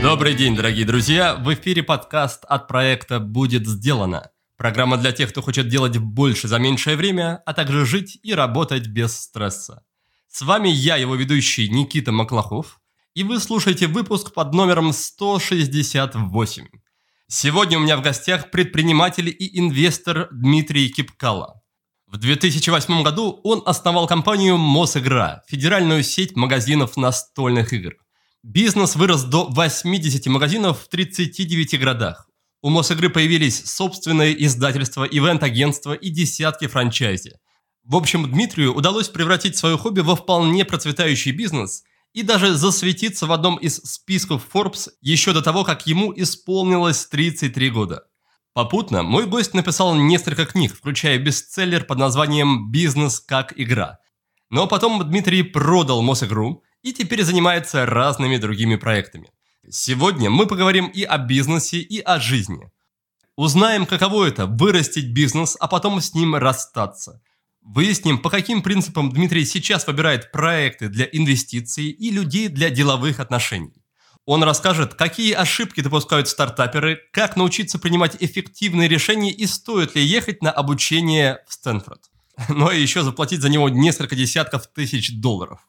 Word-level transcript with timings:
Добрый 0.00 0.34
день, 0.34 0.56
дорогие 0.56 0.86
друзья! 0.86 1.34
В 1.34 1.52
эфире 1.52 1.82
подкаст 1.82 2.44
от 2.46 2.66
проекта 2.66 3.20
«Будет 3.20 3.66
сделано». 3.66 4.30
Программа 4.56 4.96
для 4.96 5.12
тех, 5.12 5.28
кто 5.28 5.42
хочет 5.42 5.68
делать 5.68 5.98
больше 5.98 6.48
за 6.48 6.58
меньшее 6.58 6.96
время, 6.96 7.42
а 7.44 7.52
также 7.52 7.84
жить 7.84 8.18
и 8.22 8.32
работать 8.32 8.86
без 8.86 9.14
стресса. 9.14 9.84
С 10.28 10.40
вами 10.40 10.70
я, 10.70 10.96
его 10.96 11.16
ведущий 11.16 11.68
Никита 11.68 12.10
Маклахов, 12.10 12.80
и 13.14 13.24
вы 13.24 13.40
слушаете 13.40 13.88
выпуск 13.88 14.32
под 14.32 14.54
номером 14.54 14.94
168. 14.94 16.66
Сегодня 17.28 17.76
у 17.76 17.82
меня 17.82 17.98
в 17.98 18.02
гостях 18.02 18.50
предприниматель 18.50 19.28
и 19.28 19.58
инвестор 19.58 20.28
Дмитрий 20.32 20.88
Кипкала. 20.88 21.60
В 22.06 22.18
2008 22.18 23.02
году 23.02 23.40
он 23.42 23.62
основал 23.66 24.06
компанию 24.06 24.56
Мосигра, 24.56 25.42
федеральную 25.48 26.04
сеть 26.04 26.36
магазинов 26.36 26.96
настольных 26.96 27.72
игр. 27.72 27.94
Бизнес 28.44 28.94
вырос 28.94 29.24
до 29.24 29.46
80 29.46 30.24
магазинов 30.26 30.82
в 30.82 30.88
39 30.88 31.80
городах. 31.80 32.28
У 32.62 32.70
Мосигры 32.70 33.10
появились 33.10 33.64
собственные 33.64 34.44
издательства, 34.44 35.02
ивент-агентства 35.02 35.94
и 35.94 36.10
десятки 36.10 36.68
франчайзи. 36.68 37.32
В 37.82 37.96
общем, 37.96 38.30
Дмитрию 38.30 38.72
удалось 38.72 39.08
превратить 39.08 39.56
свое 39.56 39.76
хобби 39.76 40.00
во 40.00 40.14
вполне 40.14 40.64
процветающий 40.64 41.32
бизнес 41.32 41.82
и 42.12 42.22
даже 42.22 42.54
засветиться 42.54 43.26
в 43.26 43.32
одном 43.32 43.56
из 43.56 43.78
списков 43.78 44.46
Forbes 44.52 44.90
еще 45.00 45.32
до 45.32 45.42
того, 45.42 45.64
как 45.64 45.88
ему 45.88 46.12
исполнилось 46.16 47.06
33 47.06 47.70
года. 47.70 48.04
Попутно 48.56 49.02
мой 49.02 49.26
гость 49.26 49.52
написал 49.52 49.94
несколько 49.94 50.46
книг, 50.46 50.74
включая 50.74 51.18
бестселлер 51.18 51.84
под 51.84 51.98
названием 51.98 52.70
«Бизнес 52.70 53.20
как 53.20 53.52
игра». 53.54 53.98
Но 54.48 54.66
потом 54.66 55.06
Дмитрий 55.06 55.42
продал 55.42 56.00
Мосигру 56.00 56.62
и 56.80 56.94
теперь 56.94 57.22
занимается 57.22 57.84
разными 57.84 58.38
другими 58.38 58.76
проектами. 58.76 59.30
Сегодня 59.68 60.30
мы 60.30 60.46
поговорим 60.46 60.86
и 60.86 61.02
о 61.02 61.18
бизнесе, 61.18 61.80
и 61.80 62.00
о 62.00 62.18
жизни. 62.18 62.72
Узнаем, 63.36 63.84
каково 63.84 64.24
это– 64.24 64.46
вырастить 64.46 65.12
бизнес, 65.12 65.58
а 65.60 65.68
потом 65.68 66.00
с 66.00 66.14
ним 66.14 66.34
расстаться. 66.34 67.20
Выясним, 67.60 68.16
по 68.16 68.30
каким 68.30 68.62
принципам 68.62 69.12
Дмитрий 69.12 69.44
сейчас 69.44 69.86
выбирает 69.86 70.32
проекты 70.32 70.88
для 70.88 71.04
инвестиций 71.04 71.90
и 71.90 72.10
людей 72.10 72.48
для 72.48 72.70
деловых 72.70 73.20
отношений. 73.20 73.84
Он 74.26 74.42
расскажет, 74.42 74.94
какие 74.94 75.32
ошибки 75.32 75.80
допускают 75.80 76.28
стартаперы, 76.28 77.00
как 77.12 77.36
научиться 77.36 77.78
принимать 77.78 78.16
эффективные 78.18 78.88
решения 78.88 79.30
и 79.30 79.46
стоит 79.46 79.94
ли 79.94 80.02
ехать 80.02 80.42
на 80.42 80.50
обучение 80.50 81.38
в 81.48 81.52
Стэнфорд. 81.52 82.02
Ну 82.48 82.70
и 82.70 82.80
еще 82.80 83.02
заплатить 83.02 83.40
за 83.40 83.48
него 83.48 83.68
несколько 83.68 84.14
десятков 84.16 84.66
тысяч 84.66 85.12
долларов. 85.20 85.60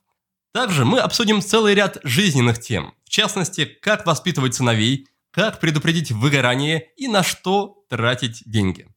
Также 0.53 0.85
мы 0.85 0.99
обсудим 0.99 1.41
целый 1.41 1.75
ряд 1.75 1.99
жизненных 2.03 2.59
тем, 2.59 2.93
в 3.05 3.09
частности, 3.09 3.65
как 3.65 4.05
воспитывать 4.07 4.55
сыновей, 4.55 5.07
как 5.31 5.59
предупредить 5.59 6.11
выгорание 6.11 6.89
и 6.97 7.07
на 7.07 7.21
что 7.21 7.85
тратить 7.89 8.41
деньги. 8.45 8.87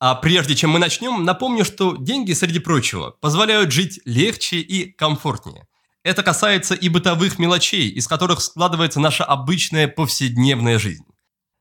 А 0.00 0.14
прежде 0.14 0.54
чем 0.54 0.70
мы 0.70 0.78
начнем, 0.78 1.24
напомню, 1.24 1.64
что 1.64 1.96
деньги, 1.96 2.34
среди 2.34 2.58
прочего, 2.58 3.16
позволяют 3.20 3.72
жить 3.72 4.00
легче 4.04 4.58
и 4.58 4.92
комфортнее. 4.92 5.66
Это 6.04 6.22
касается 6.22 6.74
и 6.74 6.88
бытовых 6.88 7.38
мелочей, 7.38 7.88
из 7.88 8.06
которых 8.06 8.40
складывается 8.40 9.00
наша 9.00 9.24
обычная 9.24 9.88
повседневная 9.88 10.78
жизнь. 10.78 11.04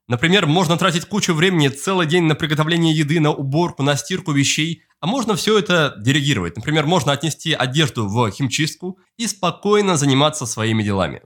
Например, 0.08 0.46
можно 0.46 0.78
тратить 0.78 1.06
кучу 1.06 1.34
времени 1.34 1.68
целый 1.68 2.08
день 2.08 2.24
на 2.24 2.36
приготовление 2.36 2.96
еды, 2.96 3.20
на 3.20 3.32
уборку, 3.32 3.84
на 3.84 3.98
стирку 3.98 4.32
вещей, 4.32 4.84
а 5.02 5.08
можно 5.08 5.36
все 5.36 5.58
это 5.60 5.96
делегировать. 6.00 6.56
Например, 6.56 6.86
можно 6.86 7.12
отнести 7.12 7.52
одежду 7.52 8.08
в 8.08 8.32
химчистку 8.32 9.00
и 9.18 9.28
спокойно 9.28 9.98
заниматься 9.98 10.46
своими 10.46 10.82
делами. 10.82 11.24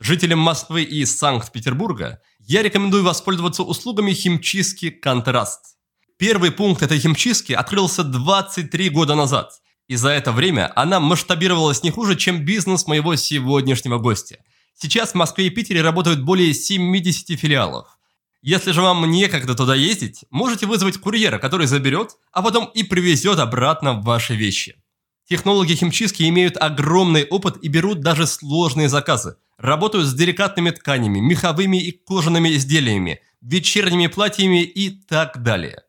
Жителям 0.00 0.40
Москвы 0.40 0.82
и 0.82 1.04
Санкт-Петербурга 1.04 2.20
я 2.40 2.62
рекомендую 2.62 3.04
воспользоваться 3.04 3.62
услугами 3.62 4.12
химчистки 4.12 4.90
«Контраст». 4.90 5.76
Первый 6.18 6.50
пункт 6.50 6.82
этой 6.82 6.98
химчистки 6.98 7.52
открылся 7.52 8.02
23 8.02 8.88
года 8.88 9.14
назад– 9.14 9.52
и 9.90 9.96
за 9.96 10.10
это 10.10 10.30
время 10.30 10.70
она 10.76 11.00
масштабировалась 11.00 11.82
не 11.82 11.90
хуже, 11.90 12.14
чем 12.14 12.44
бизнес 12.44 12.86
моего 12.86 13.16
сегодняшнего 13.16 13.98
гостя. 13.98 14.38
Сейчас 14.72 15.10
в 15.10 15.14
Москве 15.16 15.48
и 15.48 15.50
Питере 15.50 15.82
работают 15.82 16.22
более 16.22 16.54
70 16.54 17.36
филиалов. 17.36 17.98
Если 18.40 18.70
же 18.70 18.82
вам 18.82 19.10
некогда 19.10 19.56
туда 19.56 19.74
ездить, 19.74 20.24
можете 20.30 20.66
вызвать 20.66 20.98
курьера, 20.98 21.40
который 21.40 21.66
заберет, 21.66 22.10
а 22.30 22.40
потом 22.40 22.66
и 22.66 22.84
привезет 22.84 23.40
обратно 23.40 23.94
ваши 23.94 24.36
вещи. 24.36 24.76
Технологи 25.28 25.74
химчистки 25.74 26.22
имеют 26.28 26.56
огромный 26.56 27.24
опыт 27.24 27.56
и 27.60 27.66
берут 27.66 27.98
даже 27.98 28.28
сложные 28.28 28.88
заказы. 28.88 29.38
Работают 29.58 30.06
с 30.06 30.14
деликатными 30.14 30.70
тканями, 30.70 31.18
меховыми 31.18 31.82
и 31.82 31.90
кожаными 31.90 32.54
изделиями, 32.54 33.22
вечерними 33.40 34.06
платьями 34.06 34.62
и 34.62 34.90
так 34.90 35.42
далее. 35.42 35.82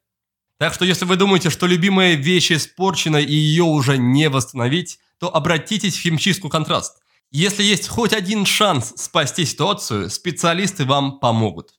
Так 0.62 0.76
что 0.76 0.86
если 0.86 1.06
вы 1.06 1.16
думаете, 1.16 1.50
что 1.50 1.66
любимая 1.66 2.14
вещь 2.14 2.52
испорчена 2.52 3.18
и 3.18 3.34
ее 3.34 3.64
уже 3.64 3.98
не 3.98 4.30
восстановить, 4.30 5.00
то 5.20 5.36
обратитесь 5.36 5.98
в 5.98 6.02
химчистку 6.02 6.50
«Контраст». 6.50 7.02
Если 7.32 7.64
есть 7.64 7.88
хоть 7.88 8.14
один 8.14 8.46
шанс 8.46 8.94
спасти 8.96 9.44
ситуацию, 9.44 10.12
специалисты 10.12 10.86
вам 10.86 11.18
помогут. 11.18 11.72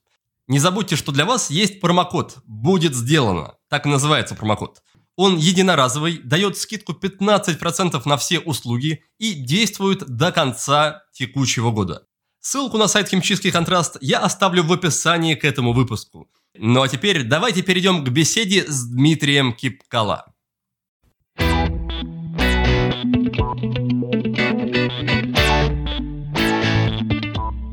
Не 0.47 0.59
забудьте, 0.59 0.97
что 0.97 1.13
для 1.13 1.23
вас 1.23 1.49
есть 1.49 1.79
промокод 1.79 2.39
«Будет 2.43 2.93
сделано». 2.93 3.53
Так 3.69 3.85
и 3.85 3.89
называется 3.89 4.35
промокод. 4.35 4.83
Он 5.15 5.37
единоразовый, 5.37 6.17
дает 6.17 6.57
скидку 6.57 6.91
15% 6.91 8.01
на 8.03 8.17
все 8.17 8.39
услуги 8.39 9.05
и 9.17 9.31
действует 9.31 10.05
до 10.07 10.33
конца 10.33 11.03
текущего 11.13 11.71
года. 11.71 12.05
Ссылку 12.41 12.77
на 12.77 12.89
сайт 12.89 13.07
химчистки 13.07 13.49
«Контраст» 13.49 13.95
я 14.01 14.19
оставлю 14.19 14.61
в 14.63 14.73
описании 14.73 15.35
к 15.35 15.45
этому 15.45 15.71
выпуску. 15.71 16.27
Ну 16.55 16.83
а 16.83 16.87
теперь 16.87 17.23
давайте 17.23 17.63
перейдем 17.63 18.05
к 18.05 18.09
беседе 18.09 18.63
с 18.67 18.85
Дмитрием 18.85 19.53
Кипкала. 19.53 20.25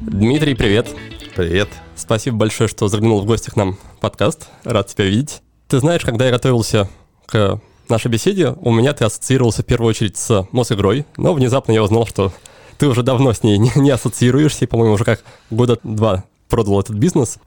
Дмитрий, 0.07 0.55
привет. 0.55 0.89
Привет. 1.37 1.69
Спасибо 1.95 2.39
большое, 2.39 2.69
что 2.69 2.89
заглянул 2.89 3.21
в 3.21 3.27
гости 3.27 3.51
к 3.51 3.57
нам 3.57 3.75
в 3.75 4.01
подкаст. 4.01 4.49
Рад 4.65 4.87
тебя 4.87 5.05
видеть. 5.05 5.43
Ты 5.69 5.79
знаешь, 5.81 6.03
когда 6.03 6.25
я 6.25 6.31
готовился 6.31 6.89
к 7.27 7.61
нашей 7.91 8.11
беседе, 8.11 8.57
у 8.63 8.73
меня 8.73 8.95
ты 8.95 9.05
ассоциировался 9.05 9.63
в 9.63 9.67
первую 9.67 9.91
очередь 9.91 10.17
с 10.17 10.49
Мосигрой, 10.53 11.05
но 11.19 11.35
внезапно 11.35 11.73
я 11.73 11.83
узнал, 11.83 12.07
что 12.07 12.33
ты 12.79 12.89
уже 12.89 13.03
давно 13.03 13.35
с 13.35 13.43
ней 13.43 13.59
не, 13.59 13.71
не 13.77 13.91
ассоциируешься, 13.91 14.65
и, 14.65 14.69
по-моему, 14.69 14.95
уже 14.95 15.05
как 15.05 15.23
года 15.51 15.79
два 15.83 16.25
продал 16.49 16.81
этот 16.81 16.97
бизнес. 16.97 17.39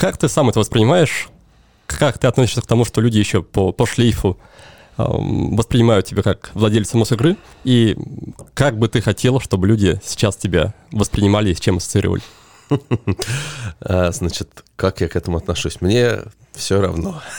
Как 0.00 0.16
ты 0.16 0.30
сам 0.30 0.48
это 0.48 0.60
воспринимаешь? 0.60 1.28
Как 1.86 2.16
ты 2.16 2.26
относишься 2.26 2.62
к 2.62 2.66
тому, 2.66 2.86
что 2.86 3.02
люди 3.02 3.18
еще 3.18 3.42
по, 3.42 3.70
по 3.70 3.84
шлейфу 3.84 4.38
э, 4.96 5.04
воспринимают 5.06 6.06
тебя 6.06 6.22
как 6.22 6.52
владельца 6.54 6.96
Мосигры? 6.96 7.36
И 7.64 7.98
как 8.54 8.78
бы 8.78 8.88
ты 8.88 9.02
хотел, 9.02 9.40
чтобы 9.40 9.66
люди 9.66 10.00
сейчас 10.02 10.36
тебя 10.36 10.72
воспринимали 10.90 11.50
и 11.50 11.54
с 11.54 11.60
чем 11.60 11.76
ассоциировали? 11.76 12.22
А, 13.82 14.10
значит, 14.12 14.64
как 14.76 15.02
я 15.02 15.08
к 15.08 15.16
этому 15.16 15.36
отношусь? 15.36 15.82
Мне 15.82 16.20
все 16.54 16.80
равно. 16.80 17.20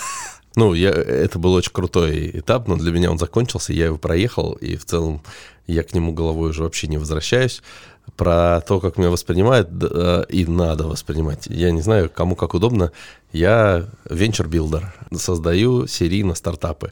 Ну, 0.57 0.73
я, 0.73 0.89
это 0.89 1.39
был 1.39 1.53
очень 1.53 1.71
крутой 1.71 2.29
этап, 2.33 2.67
но 2.67 2.75
для 2.75 2.91
меня 2.91 3.09
он 3.09 3.17
закончился, 3.17 3.71
я 3.71 3.85
его 3.85 3.97
проехал, 3.97 4.51
и 4.51 4.75
в 4.75 4.83
целом 4.83 5.21
я 5.65 5.81
к 5.81 5.93
нему 5.93 6.11
головой 6.11 6.49
уже 6.49 6.63
вообще 6.63 6.87
не 6.87 6.97
возвращаюсь 6.97 7.61
про 8.21 8.61
то, 8.61 8.79
как 8.79 8.99
меня 8.99 9.09
воспринимают 9.09 9.69
э, 9.81 10.25
и 10.29 10.45
надо 10.45 10.85
воспринимать. 10.85 11.47
Я 11.47 11.71
не 11.71 11.81
знаю, 11.81 12.07
кому 12.07 12.35
как 12.35 12.53
удобно. 12.53 12.91
Я 13.33 13.87
venture 14.07 14.47
builder, 14.47 14.93
создаю 15.17 15.87
серийно 15.87 16.35
стартапы. 16.35 16.91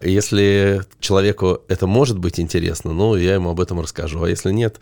Если 0.00 0.82
человеку 1.00 1.62
это 1.66 1.88
может 1.88 2.16
быть 2.16 2.38
интересно, 2.38 2.92
ну, 2.92 3.16
я 3.16 3.34
ему 3.34 3.50
об 3.50 3.60
этом 3.60 3.80
расскажу. 3.80 4.22
А 4.22 4.28
если 4.28 4.52
нет, 4.52 4.78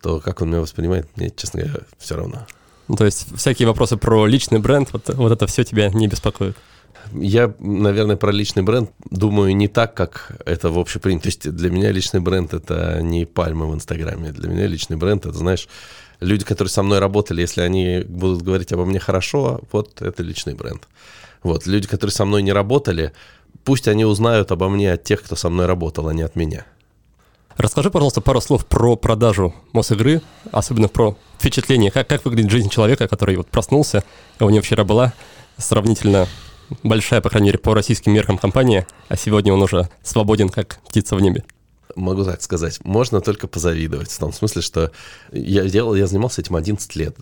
то 0.00 0.18
как 0.18 0.40
он 0.40 0.48
меня 0.48 0.62
воспринимает, 0.62 1.06
мне, 1.14 1.30
честно 1.36 1.60
говоря, 1.60 1.80
все 1.98 2.16
равно. 2.16 2.46
Ну, 2.88 2.96
то 2.96 3.04
есть 3.04 3.26
всякие 3.36 3.68
вопросы 3.68 3.98
про 3.98 4.24
личный 4.24 4.60
бренд, 4.60 4.94
вот, 4.94 5.10
вот 5.10 5.30
это 5.30 5.46
все 5.46 5.62
тебя 5.62 5.90
не 5.90 6.08
беспокоит? 6.08 6.56
Я, 7.12 7.54
наверное, 7.58 8.16
про 8.16 8.30
личный 8.32 8.62
бренд 8.62 8.90
думаю 9.10 9.54
не 9.54 9.68
так, 9.68 9.94
как 9.94 10.36
это 10.44 10.70
в 10.70 10.78
общепринято. 10.78 11.24
То 11.24 11.28
есть 11.28 11.50
для 11.50 11.70
меня 11.70 11.90
личный 11.90 12.20
бренд— 12.20 12.52
это 12.54 13.00
не 13.02 13.24
пальма 13.24 13.66
в 13.66 13.74
Инстаграме. 13.74 14.32
Для 14.32 14.48
меня 14.48 14.66
личный 14.66 14.96
бренд— 14.96 15.26
это, 15.26 15.36
знаешь, 15.36 15.68
люди, 16.20 16.44
которые 16.44 16.70
со 16.70 16.82
мной 16.82 16.98
работали, 16.98 17.40
если 17.40 17.60
они 17.60 18.04
будут 18.06 18.42
говорить 18.42 18.72
обо 18.72 18.84
мне 18.84 18.98
хорошо, 18.98 19.60
вот 19.72 20.02
это 20.02 20.22
личный 20.22 20.54
бренд. 20.54 20.88
Вот, 21.42 21.66
люди, 21.66 21.86
которые 21.86 22.12
со 22.12 22.24
мной 22.24 22.42
не 22.42 22.52
работали, 22.52 23.12
пусть 23.64 23.88
они 23.88 24.04
узнают 24.04 24.50
обо 24.50 24.68
мне 24.68 24.92
от 24.92 25.04
тех, 25.04 25.22
кто 25.22 25.36
со 25.36 25.48
мной 25.48 25.66
работал, 25.66 26.08
а 26.08 26.14
не 26.14 26.22
от 26.22 26.36
меня. 26.36 26.66
Расскажи, 27.56 27.90
пожалуйста, 27.90 28.20
пару 28.20 28.40
слов 28.40 28.66
про 28.66 28.96
продажу 28.96 29.52
Мосигры, 29.72 30.22
особенно 30.52 30.86
про 30.86 31.16
впечатление, 31.40 31.90
как, 31.90 32.08
как 32.08 32.24
выглядит 32.24 32.52
жизнь 32.52 32.68
человека, 32.68 33.08
который 33.08 33.36
вот 33.36 33.48
проснулся, 33.48 34.04
а 34.38 34.44
у 34.44 34.50
него 34.50 34.62
вчера 34.62 34.84
была 34.84 35.12
сравнительно 35.56 36.28
большая, 36.82 37.20
по 37.20 37.30
крайней 37.30 37.48
мере, 37.48 37.58
по 37.58 37.74
российским 37.74 38.12
меркам 38.12 38.38
компания, 38.38 38.86
а 39.08 39.16
сегодня 39.16 39.52
он 39.52 39.62
уже 39.62 39.88
свободен, 40.02 40.48
как 40.48 40.80
птица 40.88 41.16
в 41.16 41.20
небе. 41.20 41.44
Могу 41.96 42.24
так 42.24 42.42
сказать, 42.42 42.84
можно 42.84 43.20
только 43.20 43.48
позавидовать. 43.48 44.10
В 44.10 44.18
том 44.18 44.32
смысле, 44.32 44.62
что 44.62 44.92
я 45.32 45.64
делал, 45.64 45.94
я 45.94 46.06
занимался 46.06 46.40
этим 46.40 46.56
11 46.56 46.96
лет. 46.96 47.16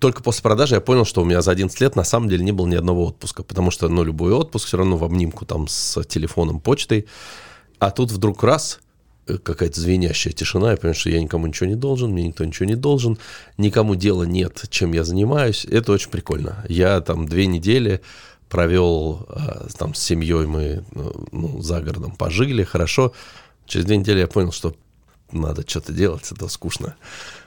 Только 0.00 0.22
после 0.22 0.42
продажи 0.42 0.74
я 0.74 0.80
понял, 0.80 1.04
что 1.04 1.22
у 1.22 1.24
меня 1.24 1.40
за 1.40 1.52
11 1.52 1.80
лет 1.80 1.96
на 1.96 2.04
самом 2.04 2.28
деле 2.28 2.44
не 2.44 2.52
было 2.52 2.66
ни 2.66 2.74
одного 2.74 3.06
отпуска, 3.06 3.42
потому 3.42 3.70
что, 3.70 3.88
ну, 3.88 4.02
любой 4.02 4.32
отпуск 4.32 4.66
все 4.66 4.76
равно 4.76 4.96
в 4.96 5.04
обнимку 5.04 5.46
там 5.46 5.68
с 5.68 6.02
телефоном, 6.04 6.60
почтой. 6.60 7.06
А 7.78 7.90
тут 7.90 8.10
вдруг 8.10 8.42
раз 8.42 8.80
э, 9.28 9.38
какая-то 9.38 9.80
звенящая 9.80 10.32
тишина, 10.32 10.72
я 10.72 10.76
понимаю, 10.76 10.96
что 10.96 11.10
я 11.10 11.22
никому 11.22 11.46
ничего 11.46 11.68
не 11.68 11.76
должен, 11.76 12.10
мне 12.10 12.26
никто 12.26 12.44
ничего 12.44 12.66
не 12.66 12.74
должен, 12.74 13.18
никому 13.56 13.94
дела 13.94 14.24
нет, 14.24 14.64
чем 14.68 14.92
я 14.92 15.04
занимаюсь. 15.04 15.64
Это 15.64 15.92
очень 15.92 16.10
прикольно. 16.10 16.64
Я 16.68 17.00
там 17.00 17.28
две 17.28 17.46
недели 17.46 18.00
провел 18.48 19.26
э, 19.28 19.68
там 19.76 19.94
с 19.94 20.00
семьей, 20.00 20.46
мы 20.46 20.84
ну, 21.32 21.60
за 21.62 21.80
городом 21.80 22.12
пожили, 22.12 22.62
хорошо. 22.64 23.12
Через 23.66 23.86
две 23.86 23.96
недели 23.96 24.20
я 24.20 24.26
понял, 24.26 24.52
что 24.52 24.74
надо 25.32 25.68
что-то 25.68 25.92
делать, 25.92 26.30
это 26.30 26.48
скучно. 26.48 26.96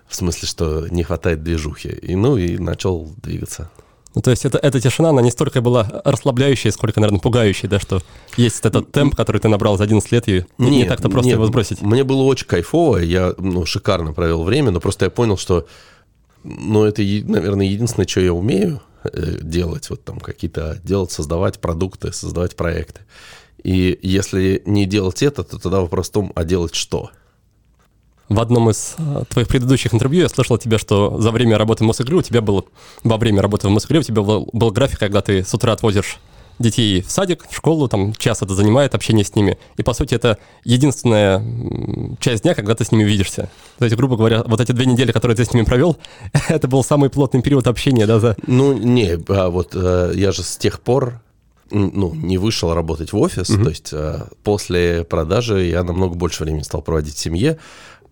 В 0.08 0.16
смысле, 0.16 0.48
что 0.48 0.88
не 0.90 1.04
хватает 1.04 1.44
движухи. 1.44 1.90
И 1.90 2.16
ну 2.16 2.38
и 2.38 2.58
начал 2.58 3.14
двигаться. 3.22 3.70
Ну, 4.16 4.22
то 4.22 4.32
есть 4.32 4.46
это, 4.46 4.58
эта 4.58 4.82
тишина, 4.82 5.10
она 5.10 5.22
не 5.22 5.30
столько 5.30 5.62
была 5.62 6.02
расслабляющей, 6.04 6.72
сколько, 6.72 7.00
наверное, 7.00 7.20
пугающей, 7.20 7.70
да, 7.70 7.80
что 7.80 8.02
есть 8.36 8.66
этот 8.66 8.92
темп, 8.92 9.16
который 9.16 9.40
ты 9.40 9.48
набрал 9.48 9.78
за 9.78 9.84
11 9.84 10.12
лет, 10.12 10.28
и 10.28 10.44
нет, 10.58 10.72
не 10.72 10.86
так-то 10.86 11.10
просто 11.10 11.28
нет, 11.28 11.36
его 11.36 11.46
сбросить. 11.46 11.82
Мне 11.84 12.04
было 12.04 12.24
очень 12.24 12.48
кайфово, 12.48 12.98
я 12.98 13.36
ну, 13.38 13.66
шикарно 13.68 14.14
провел 14.14 14.44
время, 14.44 14.72
но 14.72 14.80
просто 14.80 15.06
я 15.06 15.12
понял, 15.12 15.38
что 15.38 15.68
ну, 16.44 16.84
это, 16.86 17.04
наверное, 17.04 17.68
единственное, 17.68 18.08
что 18.08 18.22
я 18.22 18.34
умею 18.34 18.78
э, 18.78 18.80
делать, 19.42 19.90
вот 19.90 20.04
там 20.04 20.20
какие-то 20.20 20.80
делать, 20.84 21.12
создавать 21.12 21.60
продукты, 21.60 22.12
создавать 22.14 22.56
проекты. 22.56 23.02
И 23.64 23.98
если 24.02 24.62
не 24.66 24.86
делать 24.86 25.24
это, 25.24 25.44
то 25.44 25.60
тогда 25.60 25.82
вопрос 25.82 26.10
в 26.10 26.12
том, 26.12 26.32
а 26.36 26.44
делать 26.44 26.76
что? 26.76 27.12
В 28.30 28.42
одном 28.42 28.70
из 28.70 28.96
э, 28.98 29.24
твоих 29.30 29.48
предыдущих 29.48 29.94
интервью 29.94 30.24
я 30.24 30.30
слышал 30.30 30.58
от 30.58 30.62
тебя, 30.62 30.78
что 30.78 31.20
за 31.20 31.32
время 31.32 31.58
работы 31.58 31.86
в 31.86 31.88
Мосигры 31.88 32.18
у 32.18 32.22
тебя 32.22 32.42
было, 32.42 32.66
во 33.04 33.18
время 33.18 33.42
работы 33.42 33.68
в 33.68 33.72
Мосигры 33.72 34.00
у 34.00 34.04
тебя 34.04 34.22
был, 34.22 34.50
был 34.52 34.72
график, 34.72 35.00
когда 35.00 35.22
ты 35.22 35.46
с 35.46 35.54
утра 35.54 35.72
отвозишь 35.72 36.20
детей 36.60 37.02
в 37.02 37.12
садик, 37.12 37.46
в 37.50 37.56
школу, 37.56 37.88
там 37.88 38.14
час 38.14 38.42
это 38.42 38.54
занимает, 38.54 38.96
общение 38.96 39.24
с 39.24 39.36
ними. 39.36 39.58
И, 39.78 39.84
по 39.84 39.94
сути, 39.94 40.16
это 40.16 40.38
единственная 40.64 41.44
часть 42.20 42.44
дня, 42.44 42.56
когда 42.56 42.76
ты 42.76 42.84
с 42.84 42.92
ними 42.92 43.04
видишься. 43.04 43.50
То 43.78 43.86
есть, 43.86 43.96
грубо 43.96 44.18
говоря, 44.18 44.44
вот 44.46 44.60
эти 44.60 44.72
две 44.72 44.86
недели, 44.86 45.12
которые 45.12 45.36
ты 45.36 45.46
с 45.46 45.54
ними 45.54 45.66
провел, 45.66 45.98
это 46.50 46.68
был 46.68 46.84
самый 46.84 47.10
плотный 47.10 47.42
период 47.42 47.68
общения, 47.68 48.06
да? 48.06 48.20
За... 48.20 48.36
Ну, 48.48 48.74
не, 48.74 49.18
а 49.28 49.50
вот 49.50 49.72
э, 49.74 50.14
я 50.16 50.32
же 50.32 50.44
с 50.44 50.58
тех 50.58 50.80
пор 50.82 51.22
ну, 51.70 52.14
не 52.14 52.38
вышел 52.38 52.74
работать 52.74 53.12
в 53.12 53.18
офис, 53.18 53.50
угу. 53.50 53.64
то 53.64 53.70
есть 53.70 53.90
э, 53.92 54.28
после 54.44 55.04
продажи 55.04 55.66
я 55.66 55.84
намного 55.84 56.16
больше 56.16 56.44
времени 56.44 56.64
стал 56.64 56.82
проводить 56.82 57.16
в 57.16 57.20
семье, 57.20 57.58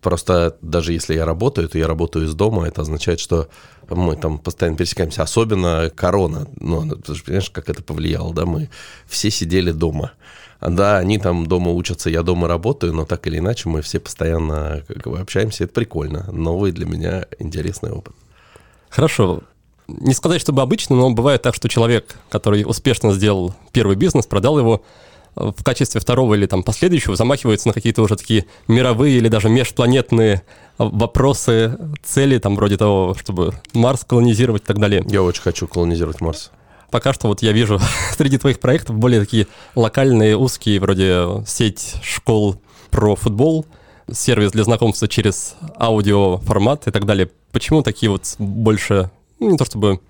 Просто 0.00 0.56
даже 0.60 0.92
если 0.92 1.14
я 1.14 1.24
работаю, 1.24 1.68
то 1.68 1.78
я 1.78 1.86
работаю 1.86 2.26
из 2.26 2.34
дома. 2.34 2.66
Это 2.66 2.82
означает, 2.82 3.20
что 3.20 3.48
мы 3.88 4.16
там 4.16 4.38
постоянно 4.38 4.76
пересекаемся. 4.76 5.22
Особенно 5.22 5.90
корона. 5.94 6.46
Ну, 6.60 6.88
ты 6.96 7.14
же 7.14 7.22
понимаешь, 7.22 7.50
как 7.50 7.68
это 7.70 7.82
повлияло, 7.82 8.34
да? 8.34 8.46
Мы 8.46 8.68
все 9.06 9.30
сидели 9.30 9.72
дома. 9.72 10.12
Да, 10.60 10.98
они 10.98 11.18
там 11.18 11.46
дома 11.46 11.70
учатся, 11.72 12.08
я 12.08 12.22
дома 12.22 12.48
работаю, 12.48 12.94
но 12.94 13.04
так 13.04 13.26
или 13.26 13.38
иначе 13.38 13.68
мы 13.68 13.82
все 13.82 14.00
постоянно 14.00 14.82
как 14.88 15.06
бы, 15.06 15.18
общаемся. 15.18 15.64
Это 15.64 15.72
прикольно. 15.72 16.30
Новый 16.32 16.72
для 16.72 16.86
меня 16.86 17.26
интересный 17.38 17.90
опыт. 17.90 18.14
Хорошо. 18.88 19.42
Не 19.88 20.14
сказать, 20.14 20.40
чтобы 20.40 20.62
обычно, 20.62 20.96
но 20.96 21.10
бывает 21.10 21.42
так, 21.42 21.54
что 21.54 21.68
человек, 21.68 22.16
который 22.30 22.64
успешно 22.64 23.12
сделал 23.12 23.54
первый 23.72 23.96
бизнес, 23.96 24.26
продал 24.26 24.58
его, 24.58 24.82
в 25.36 25.62
качестве 25.62 26.00
второго 26.00 26.34
или 26.34 26.46
там 26.46 26.62
последующего 26.62 27.14
замахиваются 27.14 27.68
на 27.68 27.74
какие-то 27.74 28.02
уже 28.02 28.16
такие 28.16 28.46
мировые 28.68 29.18
или 29.18 29.28
даже 29.28 29.48
межпланетные 29.48 30.42
вопросы, 30.78 31.78
цели, 32.02 32.38
там 32.38 32.56
вроде 32.56 32.76
того, 32.76 33.14
чтобы 33.18 33.52
Марс 33.74 34.04
колонизировать 34.04 34.62
и 34.62 34.66
так 34.66 34.78
далее. 34.78 35.04
Я 35.06 35.22
очень 35.22 35.42
хочу 35.42 35.68
колонизировать 35.68 36.20
Марс. 36.20 36.50
Пока 36.90 37.12
что 37.12 37.28
вот 37.28 37.42
я 37.42 37.52
вижу 37.52 37.78
среди 38.16 38.38
твоих 38.38 38.60
проектов 38.60 38.96
более 38.96 39.20
такие 39.20 39.46
локальные, 39.74 40.36
узкие, 40.36 40.80
вроде 40.80 41.44
сеть 41.46 41.96
школ 42.02 42.56
про 42.90 43.14
футбол, 43.14 43.66
сервис 44.10 44.52
для 44.52 44.64
знакомства 44.64 45.06
через 45.06 45.54
аудиоформат 45.78 46.86
и 46.88 46.90
так 46.90 47.04
далее. 47.04 47.30
Почему 47.52 47.82
такие 47.82 48.10
вот 48.10 48.36
больше, 48.38 49.10
ну, 49.38 49.50
не 49.50 49.58
то 49.58 49.64
чтобы 49.66 50.00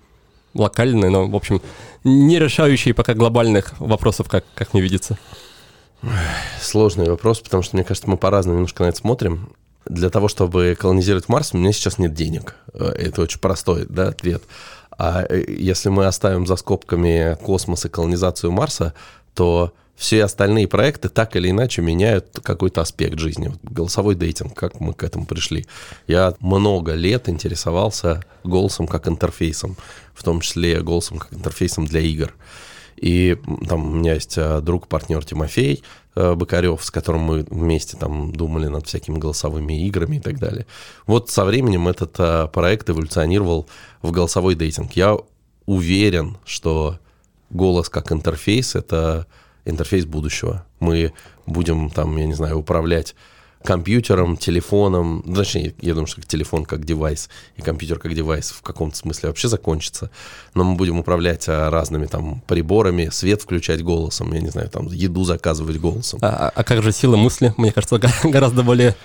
локальные, 0.57 1.09
но, 1.09 1.27
в 1.27 1.35
общем, 1.35 1.61
не 2.03 2.39
решающие 2.39 2.93
пока 2.93 3.13
глобальных 3.13 3.79
вопросов, 3.79 4.27
как, 4.29 4.45
как 4.55 4.73
мне 4.73 4.81
видится? 4.81 5.17
Сложный 6.61 7.09
вопрос, 7.09 7.39
потому 7.39 7.63
что, 7.63 7.75
мне 7.75 7.83
кажется, 7.83 8.09
мы 8.09 8.17
по-разному 8.17 8.57
немножко 8.57 8.83
на 8.83 8.89
это 8.89 8.97
смотрим. 8.97 9.49
Для 9.85 10.09
того, 10.09 10.27
чтобы 10.27 10.75
колонизировать 10.79 11.29
Марс, 11.29 11.53
у 11.53 11.57
меня 11.57 11.71
сейчас 11.71 11.97
нет 11.97 12.13
денег. 12.13 12.55
Э, 12.73 12.89
это 12.89 13.21
очень 13.21 13.39
простой 13.39 13.85
да, 13.87 14.09
ответ. 14.09 14.43
А 14.97 15.23
э, 15.27 15.45
если 15.47 15.89
мы 15.89 16.05
оставим 16.05 16.45
за 16.45 16.55
скобками 16.57 17.37
космос 17.41 17.85
и 17.85 17.89
колонизацию 17.89 18.51
Марса, 18.51 18.93
то 19.33 19.73
все 19.97 20.23
остальные 20.23 20.67
проекты 20.67 21.09
так 21.09 21.35
или 21.35 21.49
иначе 21.49 21.81
меняют 21.81 22.39
какой-то 22.43 22.81
аспект 22.81 23.17
жизни. 23.17 23.51
Голосовой 23.63 24.13
дейтинг, 24.13 24.53
как 24.53 24.79
мы 24.79 24.93
к 24.93 25.03
этому 25.03 25.25
пришли. 25.25 25.65
Я 26.05 26.35
много 26.39 26.93
лет 26.93 27.27
интересовался 27.27 28.23
голосом 28.43 28.87
как 28.87 29.07
интерфейсом, 29.07 29.75
в 30.13 30.23
том 30.23 30.39
числе 30.41 30.81
голосом 30.81 31.17
как 31.17 31.33
интерфейсом 31.33 31.85
для 31.85 31.99
игр. 31.99 32.31
И 32.95 33.37
там 33.67 33.87
у 33.87 33.95
меня 33.95 34.13
есть 34.13 34.35
а, 34.37 34.61
друг, 34.61 34.87
партнер 34.87 35.23
Тимофей 35.25 35.83
э, 36.15 36.33
Бокарев, 36.33 36.83
с 36.83 36.89
которым 36.89 37.21
мы 37.21 37.45
вместе 37.49 37.95
там 37.97 38.31
думали 38.33 38.67
над 38.67 38.87
всякими 38.87 39.17
голосовыми 39.17 39.85
играми 39.87 40.17
и 40.17 40.19
так 40.19 40.39
далее. 40.39 40.67
Вот 41.05 41.29
со 41.31 41.43
временем 41.43 41.87
этот 41.87 42.15
а, 42.19 42.47
проект 42.47 42.89
эволюционировал 42.89 43.67
в 44.03 44.11
голосовой 44.11 44.53
дейтинг. 44.53 44.93
Я 44.93 45.17
уверен, 45.65 46.37
что 46.45 46.99
голос 47.49 47.89
как 47.89 48.11
интерфейс— 48.11 48.75
это 48.75 49.25
интерфейс 49.67 50.05
будущего. 50.05 50.65
Мы 50.79 51.13
будем 51.45 51.89
там, 51.89 52.15
я 52.17 52.25
не 52.25 52.33
знаю, 52.33 52.57
управлять 52.59 53.15
компьютером, 53.63 54.37
телефоном, 54.37 55.23
ну, 55.25 55.35
точнее, 55.35 55.73
я 55.81 55.93
думаю, 55.93 56.07
что 56.07 56.21
телефон 56.21 56.63
как 56.63 56.85
девайс 56.85 57.29
и 57.57 57.61
компьютер 57.61 57.99
как 57.99 58.13
девайс 58.13 58.51
в 58.51 58.61
каком-то 58.61 58.95
смысле 58.95 59.29
вообще 59.29 59.47
закончится, 59.47 60.09
но 60.53 60.63
мы 60.63 60.75
будем 60.75 60.99
управлять 60.99 61.45
а, 61.49 61.69
разными 61.69 62.05
там 62.05 62.41
приборами, 62.47 63.09
свет 63.11 63.41
включать 63.41 63.83
голосом, 63.83 64.31
я 64.33 64.41
не 64.41 64.49
знаю, 64.49 64.69
там 64.69 64.87
еду 64.87 65.23
заказывать 65.23 65.77
голосом. 65.77 66.19
А, 66.21 66.51
а 66.53 66.63
как 66.63 66.81
же 66.83 66.91
сила 66.91 67.17
мысли? 67.17 67.53
Мне 67.57 67.71
кажется, 67.73 67.99
гораздо 68.23 68.63
более 68.63 68.95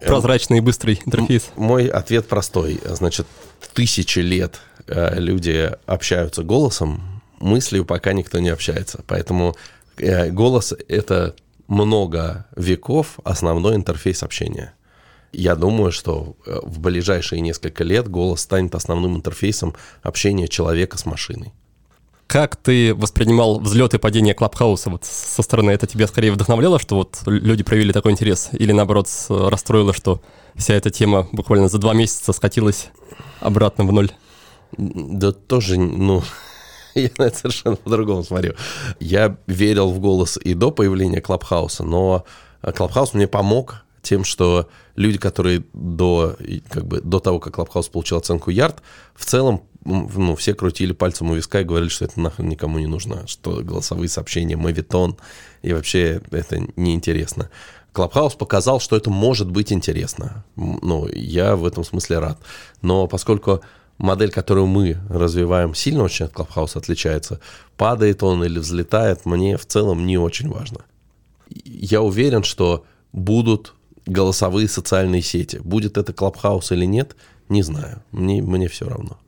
прозрачный 0.00 0.58
и 0.58 0.60
быстрый 0.62 1.00
интерфейс. 1.04 1.50
Мой 1.56 1.86
ответ 1.86 2.26
простой. 2.26 2.80
Значит, 2.84 3.26
тысячи 3.74 4.20
лет 4.20 4.60
э, 4.86 5.20
люди 5.20 5.70
общаются 5.86 6.42
голосом, 6.42 7.22
мыслью 7.40 7.84
пока 7.84 8.12
никто 8.12 8.38
не 8.38 8.48
общается. 8.48 9.00
Поэтому 9.06 9.54
Э, 9.54 9.77
голос— 9.98 10.74
это 10.88 11.34
много 11.68 12.46
веков 12.56 13.18
основной 13.24 13.76
интерфейс 13.76 14.22
общения. 14.22 14.74
Я 15.32 15.54
думаю, 15.54 15.92
что 15.92 16.36
э, 16.46 16.58
в 16.62 16.80
ближайшие 16.80 17.42
несколько 17.42 17.84
лет 17.84 18.08
голос 18.08 18.40
станет 18.40 18.74
основным 18.74 19.16
интерфейсом 19.16 19.74
общения 20.02 20.48
человека 20.48 20.96
с 20.96 21.04
машиной. 21.04 21.52
Как 22.26 22.56
ты 22.56 22.94
воспринимал 22.94 23.58
взлет 23.58 23.94
и 23.94 23.98
падение 23.98 24.34
Клабхауса 24.34 24.90
вот 24.90 25.04
со 25.04 25.42
стороны? 25.42 25.70
Это 25.70 25.86
тебя 25.86 26.06
скорее 26.06 26.32
вдохновляло, 26.32 26.78
что 26.78 26.96
вот 26.96 27.20
люди 27.26 27.62
проявили 27.62 27.92
такой 27.92 28.12
интерес? 28.12 28.50
Или 28.52 28.72
наоборот 28.72 29.08
расстроило, 29.28 29.92
что 29.92 30.20
вся 30.54 30.74
эта 30.74 30.90
тема 30.90 31.28
буквально 31.32 31.68
за 31.68 31.78
два 31.78 31.94
месяца 31.94 32.32
скатилась 32.32 32.90
обратно 33.40 33.84
в 33.84 33.92
ноль? 33.92 34.10
Да 34.76 35.32
тоже, 35.32 35.78
ну, 35.78 36.22
я 37.02 37.10
на 37.18 37.24
это 37.24 37.38
совершенно 37.38 37.76
по-другому 37.76 38.24
смотрю. 38.24 38.54
Я 39.00 39.36
верил 39.46 39.90
в 39.90 40.00
голос 40.00 40.38
и 40.42 40.54
до 40.54 40.70
появления 40.70 41.20
Клабхауса, 41.20 41.84
но 41.84 42.24
Clubhouse 42.62 43.14
мне 43.14 43.28
помог 43.28 43.84
тем, 44.02 44.24
что 44.24 44.68
люди, 44.96 45.18
которые 45.18 45.64
до, 45.72 46.36
как 46.70 46.86
бы, 46.86 47.00
до 47.00 47.20
того, 47.20 47.40
как 47.40 47.54
Clubhouse 47.54 47.88
получил 47.88 48.18
оценку 48.18 48.50
ярд, 48.50 48.82
в 49.14 49.24
целом 49.24 49.62
ну, 49.84 50.36
все 50.36 50.54
крутили 50.54 50.92
пальцем 50.92 51.30
у 51.30 51.34
виска 51.34 51.60
и 51.60 51.64
говорили, 51.64 51.88
что 51.88 52.04
это 52.04 52.20
нахрен 52.20 52.48
никому 52.48 52.78
не 52.78 52.86
нужно, 52.86 53.26
что 53.26 53.62
голосовые 53.62 54.08
сообщения, 54.08 54.56
моветон, 54.56 55.16
и 55.62 55.72
вообще 55.72 56.20
это 56.30 56.60
неинтересно. 56.76 57.50
Clubhouse 57.92 58.34
показал, 58.34 58.80
что 58.80 58.96
это 58.96 59.10
может 59.10 59.50
быть 59.50 59.72
интересно. 59.72 60.44
Ну, 60.56 61.08
я 61.12 61.56
в 61.56 61.64
этом 61.66 61.84
смысле 61.84 62.18
рад. 62.18 62.38
Но 62.82 63.08
поскольку 63.08 63.60
модель, 63.98 64.30
которую 64.30 64.66
мы 64.66 64.98
развиваем, 65.08 65.74
сильно 65.74 66.04
очень 66.04 66.26
от 66.26 66.32
Clubhouse 66.32 66.78
отличается. 66.78 67.40
Падает 67.76 68.22
он 68.22 68.44
или 68.44 68.58
взлетает, 68.58 69.26
мне 69.26 69.56
в 69.56 69.66
целом 69.66 70.06
не 70.06 70.18
очень 70.18 70.48
важно. 70.48 70.80
Я 71.64 72.02
уверен, 72.02 72.42
что 72.42 72.84
будут 73.12 73.74
голосовые 74.06 74.68
социальные 74.68 75.22
сети. 75.22 75.60
Будет 75.62 75.98
это 75.98 76.12
Clubhouse 76.12 76.72
или 76.72 76.84
нет, 76.84 77.16
не 77.48 77.62
знаю. 77.62 78.02
Мне, 78.12 78.42
мне 78.42 78.68
все 78.68 78.88
равно. 78.88 79.18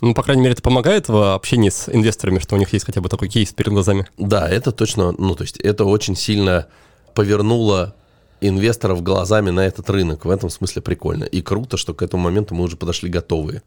Ну, 0.00 0.14
по 0.14 0.22
крайней 0.22 0.42
мере, 0.42 0.52
это 0.52 0.62
помогает 0.62 1.08
в 1.08 1.34
общении 1.34 1.70
с 1.70 1.88
инвесторами, 1.88 2.38
что 2.38 2.54
у 2.54 2.58
них 2.58 2.72
есть 2.72 2.86
хотя 2.86 3.00
бы 3.00 3.08
такой 3.08 3.28
кейс 3.28 3.52
перед 3.52 3.72
глазами. 3.72 4.06
Да, 4.16 4.48
это 4.48 4.70
точно, 4.70 5.12
ну, 5.18 5.34
то 5.34 5.42
есть 5.42 5.56
это 5.58 5.84
очень 5.84 6.14
сильно 6.14 6.68
повернуло 7.14 7.96
инвесторов 8.40 9.02
глазами 9.02 9.50
на 9.50 9.66
этот 9.66 9.90
рынок. 9.90 10.24
В 10.24 10.30
этом 10.30 10.50
смысле 10.50 10.82
прикольно. 10.82 11.24
И 11.24 11.42
круто, 11.42 11.76
что 11.76 11.94
к 11.94 12.02
этому 12.02 12.22
моменту 12.22 12.54
мы 12.54 12.64
уже 12.64 12.76
подошли 12.76 13.10
готовые. 13.10 13.62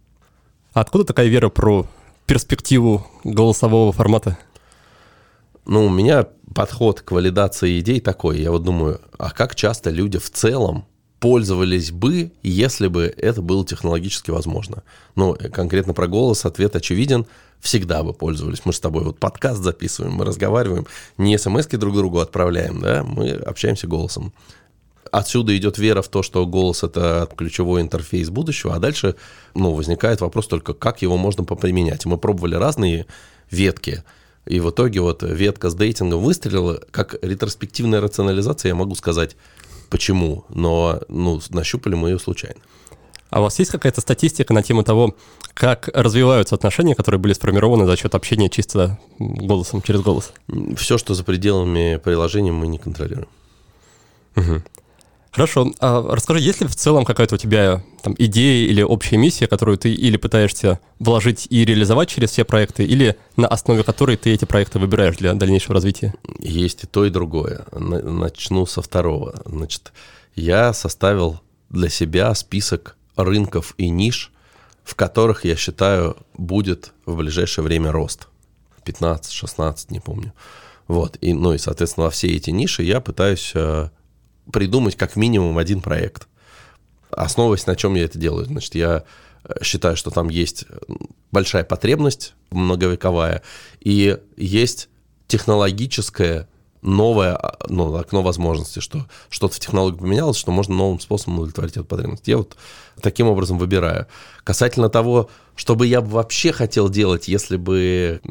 А 0.74 0.82
откуда 0.82 1.04
такая 1.04 1.28
вера 1.28 1.50
про 1.50 1.86
перспективу 2.26 3.06
голосового 3.26 3.92
формата? 3.92 4.38
Ну, 5.66 5.86
у 5.86 5.90
меня 5.90 6.28
подход 6.56 7.02
к 7.02 7.12
валидации 7.12 7.80
идей 7.82 8.00
такой. 8.00 8.40
Я 8.40 8.52
вот 8.52 8.64
думаю, 8.64 9.02
а 9.18 9.32
как 9.32 9.54
часто 9.56 9.90
люди 9.90 10.18
в 10.18 10.30
целом 10.30 10.86
пользовались 11.20 11.92
бы, 11.92 12.32
если 12.42 12.88
бы 12.88 13.14
это 13.18 13.42
было 13.42 13.66
технологически 13.66 14.32
возможно? 14.32 14.84
Ну, 15.16 15.36
конкретно 15.52 15.94
про 15.94 16.08
голос 16.08 16.46
ответ 16.46 16.74
очевиден. 16.78 17.26
Всегда 17.60 18.02
бы 18.02 18.14
пользовались. 18.14 18.62
Мы 18.64 18.72
с 18.72 18.80
тобой 18.80 19.04
вот 19.04 19.20
подкаст 19.20 19.62
записываем, 19.62 20.14
мы 20.14 20.24
разговариваем, 20.24 20.88
не 21.18 21.38
смс 21.38 21.68
друг 21.68 21.96
другу 21.96 22.20
отправляем, 22.20 22.80
да, 22.80 23.04
мы 23.04 23.32
общаемся 23.32 23.88
голосом. 23.88 24.34
Отсюда 25.12 25.56
идет 25.58 25.78
вера 25.78 26.02
в 26.02 26.08
то, 26.08 26.24
что 26.24 26.46
голос— 26.46 26.84
это 26.84 27.30
ключевой 27.36 27.82
интерфейс 27.82 28.30
будущего, 28.30 28.76
а 28.76 28.80
дальше 28.80 29.16
ну, 29.54 29.74
возникает 29.74 30.22
вопрос 30.22 30.48
только, 30.48 30.74
как 30.74 31.02
его 31.02 31.18
можно 31.18 31.44
поприменять. 31.44 32.06
Мы 32.06 32.18
пробовали 32.18 32.56
разные 32.56 33.06
ветки, 33.50 34.04
и 34.46 34.62
в 34.62 34.70
итоге 34.70 35.02
вот 35.02 35.22
ветка 35.22 35.70
с 35.70 35.76
дейтингом 35.76 36.22
выстрелила, 36.22 36.82
как 36.92 37.16
ретроспективная 37.22 38.00
рационализация, 38.00 38.70
я 38.70 38.76
могу 38.76 38.96
сказать, 38.96 39.36
почему, 39.90 40.46
но 40.48 41.02
ну, 41.10 41.42
нащупали 41.50 41.96
мы 41.96 42.12
ее 42.12 42.20
случайно. 42.20 42.62
А 43.30 43.40
у 43.40 43.44
вас 43.44 43.60
есть 43.60 43.72
какая-то 43.72 44.02
статистика 44.02 44.54
на 44.54 44.64
тему 44.64 44.84
того, 44.84 45.16
как 45.54 45.90
развиваются 45.94 46.56
отношения, 46.56 46.96
которые 46.96 47.20
были 47.20 47.34
сформированы 47.34 47.86
за 47.86 47.98
счет 47.98 48.16
общения 48.16 48.50
чисто 48.50 48.98
голосом, 49.20 49.82
через 49.82 50.02
голос? 50.02 50.34
Все, 50.76 50.98
что 50.98 51.14
за 51.14 51.24
пределами 51.24 52.00
приложения, 52.04 52.52
мы 52.52 52.68
не 52.68 52.78
контролируем. 52.78 53.30
Угу. 54.36 54.62
Хорошо. 55.32 55.72
А 55.80 56.02
расскажи, 56.14 56.42
есть 56.42 56.60
ли 56.60 56.68
в 56.68 56.76
целом 56.76 57.06
какая-то 57.06 57.36
у 57.36 57.38
тебя 57.38 57.82
там, 58.04 58.14
идея 58.18 58.68
или 58.68 58.82
общая 58.82 59.16
миссия, 59.16 59.48
которую 59.48 59.78
ты 59.78 59.94
или 59.94 60.18
пытаешься 60.18 60.80
вложить 61.00 61.48
и 61.50 61.64
реализовать 61.64 62.10
через 62.10 62.32
все 62.32 62.44
проекты, 62.44 62.84
или 62.84 63.18
на 63.38 63.48
основе 63.48 63.84
которой 63.84 64.18
ты 64.18 64.34
эти 64.34 64.44
проекты 64.44 64.78
выбираешь 64.78 65.16
для 65.16 65.34
дальнейшего 65.34 65.76
развития? 65.76 66.14
Есть 66.40 66.84
и 66.84 66.88
то, 66.88 67.06
и 67.06 67.10
другое. 67.10 67.66
Начну 67.72 68.66
со 68.66 68.82
второго. 68.82 69.42
Значит, 69.46 69.94
я 70.36 70.74
составил 70.74 71.40
для 71.70 71.88
себя 71.88 72.36
список 72.36 72.98
рынков 73.16 73.74
и 73.78 73.88
ниш, 73.88 74.32
в 74.84 74.96
которых, 74.96 75.46
я 75.46 75.56
считаю, 75.56 76.18
будет 76.38 76.92
в 77.06 77.16
ближайшее 77.16 77.64
время 77.64 77.94
рост. 77.94 78.28
15-16, 78.84 79.86
не 79.90 80.02
помню. 80.02 80.34
Вот. 80.90 81.18
И, 81.22 81.34
ну 81.34 81.54
и, 81.54 81.58
соответственно, 81.58 82.06
во 82.06 82.10
все 82.10 82.28
эти 82.28 82.50
ниши 82.50 82.84
я 82.84 83.00
пытаюсь 83.00 83.52
э, 83.54 83.90
придумать 84.52 84.96
как 84.96 85.16
минимум 85.16 85.58
один 85.58 85.82
проект. 85.82 86.28
Основываясь 87.10 87.68
на 87.68 87.76
чем 87.76 87.96
я 87.96 88.06
это 88.06 88.18
делаю. 88.18 88.46
Значит, 88.46 88.76
я 88.76 89.04
э, 89.44 89.64
считаю, 89.64 89.98
что 89.98 90.12
там 90.12 90.30
есть 90.30 90.66
большая 91.32 91.64
потребность 91.64 92.34
многовековая, 92.52 93.42
и 93.80 94.18
есть 94.38 94.90
технологическое 95.28 96.48
новое 96.82 97.40
ну, 97.70 97.96
окно 97.96 98.22
возможностей, 98.22 98.82
что 98.82 99.06
что-то 99.30 99.56
в 99.56 99.60
технологии 99.60 99.98
поменялось, 99.98 100.38
что 100.38 100.52
можно 100.52 100.76
новым 100.76 101.00
способом 101.00 101.40
удовлетворить 101.40 101.78
эту 101.78 101.86
потребность. 101.86 102.28
Я 102.28 102.38
вот 102.38 102.56
таким 103.02 103.28
образом 103.28 103.58
выбираю. 103.58 104.08
Касательно 104.44 104.90
того, 104.90 105.30
что 105.56 105.76
бы 105.76 105.86
я 105.86 106.02
вообще 106.02 106.52
хотел 106.52 106.90
делать, 106.90 107.28
если 107.28 107.58
бы, 107.58 108.22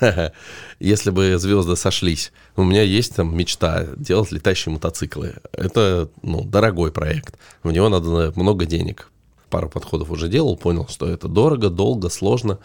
если 0.80 1.10
бы 1.10 1.38
звезды 1.38 1.76
сошлись. 1.76 2.32
У 2.56 2.64
меня 2.64 2.82
есть 2.82 3.14
там 3.14 3.36
мечта 3.36 3.86
делать 3.96 4.32
летающие 4.32 4.72
мотоциклы. 4.72 5.36
Это 5.52 6.08
ну, 6.22 6.44
дорогой 6.44 6.90
проект. 6.90 7.36
В 7.62 7.70
него 7.70 7.88
надо 7.88 8.32
много 8.36 8.66
денег. 8.66 9.10
Пару 9.48 9.68
подходов 9.68 10.10
уже 10.10 10.28
делал, 10.28 10.56
понял, 10.56 10.88
что 10.88 11.08
это 11.08 11.28
дорого, 11.28 11.68
долго, 11.68 12.08
сложно. 12.08 12.58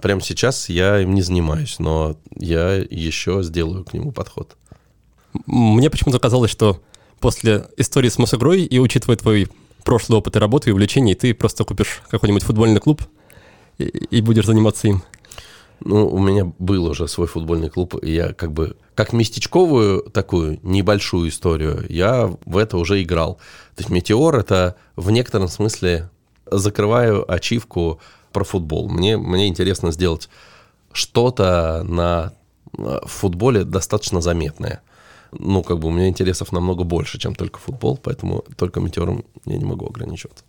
Прямо 0.00 0.20
сейчас 0.20 0.68
я 0.68 1.00
им 1.00 1.14
не 1.14 1.22
занимаюсь, 1.22 1.78
но 1.78 2.16
я 2.36 2.74
еще 2.74 3.42
сделаю 3.42 3.84
к 3.84 3.94
нему 3.94 4.12
подход. 4.12 4.54
Мне 5.46 5.90
почему-то 5.90 6.18
казалось, 6.18 6.50
что 6.50 6.80
после 7.20 7.66
истории 7.76 8.08
с 8.08 8.18
Мосигрой 8.18 8.62
и 8.62 8.78
учитывая 8.78 9.16
твой 9.16 9.48
прошлый 9.84 10.18
опыт 10.18 10.36
и 10.36 10.38
работы 10.38 10.70
и 10.70 10.72
увлечений, 10.72 11.14
ты 11.14 11.34
просто 11.34 11.64
купишь 11.64 12.02
какой-нибудь 12.08 12.42
футбольный 12.42 12.80
клуб 12.80 13.02
и, 13.78 13.84
и 13.84 14.20
будешь 14.20 14.46
заниматься 14.46 14.88
им. 14.88 15.02
Ну, 15.80 16.08
у 16.08 16.18
меня 16.18 16.52
был 16.58 16.86
уже 16.86 17.06
свой 17.06 17.26
футбольный 17.26 17.68
клуб, 17.68 17.94
и 18.02 18.10
я 18.10 18.32
как 18.32 18.52
бы, 18.52 18.76
как 18.94 19.12
местечковую 19.12 20.02
такую 20.10 20.58
небольшую 20.62 21.28
историю, 21.28 21.84
я 21.88 22.34
в 22.46 22.56
это 22.56 22.78
уже 22.78 23.02
играл. 23.02 23.34
То 23.74 23.82
есть 23.82 23.90
«Метеор»— 23.90 24.36
это 24.38 24.76
в 24.96 25.10
некотором 25.10 25.48
смысле 25.48 26.10
закрываю 26.50 27.30
ачивку 27.30 28.00
про 28.32 28.44
футбол. 28.44 28.88
Мне, 28.88 29.18
мне 29.18 29.48
интересно 29.48 29.92
сделать 29.92 30.30
что-то 30.92 31.82
на 31.84 32.32
в 32.72 33.06
футболе 33.06 33.64
достаточно 33.64 34.20
заметное 34.20 34.82
ну, 35.32 35.62
как 35.62 35.78
бы 35.78 35.88
у 35.88 35.90
меня 35.90 36.08
интересов 36.08 36.52
намного 36.52 36.84
больше, 36.84 37.18
чем 37.18 37.34
только 37.34 37.58
футбол, 37.58 37.96
поэтому 37.96 38.44
только 38.56 38.80
метеором 38.80 39.24
я 39.44 39.56
не 39.56 39.64
могу 39.64 39.86
ограничиваться. 39.86 40.44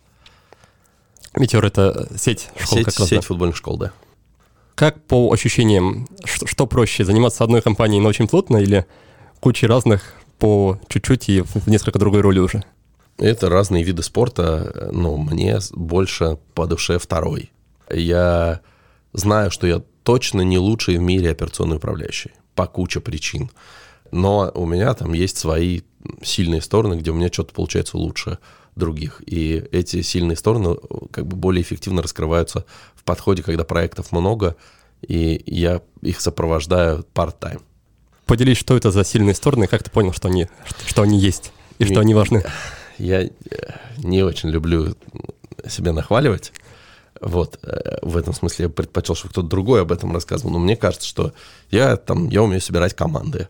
Метеор— 1.36 1.64
это 1.66 2.08
сеть 2.16 2.48
школ, 2.56 2.78
сеть, 2.78 2.84
как 2.84 2.94
сеть 2.94 3.24
футбольных 3.24 3.56
школ, 3.56 3.76
да. 3.76 3.92
Как 4.74 5.04
по 5.04 5.32
ощущениям, 5.32 6.08
что, 6.24 6.46
что 6.46 6.66
проще, 6.66 7.04
заниматься 7.04 7.44
одной 7.44 7.62
компанией, 7.62 8.00
но 8.00 8.08
очень 8.08 8.28
плотно, 8.28 8.58
или 8.58 8.86
кучей 9.40 9.66
разных 9.66 10.14
по 10.38 10.78
чуть-чуть 10.88 11.28
и 11.28 11.40
в 11.42 11.68
несколько 11.68 11.98
другой 11.98 12.20
роли 12.20 12.38
уже? 12.38 12.64
Это 13.18 13.48
разные 13.48 13.82
виды 13.82 14.02
спорта, 14.02 14.90
но 14.92 15.16
мне 15.16 15.58
больше 15.72 16.38
по 16.54 16.66
душе 16.66 16.98
второй. 16.98 17.50
Я 17.90 18.60
знаю, 19.12 19.50
что 19.50 19.66
я 19.66 19.82
точно 20.04 20.42
не 20.42 20.58
лучший 20.58 20.96
в 20.96 21.00
мире 21.00 21.30
операционный 21.30 21.76
управляющий 21.76 22.30
по 22.54 22.66
куче 22.66 23.00
причин. 23.00 23.50
Но 24.10 24.50
у 24.54 24.66
меня 24.66 24.94
там 24.94 25.12
есть 25.12 25.38
свои 25.38 25.82
сильные 26.22 26.62
стороны, 26.62 26.94
где 26.94 27.10
у 27.10 27.14
меня 27.14 27.28
что-то 27.28 27.52
получается 27.52 27.96
лучше 27.98 28.38
других. 28.76 29.22
И 29.26 29.64
эти 29.72 30.02
сильные 30.02 30.36
стороны 30.36 30.76
как 31.10 31.26
бы 31.26 31.36
более 31.36 31.62
эффективно 31.62 32.02
раскрываются 32.02 32.64
в 32.94 33.04
подходе, 33.04 33.42
когда 33.42 33.64
проектов 33.64 34.12
много, 34.12 34.56
и 35.06 35.42
я 35.46 35.82
их 36.02 36.20
сопровождаю 36.20 37.04
part-time. 37.14 37.62
Поделись, 38.26 38.58
что 38.58 38.76
это 38.76 38.90
за 38.90 39.04
сильные 39.04 39.34
стороны, 39.34 39.64
и 39.64 39.66
как 39.66 39.82
ты 39.82 39.90
понял, 39.90 40.12
что 40.12 40.28
они, 40.28 40.48
что 40.86 41.02
они 41.02 41.18
есть 41.18 41.52
и 41.78 41.84
что 41.84 42.00
они 42.00 42.14
важны? 42.14 42.44
Я 42.98 43.22
э, 43.22 43.30
не 43.98 44.22
очень 44.22 44.50
люблю 44.50 44.96
себя 45.68 45.92
нахваливать. 45.92 46.52
Вот, 47.20 47.58
э, 47.62 47.98
в 48.02 48.16
этом 48.16 48.34
смысле 48.34 48.64
я 48.64 48.68
предпочел, 48.68 49.14
чтобы 49.14 49.32
кто-то 49.32 49.48
другой 49.48 49.82
об 49.82 49.92
этом 49.92 50.12
рассказывал. 50.12 50.52
Но 50.52 50.58
мне 50.58 50.76
кажется, 50.76 51.06
что 51.06 51.32
я 51.70 51.96
там, 51.96 52.28
я 52.28 52.42
умею 52.42 52.60
собирать 52.60 52.94
команды 52.94 53.48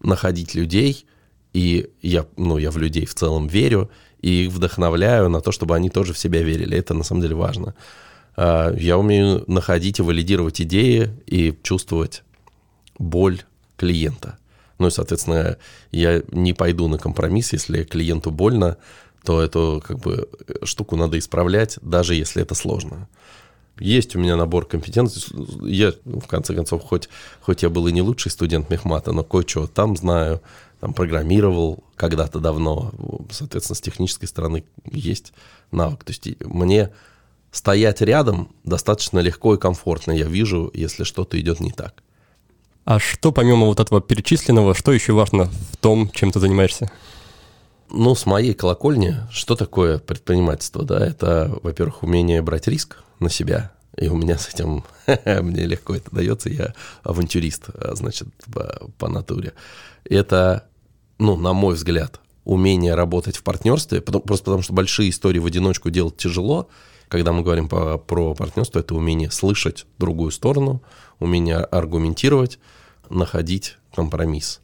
находить 0.00 0.54
людей, 0.54 1.06
и 1.52 1.90
я, 2.02 2.26
ну, 2.36 2.58
я 2.58 2.70
в 2.70 2.78
людей 2.78 3.06
в 3.06 3.14
целом 3.14 3.46
верю, 3.48 3.90
и 4.20 4.44
их 4.44 4.52
вдохновляю 4.52 5.28
на 5.28 5.40
то, 5.40 5.52
чтобы 5.52 5.76
они 5.76 5.90
тоже 5.90 6.12
в 6.12 6.18
себя 6.18 6.42
верили. 6.42 6.76
Это 6.76 6.94
на 6.94 7.04
самом 7.04 7.22
деле 7.22 7.34
важно. 7.34 7.74
А, 8.36 8.72
я 8.74 8.98
умею 8.98 9.44
находить 9.46 9.98
и 9.98 10.02
валидировать 10.02 10.60
идеи 10.60 11.10
и 11.26 11.56
чувствовать 11.62 12.22
боль 12.98 13.42
клиента. 13.76 14.38
Ну 14.78 14.88
и, 14.88 14.90
соответственно, 14.90 15.56
я 15.90 16.22
не 16.30 16.52
пойду 16.52 16.88
на 16.88 16.98
компромисс, 16.98 17.52
если 17.52 17.84
клиенту 17.84 18.30
больно, 18.30 18.76
то 19.24 19.42
эту 19.42 19.82
как 19.84 19.98
бы 19.98 20.28
штуку 20.62 20.96
надо 20.96 21.18
исправлять, 21.18 21.78
даже 21.82 22.14
если 22.14 22.42
это 22.42 22.54
сложно 22.54 23.08
есть 23.80 24.16
у 24.16 24.18
меня 24.18 24.36
набор 24.36 24.66
компетенций. 24.66 25.22
Я, 25.62 25.92
в 26.04 26.26
конце 26.26 26.54
концов, 26.54 26.82
хоть, 26.82 27.08
хоть 27.40 27.62
я 27.62 27.70
был 27.70 27.86
и 27.86 27.92
не 27.92 28.02
лучший 28.02 28.30
студент 28.30 28.70
мехмата, 28.70 29.12
но 29.12 29.24
кое-что 29.24 29.66
там 29.66 29.96
знаю, 29.96 30.40
там 30.80 30.92
программировал 30.92 31.82
когда-то 31.96 32.40
давно. 32.40 32.92
Соответственно, 33.30 33.76
с 33.76 33.80
технической 33.80 34.28
стороны 34.28 34.64
есть 34.84 35.32
навык. 35.72 36.04
То 36.04 36.10
есть 36.12 36.28
мне 36.40 36.90
стоять 37.50 38.00
рядом 38.00 38.50
достаточно 38.64 39.18
легко 39.18 39.54
и 39.54 39.58
комфортно. 39.58 40.12
Я 40.12 40.26
вижу, 40.26 40.70
если 40.74 41.04
что-то 41.04 41.40
идет 41.40 41.60
не 41.60 41.72
так. 41.72 42.02
А 42.84 42.98
что 42.98 43.32
помимо 43.32 43.66
вот 43.66 43.80
этого 43.80 44.00
перечисленного, 44.00 44.74
что 44.74 44.92
еще 44.92 45.12
важно 45.12 45.50
в 45.72 45.76
том, 45.76 46.10
чем 46.10 46.30
ты 46.30 46.40
занимаешься? 46.40 46.90
Ну, 47.90 48.14
с 48.14 48.26
моей 48.26 48.54
колокольни, 48.54 49.16
что 49.30 49.56
такое 49.56 49.98
предпринимательство, 49.98 50.84
да? 50.84 51.04
Это, 51.04 51.58
во-первых, 51.62 52.02
умение 52.02 52.42
брать 52.42 52.66
риск, 52.68 53.02
на 53.20 53.30
себя. 53.30 53.72
И 53.96 54.08
у 54.08 54.16
меня 54.16 54.38
с 54.38 54.48
этим, 54.48 54.84
мне 55.42 55.66
легко 55.66 55.94
это 55.94 56.10
дается, 56.12 56.48
я 56.48 56.74
авантюрист, 57.02 57.70
а, 57.74 57.94
значит, 57.94 58.28
по, 58.52 58.90
по 58.98 59.08
натуре. 59.08 59.54
Это, 60.04 60.68
ну, 61.18 61.36
на 61.36 61.52
мой 61.52 61.74
взгляд, 61.74 62.20
умение 62.44 62.94
работать 62.94 63.36
в 63.36 63.42
партнерстве, 63.42 64.00
потому, 64.00 64.24
просто 64.24 64.44
потому 64.44 64.62
что 64.62 64.72
большие 64.72 65.10
истории 65.10 65.38
в 65.38 65.46
одиночку 65.46 65.90
делать 65.90 66.16
тяжело. 66.16 66.68
Когда 67.08 67.32
мы 67.32 67.42
говорим 67.42 67.68
по, 67.68 67.98
про 67.98 68.34
партнерство, 68.34 68.78
это 68.78 68.94
умение 68.94 69.30
слышать 69.30 69.86
другую 69.98 70.30
сторону, 70.30 70.82
умение 71.18 71.56
аргументировать, 71.56 72.58
находить 73.10 73.78
компромисс. 73.94 74.60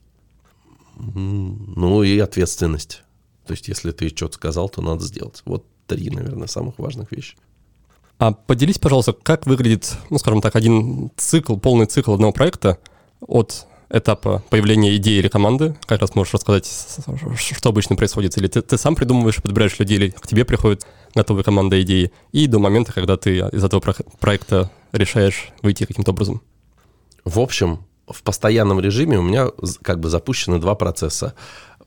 Ну 0.96 2.02
и 2.02 2.18
ответственность. 2.18 3.02
То 3.46 3.52
есть, 3.52 3.68
если 3.68 3.90
ты 3.90 4.08
что-то 4.10 4.34
сказал, 4.34 4.68
то 4.68 4.80
надо 4.80 5.02
сделать. 5.04 5.42
Вот 5.44 5.66
три, 5.86 6.10
наверное, 6.10 6.46
самых 6.46 6.78
важных 6.78 7.12
вещи. 7.12 7.36
А 8.18 8.32
поделись, 8.32 8.78
пожалуйста, 8.78 9.12
как 9.12 9.46
выглядит, 9.46 9.96
ну, 10.10 10.18
скажем 10.18 10.40
так, 10.40 10.56
один 10.56 11.10
цикл, 11.16 11.56
полный 11.56 11.86
цикл 11.86 12.14
одного 12.14 12.32
проекта 12.32 12.78
от 13.20 13.66
этапа 13.90 14.42
появления 14.50 14.96
идеи 14.96 15.18
или 15.18 15.28
команды, 15.28 15.76
как 15.86 16.00
раз 16.00 16.14
можешь 16.14 16.34
рассказать, 16.34 16.66
что 17.36 17.68
обычно 17.68 17.96
происходит, 17.96 18.36
или 18.38 18.46
ты, 18.46 18.62
ты 18.62 18.78
сам 18.78 18.96
придумываешь, 18.96 19.42
подбираешь 19.42 19.78
людей, 19.78 19.96
или 19.96 20.08
к 20.10 20.26
тебе 20.26 20.44
приходит 20.44 20.86
готовая 21.14 21.44
команда 21.44 21.80
идеи, 21.82 22.12
и 22.32 22.46
до 22.46 22.58
момента, 22.58 22.92
когда 22.92 23.16
ты 23.16 23.38
из 23.38 23.64
этого 23.64 23.80
проекта 24.20 24.70
решаешь 24.92 25.50
выйти 25.62 25.84
каким-то 25.84 26.10
образом. 26.10 26.42
В 27.24 27.38
общем, 27.38 27.84
в 28.08 28.22
постоянном 28.22 28.80
режиме 28.80 29.18
у 29.18 29.22
меня 29.22 29.48
как 29.82 30.00
бы 30.00 30.08
запущены 30.08 30.58
два 30.58 30.74
процесса. 30.74 31.34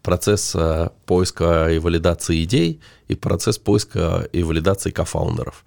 Процесс 0.01 0.53
э, 0.55 0.89
поиска 1.05 1.69
и 1.71 1.79
валидации 1.79 2.43
идей 2.43 2.81
и 3.07 3.15
процесс 3.15 3.57
поиска 3.57 4.27
и 4.31 4.43
валидации 4.43 4.91
кофаундеров. 4.91 5.65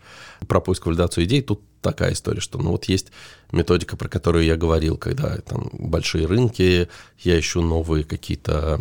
Про 0.49 0.60
поиск 0.60 0.87
и 0.87 0.88
валидацию 0.88 1.25
идей 1.25 1.42
тут 1.42 1.62
такая 1.80 2.12
история, 2.12 2.40
что 2.40 2.58
ну 2.58 2.72
вот 2.72 2.84
есть 2.84 3.10
методика, 3.52 3.96
про 3.96 4.08
которую 4.08 4.44
я 4.44 4.56
говорил, 4.56 4.96
когда 4.96 5.38
там 5.38 5.70
большие 5.72 6.26
рынки, 6.26 6.88
я 7.18 7.38
ищу 7.38 7.62
новые 7.62 8.04
какие-то 8.04 8.80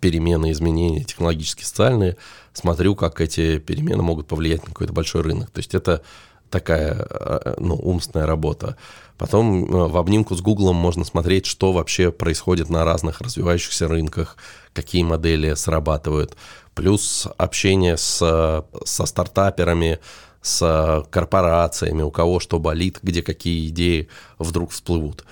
перемены, 0.00 0.52
изменения 0.52 1.04
технологические, 1.04 1.66
социальные, 1.66 2.16
смотрю, 2.52 2.94
как 2.94 3.20
эти 3.20 3.58
перемены 3.58 4.02
могут 4.02 4.26
повлиять 4.26 4.62
на 4.62 4.68
какой-то 4.68 4.92
большой 4.92 5.22
рынок. 5.22 5.50
То 5.50 5.58
есть 5.58 5.74
это 5.74 6.02
такая 6.50 7.06
э, 7.10 7.54
ну, 7.58 7.74
умственная 7.74 8.26
работа. 8.26 8.76
Потом 9.18 9.64
э, 9.64 9.88
в 9.88 9.96
обнимку 9.96 10.34
с 10.34 10.40
Гуглом 10.40 10.76
можно 10.76 11.04
смотреть, 11.04 11.46
что 11.46 11.72
вообще 11.72 12.10
происходит 12.10 12.68
на 12.68 12.84
разных 12.84 13.20
развивающихся 13.20 13.86
рынках, 13.86 14.36
какие 14.72 15.02
модели 15.02 15.54
срабатывают. 15.54 16.36
Плюс 16.74 17.28
общение 17.36 17.96
с, 17.96 18.64
со 18.84 19.06
стартаперами, 19.06 20.00
с 20.42 21.06
корпорациями, 21.10 22.02
у 22.02 22.10
кого 22.10 22.40
что 22.40 22.58
болит, 22.58 22.98
где 23.02 23.22
какие 23.22 23.68
идеи 23.68 24.08
вдруг 24.38 24.72
всплывут. 24.72 25.24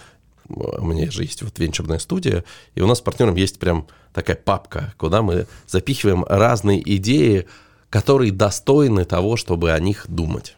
У 0.48 0.86
меня 0.86 1.10
же 1.10 1.22
есть 1.22 1.42
вот 1.42 1.58
венчурная 1.58 1.98
студия, 1.98 2.44
и 2.74 2.80
у 2.80 2.86
нас 2.86 2.98
с 2.98 3.00
партнером 3.00 3.34
есть 3.34 3.58
прям 3.58 3.86
такая 4.12 4.36
папка, 4.36 4.94
куда 4.96 5.22
мы 5.22 5.46
запихиваем 5.66 6.24
разные 6.28 6.80
идеи, 6.96 7.46
которые 7.90 8.32
достойны 8.32 9.04
того, 9.04 9.36
чтобы 9.36 9.72
о 9.72 9.80
них 9.80 10.06
думать. 10.08 10.56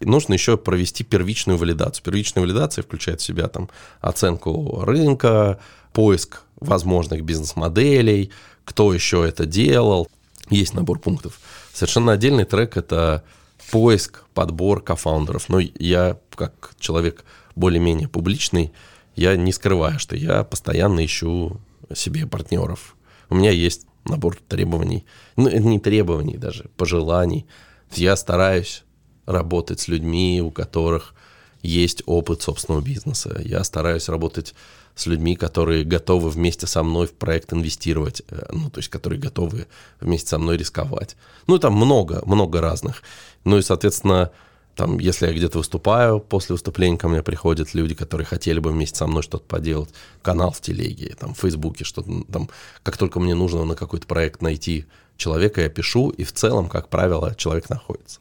Нужно 0.00 0.32
еще 0.32 0.56
провести 0.56 1.04
первичную 1.04 1.58
валидацию. 1.58 2.02
Первичная 2.02 2.42
валидация 2.42 2.82
включает 2.82 3.20
в 3.20 3.24
себя 3.24 3.48
там 3.48 3.68
оценку 4.00 4.82
рынка, 4.82 5.60
поиск 5.92 6.42
возможных 6.56 7.22
бизнес-моделей, 7.22 8.30
кто 8.64 8.94
еще 8.94 9.26
это 9.26 9.44
делал. 9.46 10.08
Есть 10.48 10.74
набор 10.74 10.98
пунктов. 10.98 11.38
Совершенно 11.72 12.12
отдельный 12.12 12.44
трек– 12.44 12.76
это 12.78 13.24
поиск, 13.70 14.24
подбор 14.34 14.82
кофаундеров. 14.82 15.48
Но 15.48 15.58
я, 15.60 16.18
как 16.34 16.72
человек 16.78 17.24
более-менее 17.54 18.08
публичный, 18.08 18.72
я 19.16 19.36
не 19.36 19.52
скрываю, 19.52 19.98
что 19.98 20.16
я 20.16 20.44
постоянно 20.44 21.04
ищу 21.04 21.60
себе 21.94 22.26
партнеров. 22.26 22.96
У 23.28 23.34
меня 23.34 23.50
есть 23.50 23.86
набор 24.04 24.38
требований, 24.48 25.04
ну, 25.36 25.50
не 25.50 25.78
требований 25.78 26.36
даже, 26.36 26.70
пожеланий. 26.76 27.46
Я 27.92 28.16
стараюсь 28.16 28.84
работать 29.30 29.80
с 29.80 29.88
людьми, 29.88 30.42
у 30.42 30.50
которых 30.50 31.14
есть 31.62 32.02
опыт 32.06 32.42
собственного 32.42 32.82
бизнеса. 32.82 33.40
Я 33.44 33.64
стараюсь 33.64 34.08
работать 34.08 34.54
с 34.94 35.06
людьми, 35.06 35.36
которые 35.36 35.84
готовы 35.84 36.30
вместе 36.30 36.66
со 36.66 36.82
мной 36.82 37.06
в 37.06 37.12
проект 37.12 37.52
инвестировать, 37.52 38.22
э, 38.28 38.46
ну, 38.52 38.70
то 38.70 38.78
есть 38.78 38.88
которые 38.88 39.20
готовы 39.20 39.66
вместе 40.00 40.28
со 40.28 40.38
мной 40.38 40.56
рисковать. 40.56 41.16
Ну, 41.46 41.58
там 41.58 41.74
много, 41.74 42.22
много 42.26 42.60
разных. 42.60 43.02
Ну 43.44 43.58
и, 43.58 43.62
соответственно, 43.62 44.30
там, 44.76 44.98
если 44.98 45.26
я 45.26 45.32
где-то 45.32 45.58
выступаю, 45.58 46.20
после 46.20 46.54
выступления 46.54 46.96
ко 46.96 47.08
мне 47.08 47.22
приходят 47.22 47.74
люди, 47.74 47.94
которые 47.94 48.26
хотели 48.26 48.60
бы 48.60 48.70
вместе 48.70 48.96
со 48.96 49.06
мной 49.06 49.22
что-то 49.22 49.44
поделать. 49.44 49.90
Канал 50.22 50.52
в 50.52 50.60
телеге, 50.60 51.14
там, 51.18 51.34
в 51.34 51.38
Фейсбуке, 51.38 51.84
что-то 51.84 52.24
там. 52.32 52.48
Как 52.82 52.96
только 52.96 53.20
мне 53.20 53.34
нужно 53.34 53.64
на 53.64 53.74
какой-то 53.74 54.06
проект 54.06 54.42
найти 54.42 54.86
человека, 55.16 55.60
я 55.60 55.68
пишу, 55.68 56.10
и 56.10 56.24
в 56.24 56.32
целом, 56.32 56.68
как 56.68 56.88
правило, 56.88 57.34
человек 57.34 57.68
находится. 57.68 58.20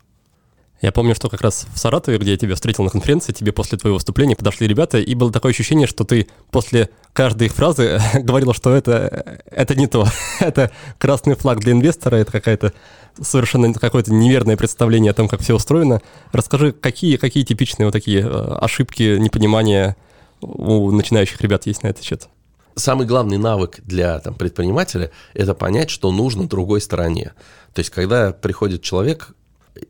Я 0.81 0.93
помню, 0.93 1.13
что 1.13 1.29
как 1.29 1.41
раз 1.41 1.67
в 1.73 1.77
Саратове, 1.77 2.17
где 2.17 2.31
я 2.31 2.37
тебя 2.37 2.55
встретил 2.55 2.85
на 2.85 2.89
конференции, 2.89 3.33
тебе 3.33 3.51
после 3.51 3.77
твоего 3.77 3.95
выступления 3.95 4.37
подошли 4.37 4.65
ребята, 4.65 4.97
и 4.97 5.13
было 5.13 5.31
такое 5.31 5.51
ощущение, 5.51 5.87
что 5.87 6.05
ты 6.05 6.27
после 6.51 6.89
каждой 7.11 7.47
их 7.47 7.53
фразы 7.53 7.99
говорил, 8.13 8.53
что 8.53 8.73
это, 8.73 9.41
это 9.51 9.75
не 9.75 9.87
то. 9.87 10.07
это 10.39 10.71
красный 10.97 11.35
флаг 11.35 11.59
для 11.59 11.73
инвестора, 11.73 12.15
это 12.15 12.31
какая-то 12.31 12.73
совершенно 13.19 13.73
какое-то 13.73 14.13
неверное 14.13 14.55
представление 14.55 15.11
о 15.11 15.13
том, 15.13 15.27
как 15.27 15.41
все 15.41 15.53
устроено. 15.53 16.01
Расскажи, 16.31 16.71
какие, 16.71 17.17
какие 17.17 17.43
типичные 17.43 17.87
вот 17.87 17.91
такие 17.91 18.21
э, 18.21 18.57
ошибки, 18.61 19.17
непонимания 19.17 19.97
у 20.39 20.91
начинающих 20.91 21.41
ребят 21.41 21.65
есть 21.65 21.83
на 21.83 21.87
этот 21.87 22.03
счет? 22.03 22.29
Самый 22.75 23.05
главный 23.05 23.37
навык 23.37 23.81
для 23.83 24.19
там, 24.19 24.35
предпринимателя– 24.35 25.11
это 25.33 25.53
понять, 25.53 25.89
что 25.89 26.13
нужно 26.13 26.47
другой 26.47 26.79
стороне. 26.79 27.33
То 27.73 27.79
есть, 27.79 27.89
когда 27.89 28.31
приходит 28.31 28.81
человек, 28.81 29.35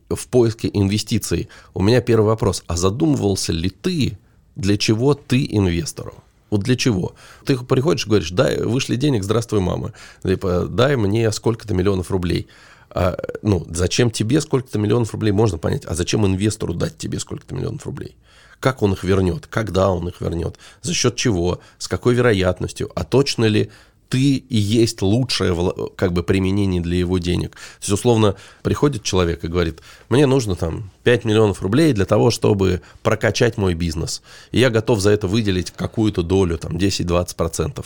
в 0.09 0.27
поиске 0.27 0.69
инвестиций, 0.71 1.49
у 1.73 1.81
меня 1.81 2.01
первый 2.01 2.27
вопрос, 2.27 2.63
а 2.67 2.77
задумывался 2.77 3.53
ли 3.53 3.69
ты, 3.69 4.17
для 4.55 4.77
чего 4.77 5.13
ты 5.13 5.45
инвестору? 5.49 6.15
Вот 6.49 6.61
для 6.61 6.75
чего? 6.75 7.13
Ты 7.45 7.57
приходишь 7.57 8.05
и 8.05 8.09
говоришь, 8.09 8.31
дай, 8.31 8.61
вышли 8.61 8.95
денег, 8.95 9.23
здравствуй, 9.23 9.59
мама. 9.59 9.93
Типа, 10.23 10.65
дай 10.69 10.95
мне 10.95 11.31
сколько-то 11.31 11.73
миллионов 11.73 12.11
рублей. 12.11 12.47
А, 12.89 13.17
ну, 13.43 13.65
зачем 13.69 14.09
тебе 14.09 14.41
сколько-то 14.41 14.79
миллионов 14.79 15.13
рублей, 15.13 15.31
можно 15.31 15.57
понять. 15.57 15.85
А 15.85 15.93
зачем 15.93 16.25
инвестору 16.25 16.73
дать 16.73 16.97
тебе 16.97 17.19
сколько-то 17.19 17.53
миллионов 17.53 17.85
рублей? 17.85 18.15
Как 18.59 18.81
он 18.81 18.93
их 18.93 19.03
вернет? 19.03 19.47
Когда 19.47 19.89
он 19.89 20.07
их 20.09 20.19
вернет? 20.21 20.57
За 20.81 20.93
счет 20.93 21.15
чего? 21.15 21.59
С 21.77 21.87
какой 21.87 22.15
вероятностью? 22.15 22.91
А 22.95 23.03
точно 23.03 23.45
ли 23.45 23.69
ты 24.09 24.37
и 24.37 24.57
есть 24.57 25.01
лучшее 25.01 25.55
как 25.95 26.13
бы 26.13 26.23
применение 26.23 26.81
для 26.81 26.97
его 26.97 27.19
денег. 27.19 27.51
То 27.51 27.81
есть, 27.81 27.91
условно, 27.91 28.35
приходит 28.63 29.03
человек 29.03 29.43
и 29.43 29.47
говорит, 29.47 29.81
мне 30.09 30.25
нужно 30.25 30.55
там 30.55 30.89
5 31.03 31.25
миллионов 31.25 31.61
рублей 31.61 31.93
для 31.93 32.05
того, 32.05 32.31
чтобы 32.31 32.81
прокачать 33.03 33.57
мой 33.57 33.75
бизнес. 33.75 34.23
И 34.51 34.59
я 34.59 34.71
готов 34.71 34.99
за 34.99 35.11
это 35.11 35.27
выделить 35.27 35.71
какую-то 35.71 36.23
долю, 36.23 36.57
там 36.57 36.75
10-20%. 36.75 37.85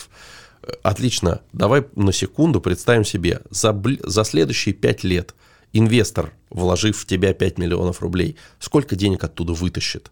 Отлично, 0.81 1.41
давай 1.51 1.83
на 1.95 2.13
секунду 2.13 2.62
представим 2.62 3.03
себе, 3.03 3.41
за, 3.49 3.77
за 4.03 4.23
следующие 4.23 4.73
5 4.73 5.03
лет 5.03 5.36
инвестор, 5.73 6.31
вложив 6.49 6.97
в 6.97 7.05
тебя 7.05 7.33
5 7.33 7.57
миллионов 7.57 8.01
рублей, 8.01 8.38
сколько 8.59 8.95
денег 8.95 9.25
оттуда 9.25 9.51
вытащит? 9.51 10.09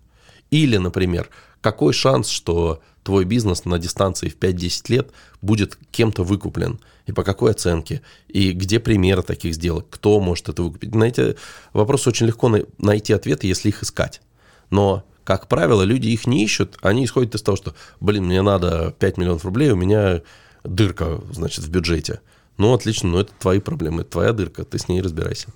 Или, 0.50 0.76
например, 0.76 1.30
какой 1.62 1.94
шанс, 1.94 2.28
что 2.28 2.82
твой 3.04 3.26
бизнес 3.26 3.66
на 3.66 3.80
дистанции 3.80 4.30
в 4.30 4.38
5-10 4.38 4.84
лет 4.90 5.12
будет 5.42 5.78
кем-то 5.92 6.24
выкуплен, 6.24 6.80
и 7.06 7.12
по 7.12 7.24
какой 7.24 7.52
оценке, 7.52 8.02
и 8.28 8.52
где 8.52 8.80
примеры 8.80 9.24
таких 9.24 9.56
сделок, 9.56 9.88
кто 9.90 10.20
может 10.20 10.50
это 10.50 10.62
выкупить. 10.64 10.94
На 10.94 11.06
эти 11.06 11.36
вопросы 11.74 12.10
очень 12.10 12.28
легко 12.28 12.52
найти 12.78 13.14
ответы, 13.14 13.48
если 13.48 13.70
их 13.70 13.82
искать. 13.84 14.22
Но, 14.70 15.04
как 15.24 15.48
правило, 15.48 15.82
люди 15.84 16.10
их 16.10 16.28
не 16.28 16.44
ищут, 16.44 16.78
они 16.82 17.06
исходят 17.06 17.34
из 17.36 17.42
того, 17.42 17.56
что, 17.56 17.74
блин, 18.00 18.26
мне 18.26 18.42
надо 18.42 18.96
5 19.00 19.18
миллионов 19.18 19.46
рублей, 19.46 19.72
у 19.72 19.76
меня 19.76 20.22
дырка, 20.64 21.20
значит, 21.32 21.66
в 21.66 21.70
бюджете. 21.70 22.22
Ну, 22.58 22.74
отлично, 22.74 23.10
но 23.10 23.22
это 23.22 23.32
твои 23.40 23.60
проблемы, 23.60 24.02
это 24.02 24.12
твоя 24.12 24.34
дырка, 24.34 24.64
ты 24.64 24.78
с 24.78 24.88
ней 24.88 25.02
разбирайся. 25.02 25.48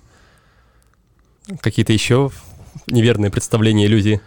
Какие-то 1.60 1.92
еще 1.92 2.32
неверные 2.88 3.30
представления, 3.30 3.86
иллюзии? 3.86 4.20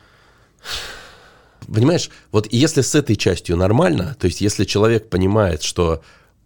Понимаешь, 1.73 2.09
вот 2.31 2.47
если 2.51 2.81
с 2.81 2.95
этой 2.95 3.15
частью 3.15 3.57
нормально, 3.57 4.15
то 4.19 4.25
есть 4.25 4.41
если 4.41 4.65
человек 4.65 5.09
понимает, 5.09 5.63
что 5.63 6.01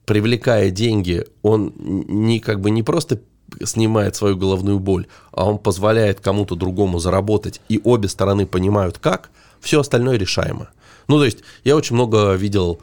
привлекая 0.06 0.70
деньги, 0.70 1.26
он 1.42 1.74
не 1.78 2.40
как 2.40 2.60
бы 2.60 2.72
не 2.72 2.84
просто 2.84 3.22
снимает 3.64 4.16
свою 4.16 4.36
головную 4.36 4.80
боль, 4.80 5.08
а 5.32 5.46
он 5.46 5.58
позволяет 5.58 6.20
кому-то 6.20 6.56
другому 6.56 7.00
заработать, 7.00 7.62
и 7.70 7.80
обе 7.84 8.08
стороны 8.08 8.46
понимают 8.46 8.98
как, 8.98 9.30
все 9.62 9.80
остальное 9.80 10.18
решаемо. 10.18 10.70
Ну, 11.08 11.18
то 11.18 11.26
есть 11.26 11.40
я 11.64 11.76
очень 11.76 11.96
много 11.96 12.34
видел 12.34 12.80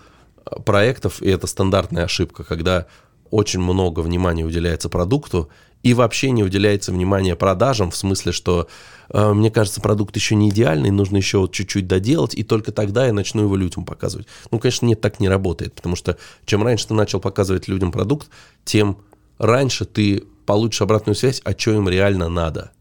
э, 0.47 0.61
проектов, 0.63 1.23
и 1.23 1.29
это 1.29 1.47
стандартная 1.47 2.05
ошибка, 2.05 2.45
когда 2.45 2.87
очень 3.31 3.61
много 3.61 4.01
внимания 4.01 4.45
уделяется 4.45 4.89
продукту, 4.89 5.49
и 5.83 5.95
вообще 5.95 6.31
не 6.31 6.45
уделяется 6.45 6.93
внимания 6.93 7.37
продажам, 7.37 7.91
в 7.91 7.97
смысле, 7.97 8.33
что 8.33 8.69
э, 9.09 9.33
мне 9.33 9.51
кажется, 9.51 9.81
продукт 9.81 10.15
еще 10.15 10.35
не 10.35 10.51
идеальный, 10.51 10.91
нужно 10.91 11.17
еще 11.17 11.39
вот 11.39 11.53
чуть-чуть 11.53 11.87
доделать, 11.87 12.35
и 12.35 12.43
только 12.43 12.73
тогда 12.73 13.07
я 13.07 13.13
начну 13.13 13.43
его 13.43 13.57
людям 13.57 13.85
показывать. 13.85 14.27
Ну, 14.51 14.59
конечно, 14.59 14.87
нет, 14.87 15.01
так 15.01 15.21
не 15.21 15.29
работает, 15.29 15.75
потому 15.75 15.97
что 15.97 16.19
чем 16.45 16.63
раньше 16.63 16.89
ты 16.89 16.95
начал 16.95 17.21
показывать 17.21 17.69
людям 17.69 17.93
продукт, 17.93 18.29
тем 18.65 18.99
раньше 19.39 19.87
ты 19.87 20.25
получишь 20.45 20.83
обратную 20.83 21.17
связь, 21.17 21.41
а 21.45 21.53
что 21.57 21.73
им 21.73 21.89
реально 21.89 22.29
надо. 22.29 22.73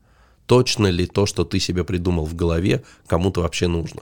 Точно 0.45 0.87
ли 0.87 1.05
то, 1.05 1.25
что 1.25 1.45
ты 1.45 1.59
себе 1.59 1.83
придумал 1.83 2.25
в 2.25 2.35
голове, 2.35 2.83
кому-то 3.07 3.41
вообще 3.41 3.67
нужно. 3.67 4.01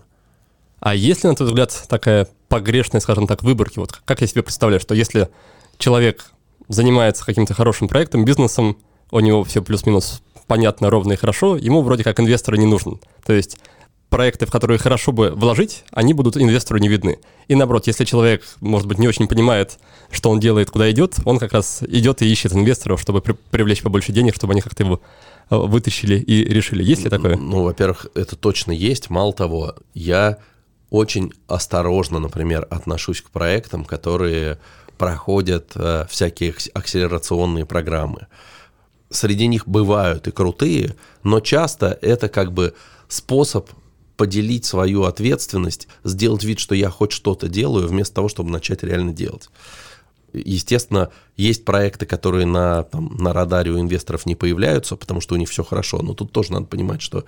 А 0.80 0.96
если, 0.96 1.28
на 1.28 1.36
твой 1.36 1.50
взгляд, 1.50 1.86
такая 1.90 2.28
погрешная, 2.48 3.02
скажем 3.02 3.28
так, 3.28 3.44
выборки, 3.44 3.80
вот 3.80 3.92
как 4.06 4.22
я 4.22 4.28
себе 4.28 4.44
представляю, 4.44 4.80
что 4.80 4.96
если 4.96 5.30
человек 5.78 6.32
занимается 6.68 7.26
каким-то 7.26 7.54
хорошим 7.54 7.88
проектом, 7.88 8.26
бизнесом, 8.26 8.78
у 9.12 9.20
него 9.20 9.44
все 9.44 9.62
плюс-минус 9.62 10.22
понятно, 10.48 10.90
ровно 10.90 11.14
и 11.14 11.18
хорошо, 11.18 11.58
ему 11.58 11.82
вроде 11.82 12.04
как 12.04 12.20
инвестор 12.20 12.58
не 12.58 12.66
нужен. 12.66 13.00
То 13.26 13.34
есть 13.34 13.58
проекты, 14.10 14.46
в 14.46 14.52
которые 14.52 14.78
хорошо 14.78 15.12
бы 15.12 15.32
вложить, 15.32 15.84
они 15.92 16.14
будут 16.14 16.38
инвестору 16.38 16.80
не 16.80 16.88
видны. 16.88 17.20
И 17.48 17.56
наоборот, 17.56 17.88
если 17.88 18.06
человек, 18.06 18.44
может 18.62 18.88
быть, 18.88 19.00
не 19.00 19.08
очень 19.08 19.28
понимает, 19.28 19.80
что 20.10 20.30
он 20.30 20.40
делает, 20.40 20.72
куда 20.72 20.90
идет, 20.92 21.16
он 21.26 21.40
как 21.40 21.52
раз 21.52 21.84
идет 21.84 22.22
и 22.22 22.32
ищет 22.32 22.54
инвесторов, 22.54 23.02
чтобы 23.02 23.22
при- 23.22 23.36
привлечь 23.52 23.82
побольше 23.82 24.12
денег, 24.12 24.36
чтобы 24.36 24.54
они 24.54 24.62
как-то 24.62 24.84
его 24.84 25.02
э, 25.50 25.56
вытащили 25.56 26.18
и 26.18 26.46
решили. 26.46 26.84
Есть 26.84 27.04
ли 27.04 27.10
такое? 27.10 27.36
Ну, 27.36 27.64
во-первых, 27.64 28.08
это 28.16 28.36
точно 28.36 28.72
есть. 28.72 29.10
Мало 29.10 29.34
того, 29.34 29.76
я 29.94 30.38
очень 30.90 31.34
осторожно, 31.48 32.20
например, 32.20 32.66
отношусь 32.70 33.22
к 33.22 33.30
проектам, 33.30 33.84
которые 33.84 34.58
проходят 34.98 35.72
э, 35.76 36.06
всякие 36.10 36.56
акселерационные 36.74 37.66
программы. 37.66 38.28
Среди 39.10 39.48
них 39.48 39.68
бывают 39.68 40.28
и 40.28 40.32
крутые, 40.32 40.96
но 41.24 41.40
часто 41.40 41.98
это 42.02 42.28
как 42.30 42.52
бы 42.52 42.74
способ 43.08 43.70
поделить 44.18 44.66
свою 44.66 45.04
ответственность, 45.04 45.88
сделать 46.04 46.44
вид, 46.44 46.60
что 46.60 46.76
я 46.76 46.90
хоть 46.90 47.12
что-то 47.12 47.48
делаю, 47.48 47.88
вместо 47.88 48.16
того, 48.16 48.28
чтобы 48.28 48.50
начать 48.50 48.84
реально 48.84 49.14
делать. 49.14 49.50
Естественно, 50.34 51.12
есть 51.38 51.64
проекты, 51.64 52.06
которые 52.06 52.46
на, 52.46 52.84
там, 52.84 53.16
на 53.16 53.32
радаре 53.32 53.72
у 53.72 53.80
инвесторов 53.80 54.26
не 54.26 54.36
появляются, 54.36 54.96
потому 54.96 55.22
что 55.22 55.36
у 55.36 55.38
них 55.38 55.50
все 55.50 55.64
хорошо, 55.64 56.02
но 56.02 56.14
тут 56.14 56.32
тоже 56.32 56.52
надо 56.52 56.66
понимать, 56.66 57.02
что 57.02 57.24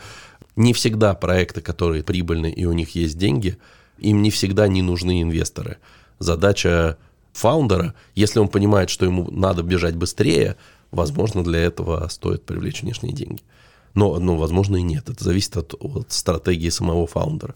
не 0.55 0.73
всегда 0.73 1.13
проекты, 1.13 1.61
которые 1.61 2.03
прибыльны 2.03 2.51
и 2.51 2.65
у 2.65 2.73
них 2.73 2.95
есть 2.95 3.17
деньги, 3.17 3.57
им 3.97 4.21
не 4.21 4.31
всегда 4.31 4.67
не 4.67 4.81
нужны 4.81 5.21
инвесторы. 5.21 5.77
Задача 6.19 6.97
фаундера, 7.31 7.93
если 8.15 8.39
он 8.39 8.49
понимает, 8.49 8.89
что 8.89 9.05
ему 9.05 9.29
надо 9.31 9.63
бежать 9.63 9.95
быстрее, 9.95 10.57
возможно, 10.91 11.43
для 11.43 11.59
этого 11.59 12.07
стоит 12.09 12.45
привлечь 12.45 12.81
внешние 12.81 13.13
деньги. 13.13 13.41
Но, 13.93 14.19
ну, 14.19 14.37
возможно, 14.37 14.77
и 14.77 14.81
нет. 14.81 15.09
Это 15.09 15.23
зависит 15.23 15.57
от, 15.57 15.73
от 15.79 16.11
стратегии 16.11 16.69
самого 16.69 17.07
фаундера. 17.07 17.55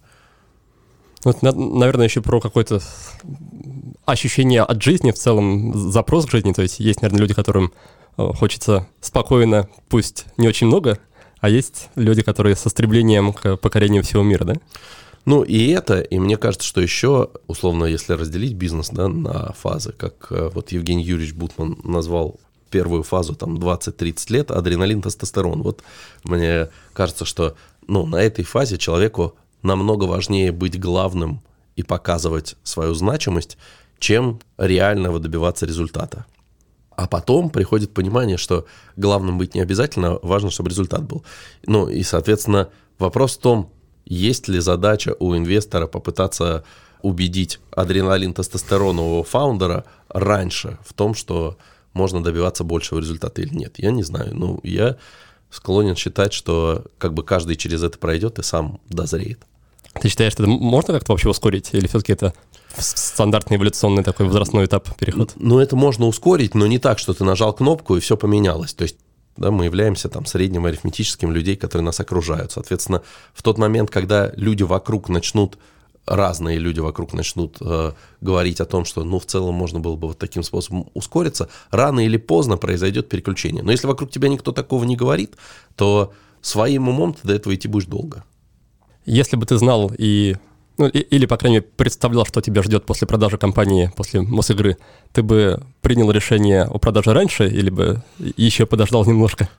Вот, 1.24 1.42
наверное, 1.42 2.06
еще 2.06 2.22
про 2.22 2.42
какое-то 2.42 2.82
ощущение 4.06 4.62
от 4.62 4.82
жизни 4.82 5.12
в 5.12 5.16
целом, 5.16 5.92
запрос 5.92 6.26
к 6.26 6.32
жизни. 6.32 6.52
То 6.52 6.62
есть 6.62 6.80
есть, 6.80 7.02
наверное, 7.02 7.22
люди, 7.22 7.34
которым 7.34 7.72
э, 8.18 8.28
хочется 8.34 8.88
спокойно, 9.00 9.70
пусть 9.88 10.26
не 10.38 10.48
очень 10.48 10.68
много, 10.68 11.00
а 11.40 11.50
есть 11.50 11.90
люди, 11.96 12.22
которые 12.24 12.56
со 12.56 12.70
стремлением 12.70 13.32
к 13.32 13.58
покорению 13.58 14.04
всего 14.04 14.24
мира, 14.24 14.44
да? 14.44 14.56
Ну 15.26 15.44
и 15.44 15.70
это, 15.70 16.02
и 16.02 16.20
мне 16.20 16.36
кажется, 16.36 16.68
что 16.68 16.82
еще, 16.82 17.30
условно, 17.48 17.86
если 17.86 18.14
разделить 18.14 18.54
бизнес 18.54 18.90
да, 18.90 19.08
на 19.08 19.54
фазы, 19.54 19.94
как 19.94 20.28
э, 20.32 20.50
вот 20.54 20.74
Евгений 20.74 21.04
Юрьевич 21.04 21.34
Бутман 21.34 21.78
назвал 21.84 22.40
первую 22.74 23.04
фазу, 23.04 23.36
там, 23.36 23.58
20-30 23.58 24.34
лет, 24.34 24.52
адреналин, 24.52 25.04
тестостерон. 25.04 25.62
Вот 25.62 25.84
мне 26.24 26.70
кажется, 26.94 27.24
что 27.24 27.56
ну, 27.88 28.08
на 28.08 28.16
этой 28.16 28.44
фазе 28.44 28.78
человеку 28.80 29.36
намного 29.62 30.06
важнее 30.06 30.52
быть 30.52 30.80
главным 30.80 31.40
и 31.76 31.84
показывать 31.84 32.56
свою 32.64 32.96
значимость, 32.96 33.58
чем 34.00 34.40
реального 34.58 35.20
добиваться 35.20 35.68
результата. 35.68 36.26
А 36.96 37.08
потом 37.08 37.52
приходит 37.52 37.94
понимание, 37.94 38.38
что 38.38 38.66
главным 38.98 39.38
быть 39.38 39.54
не 39.54 39.62
обязательно, 39.62 40.18
важно, 40.24 40.50
чтобы 40.50 40.72
результат 40.72 41.04
был. 41.04 41.24
Ну 41.68 41.88
и, 41.90 42.02
соответственно, 42.02 42.70
вопрос 42.98 43.38
в 43.38 43.40
том, 43.40 43.70
есть 44.06 44.48
ли 44.48 44.60
задача 44.60 45.16
у 45.20 45.36
инвестора 45.36 45.86
попытаться 45.86 46.64
убедить 47.04 47.60
адреналин 47.72 48.34
тестостеронового 48.34 49.24
фаундера 49.24 49.86
раньше 50.10 50.80
в 50.84 50.94
том, 50.94 51.14
что 51.14 51.58
можно 51.94 52.24
добиваться 52.24 52.64
большего 52.64 53.00
результата 53.00 53.42
или 53.42 53.54
нет. 53.54 53.76
Я 53.78 53.92
не 53.92 54.04
знаю. 54.04 54.36
Ну, 54.36 54.60
я 54.64 54.98
склонен 55.50 55.96
считать, 55.96 56.34
что 56.34 56.86
как 56.98 57.14
бы 57.14 57.24
каждый 57.24 57.56
через 57.56 57.84
это 57.84 57.98
пройдет 57.98 58.40
и 58.40 58.44
сам 58.44 58.80
дозреет. 58.90 59.40
Ты 60.02 60.10
считаешь, 60.10 60.34
что 60.34 60.44
это 60.44 60.52
можно 60.52 60.94
как-то 60.94 61.12
вообще 61.12 61.30
ускорить? 61.30 61.70
Или 61.74 61.88
все-таки 61.88 62.14
это 62.14 62.34
стандартный 62.78 63.58
эволюционный 63.58 64.04
такой 64.04 64.26
возрастной 64.26 64.66
этап 64.66 64.96
переход? 64.96 65.34
Ну, 65.36 65.60
это 65.60 65.76
можно 65.76 66.08
ускорить, 66.08 66.56
но 66.56 66.66
не 66.66 66.80
так, 66.80 66.98
что 66.98 67.14
ты 67.14 67.24
нажал 67.24 67.54
кнопку 67.54 67.96
и 67.96 68.00
все 68.00 68.18
поменялось. 68.18 68.74
То 68.74 68.84
есть 68.84 68.98
да, 69.38 69.52
мы 69.52 69.66
являемся 69.66 70.10
там 70.10 70.26
средним 70.26 70.66
арифметическим 70.66 71.32
людей, 71.32 71.56
которые 71.56 71.86
нас 71.86 72.00
окружают. 72.00 72.52
Соответственно, 72.52 73.02
в 73.34 73.42
тот 73.42 73.58
момент, 73.58 73.90
когда 73.90 74.32
люди 74.36 74.64
вокруг 74.64 75.10
начнут 75.10 75.58
разные 76.06 76.58
люди 76.58 76.80
вокруг 76.80 77.14
начнут 77.14 77.58
э, 77.62 77.94
говорить 78.22 78.60
о 78.60 78.66
том, 78.66 78.86
что, 78.86 79.04
ну, 79.04 79.20
в 79.20 79.26
целом 79.26 79.56
можно 79.56 79.80
было 79.80 79.96
бы 79.96 80.10
вот 80.10 80.18
таким 80.18 80.44
способом 80.44 80.90
ускориться, 80.94 81.50
рано 81.72 82.06
или 82.06 82.18
поздно 82.18 82.58
произойдет 82.58 83.10
переключение. 83.10 83.64
Но 83.64 83.72
если 83.72 83.88
вокруг 83.88 84.12
тебя 84.12 84.28
никто 84.28 84.52
такого 84.52 84.84
не 84.84 84.96
говорит, 84.96 85.36
то 85.76 86.14
своим 86.42 86.90
умом 86.90 87.14
ты 87.14 87.28
до 87.28 87.34
этого 87.34 87.56
идти 87.56 87.68
будешь 87.68 87.88
долго. 87.88 88.24
Если 89.06 89.36
бы 89.36 89.46
ты 89.46 89.58
знал 89.58 89.92
и 89.98 90.36
ну, 90.78 90.88
или, 90.88 91.28
по 91.28 91.38
крайней 91.38 91.58
мере, 91.58 91.68
представлял, 91.78 92.26
что 92.26 92.42
тебя 92.42 92.64
ждет 92.64 92.86
после 92.86 93.08
продажи 93.08 93.38
компании, 93.38 93.92
после 93.96 94.22
Мосигры, 94.22 94.78
ты 95.12 95.22
бы 95.22 95.62
принял 95.82 96.10
решение 96.10 96.64
о 96.64 96.80
продаже 96.80 97.14
раньше 97.14 97.48
или 97.48 97.70
бы 97.70 98.02
еще 98.18 98.66
подождал 98.66 99.06
немножко? 99.06 99.50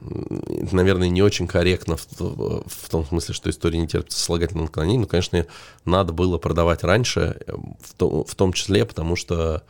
Наверное, 0.00 1.08
не 1.08 1.22
очень 1.22 1.46
корректно 1.46 1.96
в, 1.96 2.64
в 2.66 2.88
том 2.90 3.04
смысле, 3.04 3.34
что 3.34 3.50
история 3.50 3.78
не 3.78 3.88
терпит 3.88 4.12
сослагательного 4.12 4.66
наклонения. 4.66 5.00
Но, 5.00 5.06
конечно, 5.06 5.46
надо 5.84 6.12
было 6.12 6.38
продавать 6.38 6.84
раньше, 6.84 7.40
в, 7.46 7.94
то, 7.94 8.24
в 8.24 8.34
том 8.34 8.52
числе, 8.52 8.84
потому 8.84 9.16
что 9.16 9.62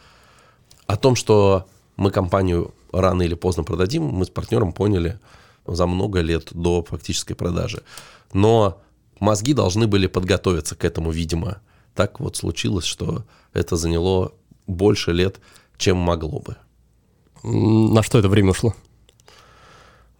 о 0.86 0.96
том, 0.96 1.16
что 1.16 1.66
мы 1.96 2.10
компанию 2.10 2.74
рано 2.92 3.22
или 3.22 3.34
поздно 3.34 3.64
продадим, 3.64 4.04
мы 4.04 4.24
с 4.24 4.30
партнером 4.30 4.72
поняли 4.72 5.18
за 5.66 5.86
много 5.86 6.20
лет 6.20 6.48
до 6.52 6.82
фактической 6.82 7.34
продажи. 7.34 7.82
Но 8.32 8.80
мозги 9.18 9.54
должны 9.54 9.86
были 9.86 10.06
подготовиться 10.06 10.76
к 10.76 10.84
этому, 10.84 11.10
видимо. 11.10 11.60
Так 11.94 12.20
вот 12.20 12.36
случилось, 12.36 12.84
что 12.84 13.24
это 13.52 13.76
заняло 13.76 14.32
больше 14.66 15.12
лет, 15.12 15.40
чем 15.76 15.96
могло 15.96 16.40
бы. 16.40 16.56
На 17.42 18.02
что 18.02 18.18
это 18.18 18.28
время 18.28 18.50
ушло? 18.50 18.74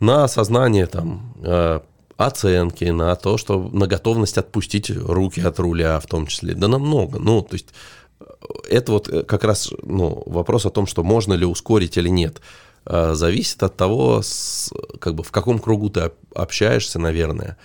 На 0.00 0.24
осознание 0.24 0.86
там 0.86 1.34
э, 1.42 1.80
оценки, 2.16 2.84
на 2.84 3.14
то, 3.16 3.36
что 3.36 3.68
на 3.72 3.86
готовность 3.86 4.38
отпустить 4.38 4.90
руки 4.90 5.40
от 5.40 5.58
руля 5.58 6.00
в 6.00 6.06
том 6.06 6.26
числе, 6.26 6.54
да 6.54 6.68
намного. 6.68 7.18
Ну, 7.18 7.42
то 7.42 7.54
есть 7.54 7.68
э, 8.20 8.24
это 8.68 8.92
вот 8.92 9.08
э, 9.08 9.22
как 9.22 9.44
раз 9.44 9.72
ну, 9.82 10.22
вопрос 10.26 10.66
о 10.66 10.70
том, 10.70 10.86
что 10.86 11.04
можно 11.04 11.34
ли 11.34 11.44
ускорить 11.44 11.96
или 11.96 12.08
нет, 12.08 12.40
зависит 12.86 13.62
от 13.62 13.76
того, 13.76 14.22
с, 14.22 14.72
как 15.00 15.14
бы 15.14 15.22
в 15.22 15.30
каком 15.30 15.58
кругу 15.58 15.90
ты 15.90 16.12
общаешься, 16.34 16.98
наверное. 16.98 17.58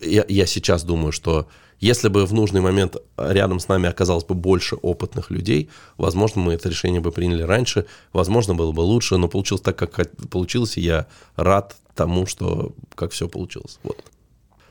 Я, 0.00 0.24
я 0.28 0.44
сейчас 0.46 0.82
думаю, 0.82 1.12
что 1.12 1.46
если 1.84 2.08
бы 2.08 2.24
в 2.24 2.32
нужный 2.32 2.62
момент 2.62 2.96
рядом 3.18 3.60
с 3.60 3.68
нами 3.68 3.90
оказалось 3.90 4.24
бы 4.24 4.34
больше 4.34 4.76
опытных 4.76 5.30
людей, 5.30 5.68
возможно, 5.98 6.40
мы 6.40 6.54
это 6.54 6.70
решение 6.70 7.02
бы 7.02 7.12
приняли 7.12 7.42
раньше, 7.42 7.84
возможно, 8.14 8.54
было 8.54 8.72
бы 8.72 8.80
лучше, 8.80 9.18
но 9.18 9.28
получилось 9.28 9.60
так, 9.60 9.76
как 9.76 10.10
получилось, 10.30 10.78
и 10.78 10.80
я 10.80 11.06
рад 11.36 11.76
тому, 11.94 12.24
что 12.26 12.72
как 12.94 13.12
все 13.12 13.28
получилось. 13.28 13.78
Вот. 13.82 14.02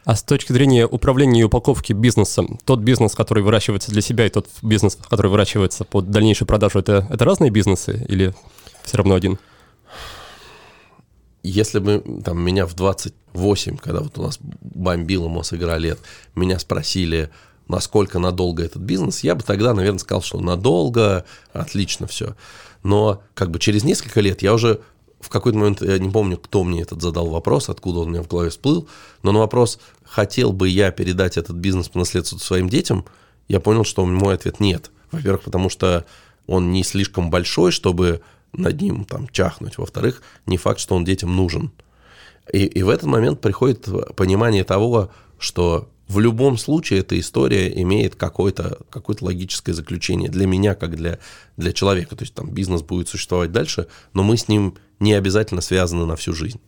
А 0.06 0.16
с 0.16 0.24
точки 0.24 0.52
зрения 0.54 0.88
управления 0.88 1.42
и 1.42 1.44
упаковки 1.44 1.94
бизнеса, 1.94 2.46
тот 2.66 2.80
бизнес, 2.80 3.14
который 3.14 3.44
выращивается 3.44 3.92
для 3.92 4.02
себя, 4.02 4.26
и 4.26 4.30
тот 4.30 4.48
бизнес, 4.64 4.96
который 4.96 5.30
выращивается 5.30 5.86
под 5.86 6.10
дальнейшую 6.10 6.48
продажу, 6.48 6.80
это, 6.80 7.08
это 7.12 7.24
разные 7.24 7.52
бизнесы 7.52 8.04
или 8.10 8.34
все 8.84 8.98
равно 8.98 9.14
один? 9.14 9.38
Если 11.44 11.80
бы 11.80 12.04
там 12.24 12.42
меня 12.42 12.66
в 12.66 12.74
28, 12.74 13.78
когда 13.78 14.00
вот 14.00 14.18
у 14.18 14.24
нас 14.24 14.40
бомбило 14.42 15.28
Мосигра 15.28 15.76
лет, 15.78 16.00
меня 16.36 16.58
спросили, 16.58 17.30
насколько 17.68 18.20
надолго 18.20 18.64
этот 18.64 18.82
бизнес, 18.82 19.24
я 19.24 19.36
бы 19.36 19.44
тогда, 19.44 19.74
наверное, 19.74 20.00
сказал, 20.00 20.22
что 20.22 20.40
надолго, 20.40 21.26
отлично 21.52 22.08
все. 22.08 22.36
Но 22.82 23.22
как 23.34 23.52
бы 23.52 23.60
через 23.60 23.84
несколько 23.84 24.22
лет 24.22 24.42
я 24.42 24.54
уже 24.54 24.82
в 25.20 25.30
какой-то 25.30 25.58
момент, 25.58 25.82
я 25.82 25.98
не 26.00 26.10
помню, 26.10 26.38
кто 26.38 26.64
мне 26.64 26.82
этот 26.82 27.02
задал 27.02 27.30
вопрос, 27.30 27.70
откуда 27.70 28.00
он 28.00 28.08
у 28.08 28.12
меня 28.12 28.24
в 28.24 28.28
голове 28.28 28.50
всплыл, 28.50 28.90
но 29.22 29.32
на 29.32 29.40
вопрос, 29.40 29.80
хотел 30.04 30.52
бы 30.52 30.68
я 30.68 30.92
передать 30.92 31.38
этот 31.38 31.56
бизнес 31.56 31.88
по 31.88 32.00
наследству 32.00 32.40
своим 32.40 32.68
детям, 32.70 33.06
я 33.48 33.60
понял, 33.60 33.86
что 33.86 34.06
мой 34.06 34.36
ответ 34.36 34.60
нет. 34.60 34.92
Во-первых, 35.12 35.44
потому 35.44 35.70
что 35.70 36.06
он 36.46 36.72
не 36.72 36.84
слишком 36.84 37.30
большой, 37.30 37.72
чтобы 37.72 38.22
над 38.54 38.82
ним 38.82 39.06
там 39.06 39.28
чахнуть. 39.30 39.78
Во-вторых, 39.78 40.22
не 40.46 40.58
факт, 40.58 40.80
что 40.80 40.96
он 40.96 41.06
детям 41.06 41.36
нужен. 41.36 41.72
И, 42.52 42.66
и 42.66 42.84
в 42.84 42.90
этот 42.90 43.06
момент 43.06 43.42
приходит 43.42 43.88
понимание 44.16 44.64
того, 44.64 45.12
что 45.38 45.90
в 46.08 46.20
любом 46.20 46.58
случае 46.58 47.00
эта 47.00 47.20
история 47.20 47.70
имеет 47.82 48.16
какое-то 48.16 48.80
какое 48.90 49.16
логическое 49.22 49.74
заключение 49.74 50.30
для 50.30 50.46
меня, 50.46 50.76
как 50.76 50.96
для, 50.96 51.20
для 51.58 51.72
человека. 51.74 52.16
То 52.16 52.24
есть 52.24 52.34
там 52.34 52.50
бизнес 52.50 52.82
будет 52.82 53.08
существовать 53.08 53.52
дальше, 53.52 53.88
но 54.14 54.24
мы 54.24 54.38
с 54.38 54.48
ним 54.48 54.76
не 55.00 55.14
обязательно 55.14 55.62
связаны 55.62 56.06
на 56.06 56.16
всю 56.16 56.34
жизнь. 56.34 56.60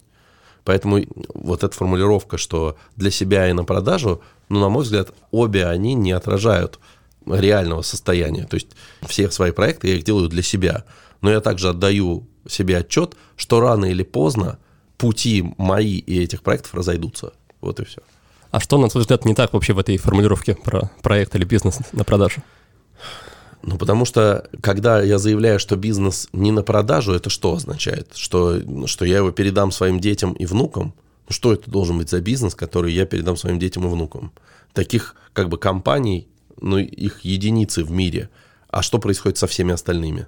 Поэтому 0.63 1.02
вот 1.34 1.63
эта 1.63 1.76
формулировка, 1.76 2.38
что 2.38 2.76
для 2.95 3.12
себя 3.12 3.50
и 3.50 3.54
на 3.54 3.65
продажу, 3.65 4.21
ну, 4.50 4.60
на 4.60 4.69
мой 4.69 4.84
взгляд, 4.84 5.13
обе 5.32 5.67
они 5.67 5.93
не 5.93 6.12
отражают 6.12 6.80
реального 7.26 7.82
состояния. 7.82 8.45
То 8.45 8.56
есть 8.56 8.69
все 9.08 9.30
свои 9.30 9.52
проекты 9.52 9.89
я 9.89 9.95
их 9.95 10.04
делаю 10.04 10.28
для 10.28 10.41
себя. 10.41 10.86
Но 11.25 11.31
я 11.31 11.41
также 11.41 11.69
отдаю 11.69 12.27
себе 12.47 12.77
отчет, 12.77 13.15
что 13.35 13.59
рано 13.59 13.85
или 13.85 14.03
поздно 14.03 14.59
пути 14.95 15.43
мои 15.57 15.97
и 15.97 16.21
этих 16.21 16.43
проектов 16.43 16.75
разойдутся. 16.75 17.33
Вот 17.61 17.79
и 17.79 17.83
все. 17.83 18.03
А 18.51 18.59
что, 18.59 18.77
на 18.77 18.89
твой 18.89 19.01
взгляд, 19.01 19.25
не 19.25 19.33
так 19.33 19.51
вообще 19.51 19.73
в 19.73 19.79
этой 19.79 19.97
формулировке 19.97 20.53
про 20.53 20.91
проект 21.01 21.35
или 21.35 21.43
бизнес 21.43 21.79
на 21.93 22.03
продажу? 22.03 22.43
Ну, 23.63 23.79
потому 23.79 24.05
что, 24.05 24.47
когда 24.61 25.01
я 25.01 25.17
заявляю, 25.17 25.59
что 25.59 25.75
бизнес 25.77 26.29
не 26.31 26.51
на 26.51 26.61
продажу, 26.61 27.13
это 27.13 27.31
что 27.31 27.55
означает? 27.55 28.11
Что, 28.13 28.59
что 28.85 29.03
я 29.03 29.17
его 29.17 29.31
передам 29.31 29.71
своим 29.71 29.99
детям 29.99 30.33
и 30.33 30.45
внукам? 30.45 30.93
Ну, 31.27 31.33
что 31.33 31.53
это 31.53 31.71
должен 31.71 31.97
быть 31.97 32.11
за 32.11 32.21
бизнес, 32.21 32.53
который 32.53 32.93
я 32.93 33.07
передам 33.07 33.35
своим 33.35 33.57
детям 33.57 33.83
и 33.88 33.89
внукам? 33.89 34.31
Таких, 34.73 35.15
как 35.33 35.49
бы, 35.49 35.57
компаний, 35.57 36.27
ну, 36.61 36.77
их 36.77 37.21
единицы 37.21 37.83
в 37.83 37.89
мире. 37.89 38.29
А 38.69 38.83
что 38.83 38.99
происходит 38.99 39.39
со 39.39 39.47
всеми 39.47 39.73
остальными? 39.73 40.27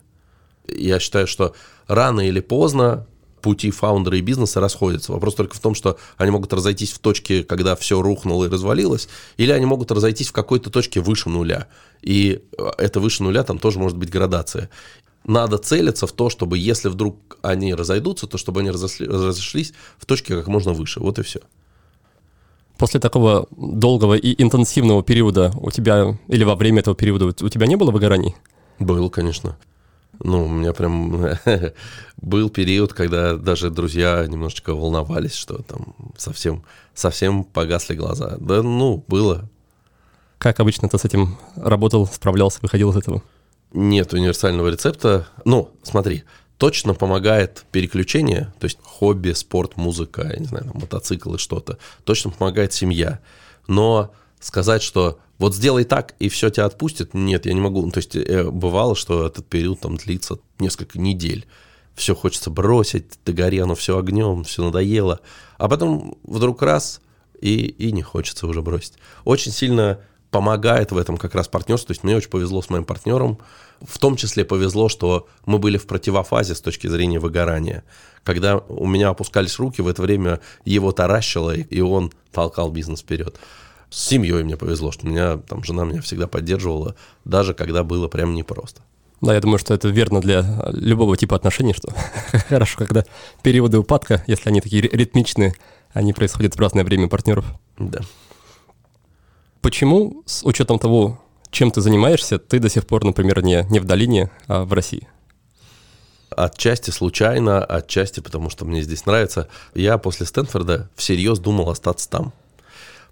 Я 0.68 1.00
считаю, 1.00 1.28
что 1.28 1.54
рано 1.88 2.22
или 2.22 2.40
поздно 2.40 3.08
пути 3.42 3.72
фаундера 3.72 4.18
и 4.18 4.22
бизнеса 4.22 4.60
расходятся. 4.60 5.14
Вопрос 5.14 5.36
только 5.36 5.56
в 5.56 5.60
том, 5.60 5.76
что 5.76 5.98
они 6.18 6.32
могут 6.32 6.52
разойтись 6.54 6.92
в 6.92 7.00
точке, 7.00 7.44
когда 7.44 7.76
все 7.76 8.02
рухнуло 8.02 8.46
и 8.46 8.50
развалилось, 8.50 9.08
или 9.38 9.52
они 9.52 9.66
могут 9.66 9.92
разойтись 9.92 10.30
в 10.30 10.34
какой-то 10.34 10.70
точке 10.70 11.00
выше 11.00 11.30
нуля. 11.30 11.68
И 12.02 12.42
э, 12.58 12.70
это 12.78 13.00
выше 13.00 13.24
нуля, 13.24 13.44
там 13.44 13.60
тоже 13.60 13.80
может 13.80 13.98
быть 13.98 14.10
градация. 14.10 14.70
Надо 15.24 15.58
целиться 15.58 16.08
в 16.08 16.12
то, 16.12 16.30
чтобы 16.30 16.58
если 16.58 16.90
вдруг 16.90 17.38
они 17.42 17.74
разойдутся, 17.74 18.28
то 18.28 18.38
чтобы 18.38 18.62
они 18.62 18.72
разошлись 18.72 19.74
в 19.98 20.06
точке 20.06 20.36
как 20.36 20.48
можно 20.48 20.74
выше. 20.74 21.00
Вот 21.00 21.20
и 21.20 21.24
все. 21.24 21.40
После 22.78 23.00
такого 23.00 23.48
долгого 23.52 24.14
и 24.16 24.42
интенсивного 24.42 25.04
периода 25.04 25.52
у 25.60 25.72
тебя, 25.72 26.18
или 26.28 26.44
во 26.44 26.56
время 26.56 26.80
этого 26.80 26.96
периода, 26.96 27.26
у 27.26 27.50
тебя 27.50 27.66
не 27.66 27.76
было 27.76 27.92
выгораний? 27.92 28.36
Был, 28.80 29.10
конечно. 29.10 29.58
Ну, 30.20 30.46
у 30.46 30.50
меня 30.50 30.74
прям 30.74 31.38
был 32.18 32.50
период, 32.50 32.94
когда 32.94 33.36
даже 33.36 33.70
друзья 33.70 34.26
немножечко 34.28 34.74
волновались, 34.74 35.36
что 35.36 35.62
там 35.62 35.96
совсем, 36.18 36.64
совсем 36.94 37.44
погасли 37.44 37.96
глаза. 37.96 38.38
Да, 38.40 38.64
ну, 38.64 39.04
было. 39.08 39.50
Как 40.38 40.60
обычно 40.60 40.90
ты 40.90 40.98
с 40.98 41.06
этим 41.06 41.38
работал, 41.56 42.06
справлялся, 42.08 42.60
выходил 42.62 42.92
из 42.92 42.98
этого? 42.98 43.24
Нет 43.74 44.14
универсального 44.14 44.70
рецепта. 44.70 45.28
Ну, 45.46 45.72
смотри, 45.84 46.24
точно 46.58 46.94
помогает 46.94 47.66
переключение, 47.72 48.54
то 48.60 48.66
есть 48.66 48.80
хобби, 48.82 49.32
спорт, 49.32 49.78
музыка, 49.78 50.28
я 50.32 50.38
не 50.38 50.46
знаю, 50.46 50.66
там, 50.66 50.82
мотоцикл 50.82 51.36
и 51.36 51.38
что-то. 51.38 51.78
Точно 52.04 52.32
помогает 52.32 52.74
семья. 52.74 53.20
Но 53.68 54.12
сказать, 54.40 54.82
что 54.82 55.20
вот 55.40 55.56
сделай 55.56 55.84
так, 55.84 56.16
и 56.20 56.30
все 56.30 56.50
тебя 56.50 56.66
отпустит, 56.66 57.14
нет, 57.14 57.46
я 57.46 57.54
не 57.54 57.62
могу. 57.62 57.84
Ну, 57.84 57.92
то 57.92 58.00
есть 58.00 58.16
э, 58.16 58.50
бывало, 58.50 58.96
что 58.96 59.28
этот 59.28 59.46
период 59.46 59.80
там 59.82 59.98
длится 59.98 60.40
несколько 60.60 61.00
недель. 61.00 61.46
Все 61.96 62.16
хочется 62.16 62.50
бросить, 62.50 63.20
догори 63.26 63.60
оно 63.60 63.76
все 63.76 63.98
огнем, 63.98 64.44
все 64.44 64.64
надоело. 64.64 65.20
А 65.58 65.68
потом 65.68 66.18
вдруг 66.24 66.62
раз, 66.62 67.02
и, 67.40 67.66
и 67.66 67.92
не 67.92 68.02
хочется 68.02 68.48
уже 68.48 68.62
бросить. 68.62 68.94
Очень 69.26 69.52
сильно 69.52 70.00
помогает 70.32 70.92
в 70.92 70.98
этом 70.98 71.18
как 71.18 71.36
раз 71.36 71.48
партнерство. 71.48 71.88
То 71.88 71.92
есть 71.92 72.04
мне 72.04 72.16
очень 72.16 72.30
повезло 72.30 72.62
с 72.62 72.70
моим 72.70 72.84
партнером. 72.84 73.40
В 73.82 73.98
том 74.00 74.16
числе 74.16 74.44
повезло, 74.44 74.90
что 74.90 75.28
мы 75.46 75.60
были 75.60 75.78
в 75.78 75.86
противофазе 75.86 76.56
с 76.56 76.62
точки 76.62 76.88
зрения 76.88 77.20
выгорания. 77.20 77.84
Когда 78.24 78.58
у 78.58 78.88
меня 78.88 79.10
опускались 79.10 79.58
руки, 79.60 79.82
в 79.82 79.88
это 79.88 80.02
время 80.02 80.42
его 80.66 80.92
таращило, 80.92 81.56
и 81.56 81.80
он 81.82 82.12
толкал 82.32 82.72
бизнес 82.72 83.02
вперед. 83.02 83.40
С 83.90 84.10
семьей 84.10 84.44
мне 84.44 84.58
повезло, 84.58 84.92
что 84.92 85.08
меня 85.08 85.38
там 85.38 85.64
жена 85.64 85.86
меня 85.86 86.02
всегда 86.02 86.28
поддерживала, 86.28 86.96
даже 87.26 87.54
когда 87.54 87.84
было 87.84 88.08
прям 88.08 88.36
непросто. 88.36 88.82
Да, 89.22 89.34
я 89.34 89.42
думаю, 89.42 89.58
что 89.58 89.74
это 89.74 89.88
верно 89.88 90.22
для 90.22 90.62
любого 90.74 91.18
типа 91.18 91.36
отношений, 91.36 91.74
что 91.74 91.92
хорошо, 92.50 92.78
когда 92.80 93.06
периоды 93.42 93.80
упадка, 93.80 94.24
если 94.28 94.50
они 94.50 94.62
такие 94.62 94.82
ритмичные, 94.82 95.54
они 95.94 96.14
происходят 96.14 96.56
в 96.56 96.60
разное 96.60 96.84
время 96.84 97.08
партнеров. 97.08 97.46
Да. 97.80 98.02
Почему, 99.62 100.22
с 100.26 100.46
учетом 100.46 100.78
того, 100.78 101.20
чем 101.50 101.72
ты 101.72 101.82
занимаешься, 101.82 102.38
ты 102.38 102.60
до 102.60 102.70
сих 102.70 102.86
пор, 102.86 103.06
например, 103.06 103.42
не, 103.42 103.66
не 103.70 103.80
в 103.80 103.86
долине, 103.86 104.30
а 104.48 104.64
в 104.64 104.74
России? 104.74 105.08
Отчасти 106.30 106.92
случайно, 106.92 107.64
отчасти 107.64 108.20
потому, 108.20 108.50
что 108.50 108.66
мне 108.66 108.84
здесь 108.84 109.06
нравится. 109.06 109.48
Я 109.74 109.98
после 109.98 110.26
Стэнфорда 110.26 110.90
всерьез 110.96 111.40
думал 111.40 111.70
остаться 111.70 112.08
там. 112.10 112.34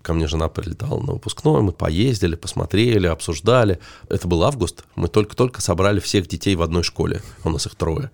Ко 0.06 0.14
мне 0.14 0.28
жена 0.28 0.50
прилетала 0.50 1.02
на 1.02 1.14
выпускной, 1.14 1.64
мы 1.64 1.72
поездили, 1.72 2.36
посмотрели, 2.36 3.08
обсуждали. 3.08 3.80
Это 4.08 4.28
был 4.28 4.44
август, 4.44 4.84
мы 4.96 5.08
только-только 5.08 5.62
собрали 5.62 6.00
всех 6.00 6.28
детей 6.28 6.54
в 6.54 6.62
одной 6.62 6.84
школе, 6.84 7.24
у 7.44 7.50
нас 7.50 7.66
их 7.66 7.74
трое. 7.74 8.12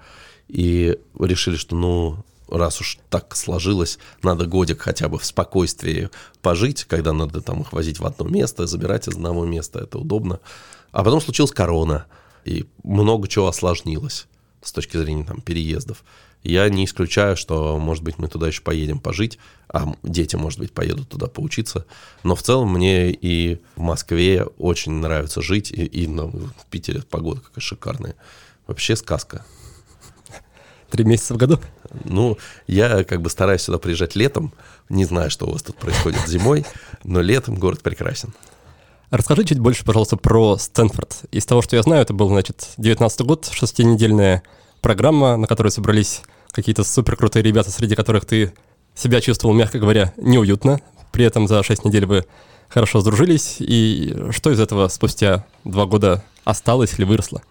И 0.47 0.97
решили, 1.19 1.57
что 1.57 1.75
ну, 1.75 2.23
раз 2.47 2.79
уж 2.79 2.97
так 3.09 3.35
сложилось, 3.35 3.99
надо 4.23 4.45
годик 4.45 4.79
хотя 4.81 5.09
бы 5.09 5.19
в 5.19 5.25
спокойствии 5.25 6.09
пожить, 6.41 6.85
когда 6.85 7.11
надо 7.11 7.41
там 7.41 7.59
их 7.59 7.73
возить 7.73 7.99
в 7.99 8.05
одно 8.05 8.25
место, 8.25 8.67
забирать 8.67 9.09
из 9.09 9.15
одного 9.15 9.45
места, 9.45 9.79
это 9.79 9.97
удобно. 9.97 10.39
А 10.93 11.03
потом 11.03 11.19
случилась 11.19 11.51
корона, 11.51 12.05
и 12.45 12.67
много 12.83 13.27
чего 13.27 13.49
осложнилось 13.49 14.27
с 14.61 14.71
точки 14.71 14.95
зрения 14.95 15.25
там 15.25 15.41
переездов. 15.41 16.05
Я 16.43 16.67
не 16.69 16.85
исключаю, 16.85 17.37
что, 17.37 17.77
может 17.77 18.03
быть, 18.03 18.17
мы 18.17 18.27
туда 18.27 18.47
еще 18.47 18.61
поедем 18.61 18.99
пожить, 18.99 19.37
а 19.69 19.93
дети, 20.01 20.35
может 20.35 20.59
быть, 20.59 20.73
поедут 20.73 21.09
туда 21.09 21.27
поучиться. 21.27 21.85
Но 22.23 22.35
в 22.35 22.41
целом 22.41 22.73
мне 22.73 23.11
и 23.11 23.61
в 23.75 23.81
Москве 23.81 24.45
очень 24.57 24.93
нравится 24.93 25.41
жить, 25.41 25.71
и, 25.71 25.85
и 25.85 26.07
ну, 26.07 26.29
в 26.29 26.65
Питере 26.69 27.03
погода 27.03 27.41
какая 27.41 27.61
шикарная. 27.61 28.15
Вообще 28.65 28.95
сказка. 28.95 29.45
Три 30.89 31.05
месяца 31.05 31.35
в 31.35 31.37
году? 31.37 31.59
Ну, 32.03 32.37
я 32.67 33.03
как 33.03 33.21
бы 33.21 33.29
стараюсь 33.29 33.61
сюда 33.61 33.77
приезжать 33.77 34.15
летом. 34.15 34.53
Не 34.89 35.05
знаю, 35.05 35.29
что 35.29 35.45
у 35.45 35.51
вас 35.51 35.61
тут 35.61 35.77
происходит 35.77 36.27
зимой, 36.27 36.65
но 37.03 37.21
летом 37.21 37.55
город 37.55 37.81
прекрасен. 37.81 38.33
Расскажи 39.11 39.43
чуть 39.43 39.59
больше, 39.59 39.85
пожалуйста, 39.85 40.17
про 40.17 40.57
Стэнфорд. 40.57 41.23
Из 41.31 41.45
того, 41.45 41.61
что 41.61 41.75
я 41.75 41.83
знаю, 41.83 42.01
это 42.01 42.13
был, 42.13 42.29
значит, 42.29 42.69
19 42.77 43.21
год, 43.21 43.49
шестинедельная 43.51 44.41
программа, 44.81 45.37
на 45.37 45.47
которой 45.47 45.69
собрались 45.69 46.21
какие-то 46.51 46.83
супер 46.83 47.15
крутые 47.15 47.43
ребята, 47.43 47.71
среди 47.71 47.95
которых 47.95 48.25
ты 48.25 48.53
себя 48.95 49.21
чувствовал, 49.21 49.55
мягко 49.55 49.79
говоря, 49.79 50.13
неуютно. 50.17 50.81
При 51.11 51.25
этом 51.25 51.47
за 51.47 51.63
6 51.63 51.85
недель 51.85 52.05
вы 52.05 52.25
хорошо 52.67 53.01
сдружились. 53.01 53.57
И 53.59 54.15
что 54.31 54.51
из 54.51 54.59
этого 54.59 54.87
спустя 54.87 55.45
два 55.63 55.85
года 55.85 56.23
осталось 56.43 56.93
или 56.97 57.05
выросло? 57.05 57.41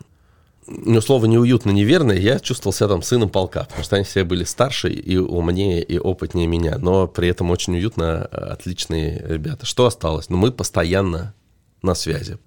Ну, 0.67 1.01
слово 1.01 1.27
неуютно, 1.27 1.71
неверно, 1.71 2.13
я 2.13 2.39
чувствовал 2.39 2.73
себя 2.73 2.89
там 2.89 3.03
сыном 3.03 3.29
полка, 3.29 3.65
потому 3.65 3.83
что 3.83 3.97
они 3.97 4.05
все 4.05 4.23
были 4.23 4.45
старше 4.45 4.89
и 4.89 5.17
умнее, 5.17 5.83
и 5.83 5.99
опытнее 5.99 6.47
меня, 6.47 6.79
но 6.79 7.09
при 7.09 7.29
этом 7.29 7.51
очень 7.51 7.75
уютно, 7.75 8.25
отличные 8.27 9.21
ребята. 9.27 9.67
Что 9.67 9.87
осталось? 9.87 10.29
Ну, 10.29 10.37
мы 10.37 10.53
постоянно 10.53 11.35
на 11.83 11.95
связи. 11.95 12.39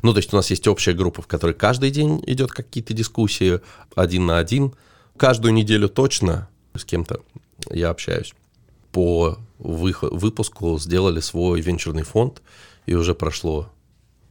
Ну, 0.00 0.12
то 0.12 0.18
есть 0.18 0.32
у 0.32 0.36
нас 0.36 0.50
есть 0.50 0.66
общая 0.66 0.94
группа, 0.94 1.22
в 1.22 1.26
которой 1.26 1.54
каждый 1.54 1.90
день 1.90 2.22
идет 2.26 2.50
какие-то 2.50 2.94
дискуссии 2.94 3.60
один 3.94 4.26
на 4.26 4.38
один. 4.38 4.74
Каждую 5.16 5.52
неделю 5.52 5.88
точно 5.88 6.48
с 6.74 6.84
кем-то 6.84 7.20
я 7.70 7.90
общаюсь. 7.90 8.34
По 8.90 9.38
выпуску 9.58 10.78
сделали 10.78 11.20
свой 11.20 11.60
венчурный 11.60 12.02
фонд, 12.02 12.42
и 12.86 12.94
уже 12.94 13.14
прошло, 13.14 13.70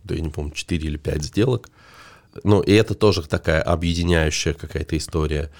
да 0.04 0.16
я 0.16 0.22
не 0.22 0.30
помню, 0.30 0.52
4 0.52 0.88
или 0.88 0.98
5 0.98 1.24
сделок. 1.24 1.70
Ну, 2.44 2.62
и 2.62 2.72
это 2.72 2.96
тоже 2.96 3.24
такая 3.24 3.62
объединяющая 3.62 4.54
какая-то 4.54 4.98
история. 4.98 5.52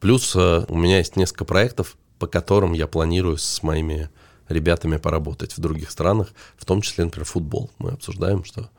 Плюс 0.00 0.34
э, 0.36 0.64
у 0.68 0.76
меня 0.76 0.98
есть 0.98 1.16
несколько 1.16 1.44
проектов, 1.44 1.96
по 2.18 2.26
которым 2.26 2.72
я 2.72 2.86
планирую 2.86 3.38
с 3.38 3.62
моими 3.62 4.10
ребятами 4.48 4.96
поработать 4.96 5.56
в 5.56 5.60
других 5.60 5.90
странах, 5.90 6.32
в 6.56 6.64
том 6.64 6.82
числе, 6.82 7.04
например, 7.04 7.26
футбол. 7.26 7.70
Мы 7.78 7.90
обсуждаем, 7.90 8.44
что 8.44 8.70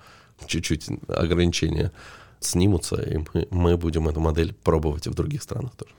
чуть-чуть 0.45 0.87
ограничения 1.07 1.91
снимутся, 2.39 3.01
и 3.01 3.17
мы, 3.17 3.47
мы 3.49 3.77
будем 3.77 4.07
эту 4.07 4.19
модель 4.19 4.53
пробовать 4.63 5.07
и 5.07 5.09
в 5.09 5.15
других 5.15 5.41
странах 5.41 5.75
тоже. 5.75 5.91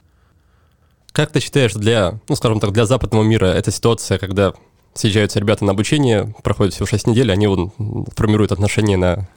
Как 1.12 1.32
ты 1.32 1.40
считаешь, 1.40 1.74
для, 1.74 2.20
ну, 2.28 2.36
скажем 2.36 2.60
так, 2.60 2.72
для 2.72 2.86
западного 2.86 3.24
мира 3.24 3.46
эта 3.46 3.70
ситуация, 3.70 4.18
когда 4.18 4.52
съезжаются 4.94 5.40
ребята 5.40 5.64
на 5.64 5.72
обучение, 5.72 6.34
проходит 6.42 6.74
всего 6.74 6.86
6 6.86 7.08
недель, 7.08 7.32
они 7.32 7.46
вот 7.46 7.72
формируют 8.14 8.52
отношения 8.52 8.96
на 8.96 9.28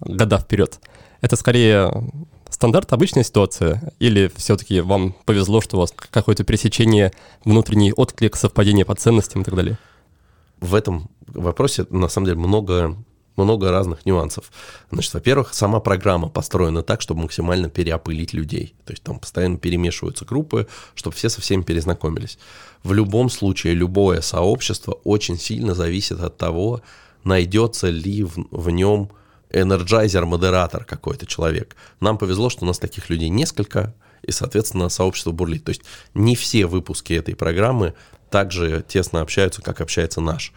года 0.00 0.38
вперед. 0.38 0.80
Это 1.20 1.36
скорее 1.36 1.92
стандарт, 2.48 2.92
обычная 2.92 3.22
ситуация? 3.22 3.92
Или 3.98 4.30
все-таки 4.36 4.80
вам 4.80 5.14
повезло, 5.24 5.60
что 5.60 5.76
у 5.76 5.80
вас 5.80 5.92
какое-то 5.92 6.44
пересечение, 6.44 7.12
внутренний 7.44 7.92
отклик, 7.92 8.36
совпадение 8.36 8.84
по 8.84 8.94
ценностям 8.94 9.42
и 9.42 9.44
так 9.44 9.54
далее? 9.54 9.78
В 10.60 10.74
этом 10.74 11.10
вопросе, 11.26 11.86
на 11.90 12.08
самом 12.08 12.26
деле, 12.26 12.38
много 12.38 12.96
много 13.44 13.70
разных 13.70 14.06
нюансов. 14.06 14.50
Значит, 14.90 15.14
во-первых, 15.14 15.54
сама 15.54 15.80
программа 15.80 16.28
построена 16.28 16.82
так, 16.82 17.00
чтобы 17.00 17.22
максимально 17.22 17.68
переопылить 17.68 18.32
людей. 18.32 18.74
То 18.84 18.92
есть 18.92 19.02
там 19.02 19.18
постоянно 19.18 19.58
перемешиваются 19.58 20.24
группы, 20.24 20.66
чтобы 20.94 21.16
все 21.16 21.28
со 21.28 21.40
всеми 21.40 21.62
перезнакомились. 21.62 22.38
В 22.82 22.92
любом 22.92 23.30
случае, 23.30 23.74
любое 23.74 24.20
сообщество 24.20 24.92
очень 25.04 25.38
сильно 25.38 25.74
зависит 25.74 26.20
от 26.20 26.36
того, 26.36 26.82
найдется 27.24 27.88
ли 27.88 28.22
в, 28.24 28.46
в 28.50 28.70
нем 28.70 29.10
energizer-модератор 29.50 30.84
какой-то 30.84 31.26
человек. 31.26 31.76
Нам 32.00 32.18
повезло, 32.18 32.50
что 32.50 32.64
у 32.64 32.66
нас 32.66 32.78
таких 32.78 33.10
людей 33.10 33.28
несколько, 33.28 33.94
и, 34.22 34.32
соответственно, 34.32 34.88
сообщество 34.88 35.32
бурлит. 35.32 35.64
То 35.64 35.70
есть 35.70 35.82
не 36.14 36.36
все 36.36 36.66
выпуски 36.66 37.12
этой 37.14 37.34
программы 37.34 37.94
также 38.30 38.84
тесно 38.86 39.20
общаются, 39.20 39.62
как 39.62 39.80
общается 39.80 40.20
наш. 40.20 40.52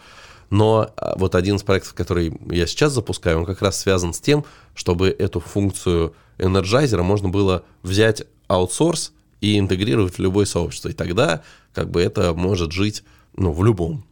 Но 0.54 0.92
а, 0.98 1.18
вот 1.18 1.34
один 1.34 1.56
из 1.56 1.64
проектов, 1.64 1.96
который 1.96 2.32
я 2.52 2.68
сейчас 2.68 2.92
запускаю, 2.94 3.40
он 3.40 3.46
как 3.46 3.64
раз 3.64 3.80
связан 3.80 4.14
с 4.14 4.20
тем, 4.20 4.46
чтобы 4.76 5.10
эту 5.10 5.40
функцию 5.40 6.14
energizer 6.38 6.96
а 6.96 7.02
можно 7.02 7.28
было 7.28 7.64
взять 7.82 8.22
аутсорс 8.48 9.14
и 9.42 9.58
интегрировать 9.58 10.14
в 10.14 10.22
любое 10.22 10.46
сообщество. 10.46 10.90
И 10.90 10.94
тогда 10.94 11.42
как 11.74 11.90
бы 11.90 12.04
это 12.04 12.36
может 12.36 12.72
жить 12.72 13.04
ну, 13.36 13.52
в 13.52 13.64
любом. 13.66 14.06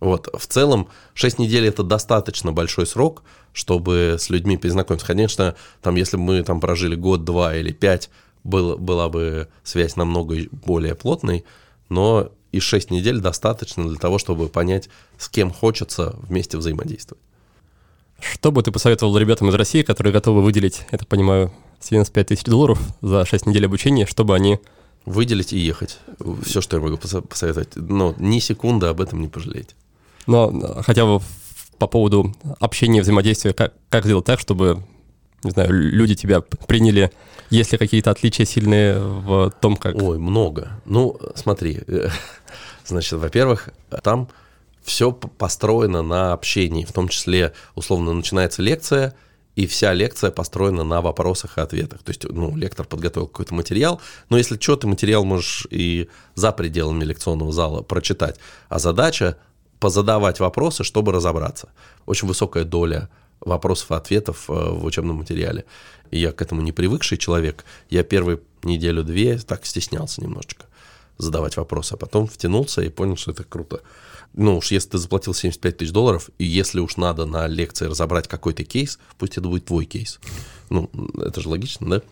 Вот, 0.00 0.30
в 0.32 0.46
целом, 0.46 0.88
6 1.12 1.38
недель 1.38 1.66
это 1.66 1.82
достаточно 1.82 2.52
большой 2.52 2.86
срок, 2.86 3.22
чтобы 3.52 4.16
с 4.18 4.30
людьми 4.30 4.56
перезнакомиться. 4.56 5.06
Конечно, 5.06 5.56
там, 5.82 5.96
если 5.96 6.16
бы 6.16 6.22
мы 6.22 6.42
там 6.42 6.58
прожили 6.58 6.94
год, 6.94 7.24
два 7.24 7.54
или 7.54 7.70
пять, 7.70 8.08
был, 8.44 8.78
была 8.78 9.10
бы 9.10 9.48
связь 9.62 9.96
намного 9.96 10.36
более 10.52 10.94
плотной, 10.94 11.44
но 11.90 12.32
и 12.52 12.60
6 12.60 12.90
недель 12.90 13.18
достаточно 13.18 13.88
для 13.88 13.98
того, 13.98 14.18
чтобы 14.18 14.48
понять, 14.48 14.88
с 15.18 15.28
кем 15.28 15.50
хочется 15.50 16.14
вместе 16.22 16.56
взаимодействовать. 16.56 17.22
Что 18.20 18.52
бы 18.52 18.62
ты 18.62 18.70
посоветовал 18.70 19.18
ребятам 19.18 19.48
из 19.48 19.54
России, 19.54 19.82
которые 19.82 20.12
готовы 20.12 20.42
выделить, 20.42 20.82
это 20.92 21.04
понимаю, 21.04 21.52
75 21.80 22.28
тысяч 22.28 22.44
долларов 22.44 22.80
за 23.00 23.24
6 23.24 23.46
недель 23.46 23.66
обучения, 23.66 24.06
чтобы 24.06 24.34
они... 24.34 24.60
Выделить 25.04 25.52
и 25.52 25.58
ехать. 25.58 25.98
Все, 26.44 26.60
что 26.60 26.76
я 26.76 26.82
могу 26.82 26.96
посоветовать. 26.96 27.74
Но 27.74 28.14
ни 28.18 28.38
секунды 28.38 28.86
об 28.86 29.00
этом 29.00 29.20
не 29.20 29.26
пожалеть. 29.26 29.74
Но 30.28 30.80
хотя 30.82 31.04
бы 31.04 31.20
по 31.78 31.88
поводу 31.88 32.32
общения, 32.60 33.02
взаимодействия, 33.02 33.52
как, 33.52 33.74
как 33.88 34.04
сделать 34.04 34.24
так, 34.24 34.38
чтобы, 34.38 34.84
не 35.44 35.50
знаю, 35.50 35.72
люди 35.72 36.14
тебя 36.14 36.40
приняли, 36.40 37.10
есть 37.50 37.72
ли 37.72 37.78
какие-то 37.78 38.10
отличия 38.10 38.46
сильные 38.46 38.98
в 38.98 39.52
том, 39.60 39.76
как... 39.76 39.96
Ой, 39.96 40.18
много. 40.18 40.80
Ну, 40.84 41.18
смотри, 41.34 41.80
значит, 42.86 43.18
во-первых, 43.18 43.70
там 44.02 44.28
все 44.82 45.12
построено 45.12 46.02
на 46.02 46.32
общении, 46.32 46.84
в 46.84 46.92
том 46.92 47.08
числе, 47.08 47.52
условно, 47.74 48.12
начинается 48.12 48.62
лекция, 48.62 49.14
и 49.54 49.66
вся 49.66 49.92
лекция 49.92 50.30
построена 50.30 50.82
на 50.82 51.02
вопросах 51.02 51.58
и 51.58 51.60
ответах. 51.60 52.02
То 52.02 52.10
есть, 52.10 52.24
ну, 52.24 52.56
лектор 52.56 52.86
подготовил 52.86 53.26
какой-то 53.26 53.54
материал, 53.54 54.00
но 54.30 54.38
если 54.38 54.58
что, 54.58 54.76
ты 54.76 54.86
материал 54.86 55.24
можешь 55.24 55.66
и 55.70 56.08
за 56.34 56.52
пределами 56.52 57.04
лекционного 57.04 57.52
зала 57.52 57.82
прочитать. 57.82 58.38
А 58.68 58.78
задача 58.78 59.36
позадавать 59.78 60.40
вопросы, 60.40 60.84
чтобы 60.84 61.12
разобраться. 61.12 61.68
Очень 62.06 62.28
высокая 62.28 62.64
доля 62.64 63.10
вопросов 63.44 63.90
и 63.90 63.94
ответов 63.94 64.48
э, 64.48 64.52
в 64.52 64.84
учебном 64.84 65.16
материале. 65.16 65.64
И 66.10 66.18
я 66.18 66.32
к 66.32 66.42
этому 66.42 66.62
не 66.62 66.72
привыкший 66.72 67.18
человек. 67.18 67.64
Я 67.90 68.02
первую 68.02 68.42
неделю-две 68.62 69.38
так 69.38 69.66
стеснялся 69.66 70.20
немножечко 70.20 70.66
задавать 71.18 71.56
вопросы, 71.56 71.94
а 71.94 71.96
потом 71.96 72.26
втянулся 72.26 72.82
и 72.82 72.88
понял, 72.88 73.16
что 73.16 73.30
это 73.30 73.44
круто 73.44 73.82
ну 74.34 74.58
уж 74.58 74.70
если 74.70 74.90
ты 74.90 74.98
заплатил 74.98 75.34
75 75.34 75.76
тысяч 75.76 75.92
долларов, 75.92 76.30
и 76.38 76.44
если 76.44 76.80
уж 76.80 76.96
надо 76.96 77.26
на 77.26 77.46
лекции 77.46 77.86
разобрать 77.86 78.28
какой-то 78.28 78.64
кейс, 78.64 78.98
пусть 79.18 79.36
это 79.36 79.48
будет 79.48 79.66
твой 79.66 79.84
кейс. 79.84 80.20
Ну, 80.70 80.90
это 81.18 81.40
же 81.40 81.48
логично, 81.48 82.02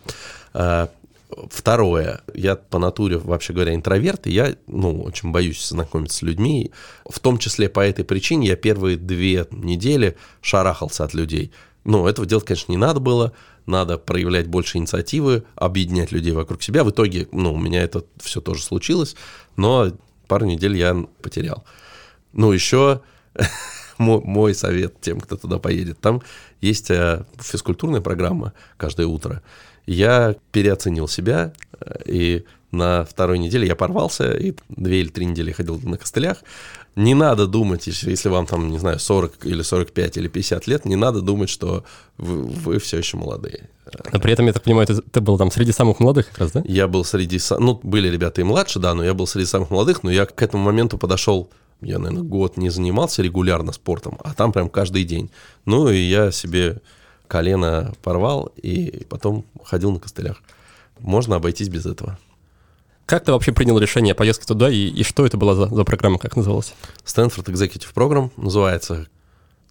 да? 0.53 0.91
Второе, 1.51 2.23
я 2.35 2.57
по 2.57 2.79
натуре, 2.79 3.19
вообще 3.19 3.53
говоря, 3.53 3.75
интроверт, 3.75 4.27
и 4.27 4.33
я, 4.33 4.57
ну, 4.67 5.03
очень 5.03 5.31
боюсь 5.31 5.69
знакомиться 5.69 6.19
с 6.19 6.23
людьми. 6.23 6.73
В 7.09 7.19
том 7.21 7.39
числе 7.39 7.69
по 7.69 7.81
этой 7.81 8.05
причине 8.05 8.49
я 8.49 8.57
первые 8.57 8.97
две 8.97 9.47
недели 9.51 10.17
шарахался 10.41 11.05
от 11.05 11.15
людей. 11.15 11.53
Ну, 11.85 12.07
этого 12.07 12.27
делать, 12.27 12.45
конечно, 12.45 12.73
не 12.73 12.79
надо 12.79 13.01
было. 13.01 13.33
Надо 13.67 13.99
проявлять 13.99 14.49
больше 14.49 14.79
инициативы, 14.79 15.45
объединять 15.55 16.13
людей 16.13 16.33
вокруг 16.33 16.63
себя. 16.63 16.83
В 16.83 16.91
итоге, 16.91 17.29
ну, 17.31 17.55
у 17.55 17.59
меня 17.59 17.83
это 17.83 18.05
все 18.21 18.41
тоже 18.41 18.63
случилось, 18.63 19.15
но 19.57 19.93
пару 20.27 20.47
недель 20.47 20.77
я 20.77 20.97
потерял. 21.23 21.65
Ну, 22.33 22.53
еще 22.53 23.03
мой, 23.99 24.55
совет 24.55 25.01
тем, 25.01 25.21
кто 25.21 25.37
туда 25.37 25.59
поедет. 25.59 26.01
Там 26.01 26.23
есть 26.61 26.91
э, 26.91 27.25
физкультурная 27.39 28.01
программа 28.01 28.53
каждое 28.77 29.07
утро. 29.07 29.43
Я 29.91 30.37
переоценил 30.53 31.09
себя, 31.09 31.53
э, 31.81 32.03
и 32.07 32.45
на 32.71 33.05
второй 33.05 33.41
неделе 33.41 33.67
я 33.67 33.75
порвался, 33.75 34.31
и 34.31 34.55
две 34.69 35.01
или 35.01 35.09
три 35.09 35.27
недели 35.27 35.51
ходил 35.51 35.81
на 35.83 35.99
костылях. 35.99 36.45
Не 36.95 37.15
надо 37.15 37.49
думать, 37.49 37.89
если 37.89 38.29
вам 38.29 38.47
там, 38.47 38.71
не 38.71 38.79
знаю, 38.79 39.01
40 39.01 39.47
или 39.47 39.63
45 39.63 40.17
или 40.17 40.29
50 40.29 40.69
лет, 40.69 40.85
не 40.85 40.95
надо 40.95 41.23
думать, 41.23 41.51
что 41.51 41.83
вы, 42.19 42.45
вы 42.45 42.79
все 42.79 42.99
еще 42.99 43.17
молодые. 43.17 43.69
Но 44.13 44.21
при 44.21 44.33
этом, 44.33 44.47
я 44.47 44.53
так 44.53 44.63
понимаю, 44.63 44.87
ты, 44.87 45.03
ты 45.03 45.21
был 45.21 45.37
там 45.37 45.51
среди 45.51 45.73
самых 45.73 45.99
молодых 45.99 46.29
как 46.29 46.39
раз, 46.39 46.53
да? 46.53 46.63
Я 46.65 46.87
был 46.87 47.05
среди... 47.05 47.41
Ну, 47.59 47.81
были 47.83 48.09
ребята 48.09 48.43
и 48.43 48.45
младше, 48.45 48.79
да, 48.79 48.95
но 48.95 49.03
я 49.03 49.13
был 49.13 49.27
среди 49.27 49.47
самых 49.47 49.71
молодых, 49.71 50.05
но 50.05 50.13
я 50.13 50.25
к 50.25 50.41
этому 50.41 50.63
моменту 50.63 50.99
подошел 50.99 51.51
я, 51.83 51.99
наверное, 51.99 52.23
год 52.23 52.59
не 52.59 52.69
занимался 52.69 53.23
регулярно 53.23 53.73
спортом, 53.73 54.19
а 54.23 54.35
там 54.35 54.53
прям 54.53 54.69
каждый 54.69 55.05
день. 55.05 55.31
Ну, 55.65 55.89
и 55.89 55.99
я 55.99 56.31
себе 56.31 56.83
колено 57.31 57.95
порвал 58.03 58.53
и 58.57 59.07
потом 59.09 59.45
ходил 59.65 59.93
на 59.93 60.01
костылях. 60.01 60.43
Можно 60.99 61.37
обойтись 61.37 61.69
без 61.69 61.87
этого. 61.87 62.19
Как 63.07 63.25
ты 63.25 63.31
вообще 63.33 63.53
принял 63.53 63.79
решение 63.79 64.13
о 64.13 64.15
поездке 64.17 64.47
туда, 64.47 64.69
и, 64.69 64.89
и 64.89 65.05
что 65.05 65.25
это 65.25 65.37
была 65.37 65.55
за, 65.55 65.69
за 65.69 65.85
программа, 65.85 66.19
как 66.19 66.37
называлась? 66.37 66.75
Stanford 67.05 67.45
Executive 67.45 67.95
Program 67.95 68.31
называется. 68.37 69.07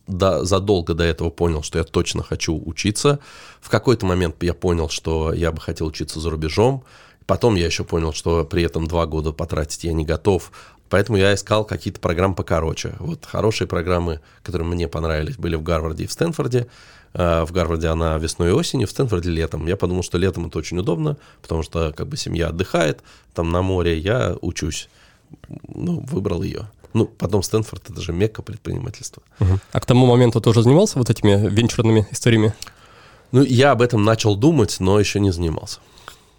Да, 0.08 0.46
задолго 0.46 0.94
до 0.94 1.04
этого 1.04 1.30
понял, 1.30 1.62
что 1.62 1.78
я 1.78 1.84
точно 1.84 2.24
хочу 2.24 2.60
учиться. 2.66 3.20
В 3.60 3.70
какой-то 3.70 4.06
момент 4.06 4.42
я 4.42 4.54
понял, 4.54 4.90
что 4.90 5.34
я 5.34 5.52
бы 5.52 5.60
хотел 5.60 5.88
учиться 5.88 6.20
за 6.22 6.30
рубежом. 6.30 6.84
Потом 7.26 7.56
я 7.56 7.66
еще 7.66 7.84
понял, 7.84 8.14
что 8.14 8.46
при 8.46 8.64
этом 8.64 8.88
два 8.88 9.06
года 9.06 9.34
потратить 9.34 9.84
я 9.84 9.94
не 9.94 10.06
готов, 10.06 10.52
Поэтому 10.90 11.18
я 11.18 11.34
искал 11.34 11.66
какие-то 11.66 12.00
программы 12.00 12.36
покороче. 12.36 12.96
Вот 13.00 13.26
хорошие 13.26 13.68
программы, 13.68 14.22
которые 14.44 14.68
мне 14.68 14.88
понравились, 14.88 15.38
были 15.38 15.56
в 15.56 15.64
Гарварде 15.64 16.06
и 16.06 16.08
в 16.08 16.12
Стэнфорде. 16.12 16.68
А, 17.14 17.46
в 17.46 17.52
Гарварде 17.52 17.88
она 17.88 18.18
весной 18.18 18.50
и 18.50 18.54
осенью, 18.54 18.88
в 18.88 18.92
Стэнфорде 18.92 19.30
летом. 19.30 19.68
Я 19.68 19.78
подумал, 19.78 20.04
что 20.04 20.18
летом 20.18 20.48
это 20.48 20.58
очень 20.58 20.80
удобно, 20.80 21.18
потому 21.42 21.64
что 21.64 21.94
как 21.96 22.08
бы 22.08 22.18
семья 22.18 22.50
отдыхает, 22.50 23.02
там 23.34 23.52
на 23.52 23.62
море, 23.62 23.98
я 23.98 24.36
учусь. 24.42 24.90
Ну, 25.68 26.02
выбрал 26.02 26.42
ее. 26.42 26.68
Ну, 26.94 27.06
потом 27.06 27.44
Стэнфорд, 27.44 27.90
это 27.92 28.02
же 28.02 28.12
мекка 28.14 28.42
предпринимательства. 28.42 29.22
Угу. 29.40 29.60
А 29.72 29.80
к 29.80 29.86
тому 29.86 30.08
моменту 30.08 30.42
ты 30.42 30.50
уже 30.50 30.64
занимался 30.64 30.98
вот 30.98 31.10
этими 31.12 31.48
венчурными 31.48 32.08
историями? 32.10 32.54
Ну, 33.32 33.44
я 33.44 33.72
об 33.72 33.84
этом 33.84 34.04
начал 34.04 34.36
думать, 34.36 34.78
но 34.80 35.00
еще 35.00 35.20
не 35.20 35.32
занимался. 35.32 35.80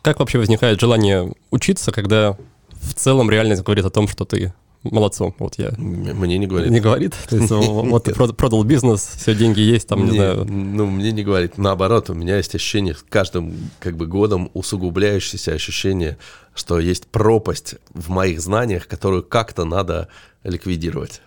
Как 0.03 0.19
вообще 0.19 0.39
возникает 0.39 0.81
желание 0.81 1.33
учиться, 1.51 1.93
когда 1.93 2.37
в 2.81 2.95
целом 2.95 3.31
реальность 3.31 3.63
говорит 3.63 3.85
о 3.85 3.91
том, 3.91 4.09
что 4.09 4.25
ты 4.25 4.53
молодцом. 4.83 5.35
Вот 5.39 5.59
я. 5.59 5.73
Мне 5.77 6.39
не 6.39 6.47
говорит. 6.47 6.71
Не 6.71 6.81
говорит? 6.81 7.15
То 7.29 7.37
есть, 7.37 7.51
вот 7.51 8.05
ты 8.05 8.15
продал 8.15 8.65
бизнес, 8.65 9.13
все 9.17 9.35
деньги 9.35 9.61
есть, 9.61 9.89
там, 9.89 10.05
не, 10.05 10.13
знаю. 10.13 10.45
Ну, 10.47 10.87
мне 10.87 11.13
не 11.13 11.23
говорит. 11.23 11.59
Наоборот, 11.59 12.11
у 12.11 12.15
меня 12.15 12.37
есть 12.37 12.55
ощущение, 12.55 12.97
каждым 13.09 13.55
как 13.79 13.97
бы 13.97 14.07
годом 14.07 14.51
усугубляющееся 14.55 15.53
ощущение, 15.53 16.19
что 16.55 16.79
есть 16.79 17.07
пропасть 17.07 17.77
в 17.93 18.11
моих 18.11 18.41
знаниях, 18.41 18.89
которую 18.89 19.23
как-то 19.23 19.65
надо 19.65 20.09
ликвидировать. 20.45 21.21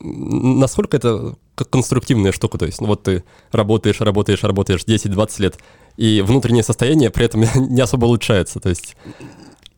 Насколько 0.00 0.96
это 0.96 1.36
конструктивная 1.70 2.32
штука? 2.32 2.58
То 2.58 2.66
есть, 2.66 2.80
ну 2.80 2.88
вот 2.88 3.04
ты 3.04 3.22
работаешь, 3.52 4.00
работаешь, 4.00 4.42
работаешь 4.42 4.84
10-20 4.84 5.42
лет, 5.42 5.58
и 5.96 6.20
внутреннее 6.20 6.64
состояние 6.64 7.10
при 7.10 7.26
этом 7.26 7.44
не 7.54 7.80
особо 7.80 8.06
улучшается. 8.06 8.58
То 8.58 8.68
есть 8.68 8.96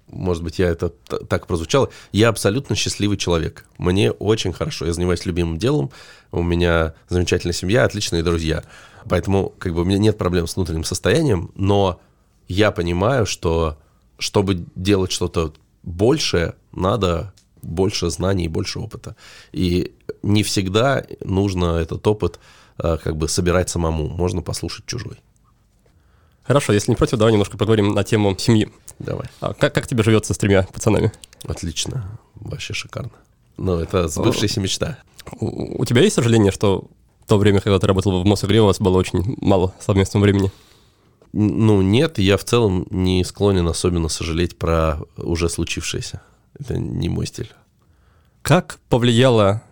может 0.09 0.43
быть, 0.43 0.59
я 0.59 0.69
это 0.69 0.91
так 1.29 1.47
прозвучало, 1.47 1.91
я 2.13 2.29
абсолютно 2.29 2.77
счастливый 2.77 3.17
человек. 3.17 3.67
Мне 3.79 4.11
очень 4.11 4.53
хорошо, 4.53 4.87
я 4.87 4.93
занимаюсь 4.93 5.27
любимым 5.27 5.59
делом, 5.59 5.91
у 6.33 6.43
меня 6.43 6.95
замечательная 7.09 7.55
семья, 7.55 7.85
отличные 7.85 8.23
друзья. 8.23 8.63
Поэтому 9.09 9.53
как 9.59 9.75
бы 9.75 9.83
у 9.83 9.85
меня 9.85 9.99
нет 9.99 10.19
проблем 10.19 10.47
с 10.47 10.57
внутренним 10.57 10.85
состоянием, 10.85 11.51
но 11.55 12.01
я 12.49 12.71
понимаю, 12.71 13.27
что 13.27 13.79
чтобы 14.19 14.65
делать 14.75 15.13
что-то 15.13 15.53
большее, 15.83 16.55
надо 16.73 17.33
больше 17.63 18.11
знаний 18.11 18.47
и 18.47 18.49
больше 18.49 18.79
опыта. 18.79 19.17
И 19.53 19.93
не 20.23 20.43
всегда 20.43 21.05
нужно 21.21 21.77
этот 21.77 22.07
опыт 22.07 22.39
э, 22.79 22.97
как 23.03 23.17
бы 23.17 23.29
собирать 23.29 23.71
самому, 23.71 24.09
можно 24.09 24.43
послушать 24.43 24.87
чужой. 24.87 25.19
Хорошо, 26.43 26.73
если 26.73 26.93
не 26.93 26.97
против, 26.97 27.19
давай 27.19 27.33
немножко 27.33 27.59
поговорим 27.59 27.93
на 27.93 28.05
тему 28.05 28.37
семьи. 28.39 28.73
Давай. 28.99 29.27
А 29.41 29.55
как, 29.55 29.75
как 29.75 29.87
тебе 29.87 30.03
живется 30.03 30.35
с 30.35 30.39
тремя 30.39 30.67
пацанами? 30.73 31.13
Отлично, 31.45 32.19
вообще 32.35 32.75
шикарно. 32.75 33.13
Ну, 33.57 33.79
это 33.79 34.09
сбывшаяся 34.09 34.61
мечта. 34.61 34.99
У, 35.41 35.83
у 35.83 35.85
тебя 35.85 36.03
есть 36.03 36.17
сожаление, 36.17 36.53
что 36.53 36.89
в 37.25 37.29
то 37.29 37.39
время, 37.39 37.61
когда 37.61 37.79
ты 37.79 37.87
работал 37.87 38.23
в 38.23 38.27
Мосагре, 38.27 38.61
у 38.61 38.67
вас 38.67 38.79
было 38.79 38.97
очень 38.97 39.37
мало 39.41 39.75
совместного 39.81 40.25
времени? 40.25 40.53
Ну, 41.33 41.83
нет, 41.83 42.19
я 42.19 42.37
в 42.37 42.45
целом 42.45 42.87
не 42.91 43.25
склонен 43.25 43.67
особенно 43.69 44.09
сожалеть 44.09 44.57
про 44.57 44.99
уже 45.17 45.49
случившееся. 45.49 46.23
Это 46.59 46.79
не 46.79 47.09
мой 47.09 47.27
стиль. 47.27 47.53
Как 48.43 48.79
повлияло 48.89 49.63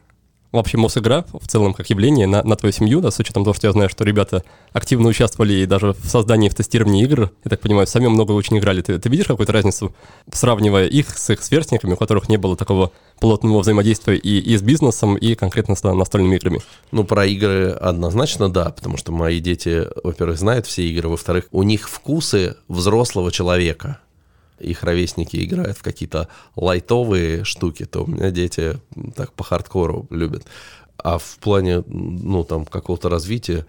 вообще 0.54 0.78
Мосигра 0.78 1.24
в 1.32 1.46
целом 1.46 1.74
как 1.74 1.90
явление 1.90 2.26
на, 2.26 2.42
на 2.42 2.56
твою 2.56 2.72
семью, 2.72 3.00
да, 3.00 3.10
с 3.10 3.18
учетом 3.18 3.44
того, 3.44 3.54
что 3.54 3.66
я 3.66 3.72
знаю, 3.72 3.88
что 3.88 4.04
ребята 4.04 4.42
активно 4.72 5.08
участвовали 5.08 5.54
и 5.54 5.66
даже 5.66 5.92
в 5.92 6.06
создании, 6.06 6.48
в 6.48 6.54
тестировании 6.54 7.04
игр, 7.04 7.30
я 7.44 7.48
так 7.48 7.60
понимаю, 7.60 7.86
сами 7.86 8.06
много 8.06 8.32
очень 8.32 8.58
играли. 8.58 8.82
Ты, 8.82 8.98
ты 8.98 9.08
видишь 9.08 9.26
какую-то 9.26 9.52
разницу, 9.52 9.94
сравнивая 10.32 10.86
их 10.86 11.16
с 11.16 11.30
их 11.30 11.42
сверстниками, 11.42 11.94
у 11.94 11.96
которых 11.96 12.28
не 12.28 12.36
было 12.36 12.56
такого 12.56 12.92
плотного 13.20 13.60
взаимодействия 13.60 14.16
и, 14.16 14.38
и 14.38 14.56
с 14.56 14.62
бизнесом, 14.62 15.16
и 15.16 15.34
конкретно 15.34 15.74
с 15.74 15.82
настольными 15.82 16.36
играми? 16.36 16.60
Ну, 16.90 17.04
про 17.04 17.26
игры 17.26 17.70
однозначно 17.70 18.48
да, 18.48 18.70
потому 18.70 18.96
что 18.96 19.12
мои 19.12 19.40
дети, 19.40 19.86
во-первых, 20.02 20.38
знают 20.38 20.66
все 20.66 20.86
игры, 20.88 21.08
во-вторых, 21.08 21.46
у 21.50 21.62
них 21.62 21.88
вкусы 21.88 22.56
взрослого 22.68 23.30
человека 23.30 23.98
их 24.64 24.82
ровесники 24.82 25.42
играют 25.44 25.78
в 25.78 25.82
какие-то 25.82 26.28
лайтовые 26.56 27.44
штуки, 27.44 27.84
то 27.84 28.04
у 28.04 28.06
меня 28.06 28.30
дети 28.30 28.78
так 29.14 29.32
по 29.32 29.44
хардкору 29.44 30.06
любят. 30.10 30.44
А 30.98 31.18
в 31.18 31.38
плане, 31.38 31.82
ну, 31.86 32.44
там, 32.44 32.64
какого-то 32.64 33.08
развития, 33.08 33.66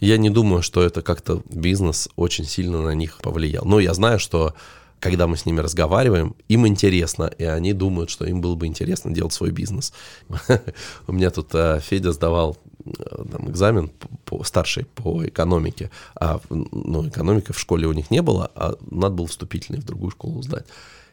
я 0.00 0.16
не 0.16 0.30
думаю, 0.30 0.62
что 0.62 0.82
это 0.82 1.02
как-то 1.02 1.42
бизнес 1.48 2.08
очень 2.16 2.44
сильно 2.44 2.82
на 2.82 2.94
них 2.94 3.18
повлиял. 3.22 3.64
Но 3.64 3.80
я 3.80 3.94
знаю, 3.94 4.18
что 4.18 4.54
когда 5.00 5.26
мы 5.26 5.36
с 5.36 5.46
ними 5.46 5.60
разговариваем, 5.60 6.34
им 6.48 6.66
интересно, 6.66 7.30
и 7.38 7.44
они 7.44 7.74
думают, 7.74 8.10
что 8.10 8.24
им 8.24 8.40
было 8.40 8.54
бы 8.54 8.66
интересно 8.66 9.12
делать 9.12 9.32
свой 9.34 9.50
бизнес. 9.50 9.92
У 11.06 11.12
меня 11.12 11.30
тут 11.30 11.54
э, 11.54 11.80
Федя 11.80 12.12
сдавал 12.12 12.56
там, 12.84 13.50
экзамен 13.50 13.90
по, 14.24 14.44
старший 14.44 14.84
по 14.84 15.26
экономике, 15.26 15.90
а 16.14 16.40
ну, 16.50 17.08
экономика 17.08 17.52
в 17.52 17.58
школе 17.58 17.86
у 17.86 17.92
них 17.92 18.10
не 18.10 18.22
было, 18.22 18.50
а 18.54 18.74
надо 18.90 19.14
было 19.14 19.26
вступительный 19.26 19.80
в 19.80 19.84
другую 19.84 20.10
школу 20.10 20.42
сдать. 20.42 20.66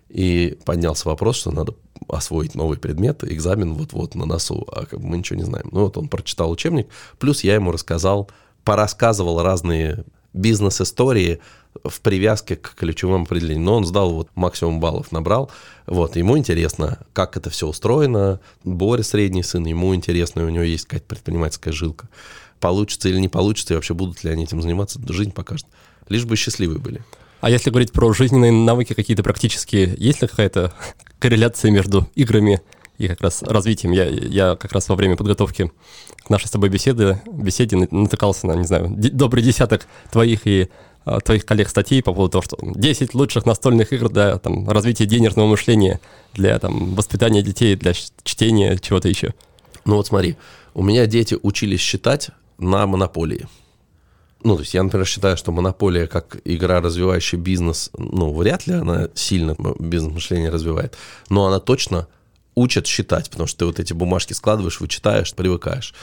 И 0.10 0.58
поднялся 0.66 1.08
вопрос, 1.08 1.38
что 1.38 1.52
надо 1.52 1.74
освоить 2.10 2.56
новый 2.56 2.78
предмет, 2.78 3.24
экзамен 3.24 3.74
вот-вот 3.74 4.16
на 4.16 4.26
носу, 4.26 4.68
а 4.72 4.86
как 4.86 5.00
бы 5.00 5.08
мы 5.08 5.18
ничего 5.18 5.40
не 5.40 5.46
знаем. 5.46 5.70
Ну 5.72 5.82
вот 5.82 5.98
он 5.98 6.10
прочитал 6.10 6.52
учебник, 6.52 6.88
плюс 7.18 7.44
я 7.44 7.56
ему 7.56 7.72
рассказал, 7.72 8.30
порассказывал 8.66 9.42
разные 9.42 10.04
бизнес-истории 10.34 11.40
в 11.84 12.02
привязке 12.02 12.56
к 12.56 12.76
ключевым 12.76 13.24
определениям. 13.24 13.66
Но 13.66 13.78
он 13.78 13.86
сдал 13.86 14.12
вот 14.14 14.30
максимум 14.36 14.80
баллов, 14.80 15.12
набрал. 15.12 15.50
Вот, 15.88 16.16
ему 16.16 16.38
интересно, 16.38 17.00
как 17.14 17.38
это 17.38 17.50
все 17.50 17.68
устроено. 17.68 18.40
Боря 18.64 19.04
средний 19.04 19.44
сын, 19.44 19.66
ему 19.66 19.96
интересно, 19.96 20.46
у 20.46 20.50
него 20.50 20.64
есть 20.64 20.86
какая-то 20.86 21.08
предпринимательская 21.08 21.74
жилка. 21.74 22.10
Получится 22.60 23.10
или 23.10 23.20
не 23.20 23.30
получится, 23.30 23.74
и 23.74 23.76
вообще 23.76 23.94
будут 23.94 24.24
ли 24.24 24.32
они 24.32 24.44
этим 24.44 24.62
заниматься, 24.62 25.00
жизнь 25.08 25.32
покажет. 25.32 25.66
Лишь 26.10 26.26
бы 26.26 26.36
счастливы 26.36 26.78
были. 26.78 27.04
А 27.40 27.50
если 27.50 27.72
говорить 27.72 27.92
про 27.92 28.14
жизненные 28.14 28.52
навыки 28.52 28.94
какие-то 28.94 29.24
практические, 29.24 29.96
есть 29.98 30.22
ли 30.22 30.28
какая-то 30.28 30.74
корреляция 31.20 31.72
между 31.72 32.08
играми 32.16 32.62
и 33.02 33.08
как 33.08 33.22
раз 33.22 33.41
развитием? 33.41 33.91
Я, 33.91 34.06
я 34.06 34.56
как 34.56 34.72
раз 34.74 34.88
во 34.89 34.95
время 34.95 35.18
подготовки 35.18 35.72
к 36.24 36.30
нашей 36.30 36.47
с 36.47 36.52
тобой 36.52 36.70
беседы, 36.70 37.20
беседе 37.26 37.76
натыкался 37.89 38.47
на, 38.47 38.54
не 38.54 38.66
знаю, 38.66 38.89
добрый 38.89 39.43
десяток 39.43 39.88
твоих 40.12 40.45
и 40.45 40.70
а, 41.04 41.20
твоих 41.20 41.45
коллег 41.45 41.68
статей 41.68 42.04
по 42.04 42.14
поводу 42.14 42.34
того, 42.34 42.41
что 42.43 42.58
10 42.62 43.16
лучших 43.16 43.47
настольных 43.47 43.91
игр 43.91 44.10
для 44.10 44.38
там, 44.38 44.70
развития 44.70 45.08
денежного 45.08 45.47
мышления, 45.47 45.99
для 46.34 46.60
там, 46.60 46.93
воспитания 46.93 47.41
детей, 47.41 47.76
для 47.76 47.93
чтения, 48.24 48.78
чего-то 48.78 49.08
еще. 49.08 49.34
Ну 49.84 49.95
вот 49.95 50.06
смотри, 50.06 50.38
у 50.76 50.84
меня 50.84 51.08
дети 51.08 51.36
учились 51.41 51.80
считать 51.80 52.30
на 52.60 52.86
монополии. 52.86 53.47
Ну, 54.43 54.56
то 54.56 54.62
есть 54.62 54.74
я, 54.74 54.84
например, 54.84 55.08
считаю, 55.08 55.38
что 55.38 55.52
монополия 55.52 56.08
как 56.08 56.38
игра, 56.45 56.82
развивающая 56.82 57.39
бизнес, 57.39 57.91
ну, 57.97 58.34
вряд 58.34 58.68
ли 58.68 58.74
она 58.74 59.10
сильно 59.14 59.56
бизнес-мышление 59.80 60.49
развивает, 60.49 60.95
но 61.30 61.45
она 61.47 61.60
точно 61.60 62.08
учат 62.56 62.88
считать, 62.88 63.30
потому 63.30 63.47
что 63.47 63.60
ты 63.60 63.66
вот 63.66 63.80
эти 63.80 63.93
бумажки 63.93 64.34
складываешь, 64.34 64.80
вычитаешь, 64.80 65.34
привыкаешь. 65.34 65.93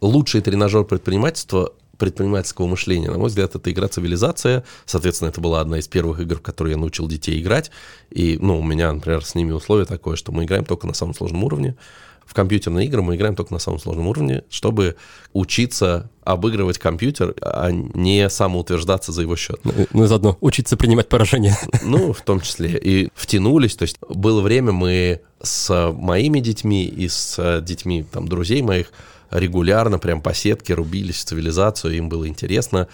Лучший 0.00 0.40
тренажер 0.40 0.84
предпринимательства 0.84 1.72
предпринимательского 1.98 2.66
мышления. 2.66 3.10
На 3.10 3.18
мой 3.18 3.28
взгляд, 3.28 3.54
это 3.54 3.70
игра 3.70 3.88
«Цивилизация». 3.88 4.64
Соответственно, 4.86 5.30
это 5.30 5.40
была 5.40 5.60
одна 5.60 5.80
из 5.80 5.88
первых 5.88 6.20
игр, 6.20 6.36
в 6.36 6.42
которые 6.42 6.72
я 6.74 6.78
научил 6.78 7.08
детей 7.08 7.40
играть. 7.40 7.70
И, 8.10 8.38
ну, 8.40 8.60
у 8.60 8.62
меня, 8.62 8.92
например, 8.92 9.24
с 9.24 9.34
ними 9.34 9.50
условие 9.50 9.84
такое, 9.84 10.16
что 10.16 10.30
мы 10.32 10.44
играем 10.44 10.64
только 10.64 10.86
на 10.86 10.94
самом 10.94 11.14
сложном 11.14 11.42
уровне. 11.42 11.76
В 12.24 12.34
компьютерные 12.34 12.86
игры 12.86 13.00
мы 13.02 13.16
играем 13.16 13.34
только 13.34 13.54
на 13.54 13.58
самом 13.58 13.80
сложном 13.80 14.06
уровне, 14.06 14.44
чтобы 14.50 14.96
учиться 15.32 16.10
обыгрывать 16.22 16.78
компьютер, 16.78 17.34
а 17.40 17.70
не 17.72 18.28
самоутверждаться 18.28 19.12
за 19.12 19.22
его 19.22 19.34
счет. 19.34 19.58
Ну, 19.64 19.72
ну 19.92 20.04
и 20.04 20.06
заодно 20.06 20.36
учиться 20.40 20.76
принимать 20.76 21.08
поражение. 21.08 21.56
Ну, 21.82 22.12
в 22.12 22.20
том 22.20 22.42
числе. 22.42 22.78
И 22.78 23.08
втянулись. 23.14 23.76
То 23.76 23.84
есть 23.84 23.96
было 24.08 24.42
время, 24.42 24.72
мы 24.72 25.22
с 25.42 25.92
моими 25.92 26.40
детьми 26.40 26.84
и 26.84 27.08
с 27.08 27.60
детьми 27.62 28.04
там, 28.10 28.28
друзей 28.28 28.62
моих 28.62 28.92
регулярно, 29.30 29.98
прям 29.98 30.20
по 30.20 30.34
сетке 30.34 30.74
рубились 30.74 31.16
в 31.16 31.24
цивилизацию, 31.24 31.96
им 31.96 32.08
было 32.08 32.26
интересно. 32.28 32.88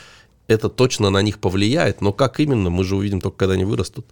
Это 0.46 0.68
точно 0.68 1.10
на 1.10 1.22
них 1.22 1.38
повлияет, 1.38 2.00
но 2.00 2.12
как 2.12 2.40
именно, 2.40 2.70
мы 2.70 2.84
же 2.84 2.96
увидим 2.96 3.20
только, 3.20 3.38
когда 3.38 3.54
они 3.54 3.64
вырастут. 3.64 4.06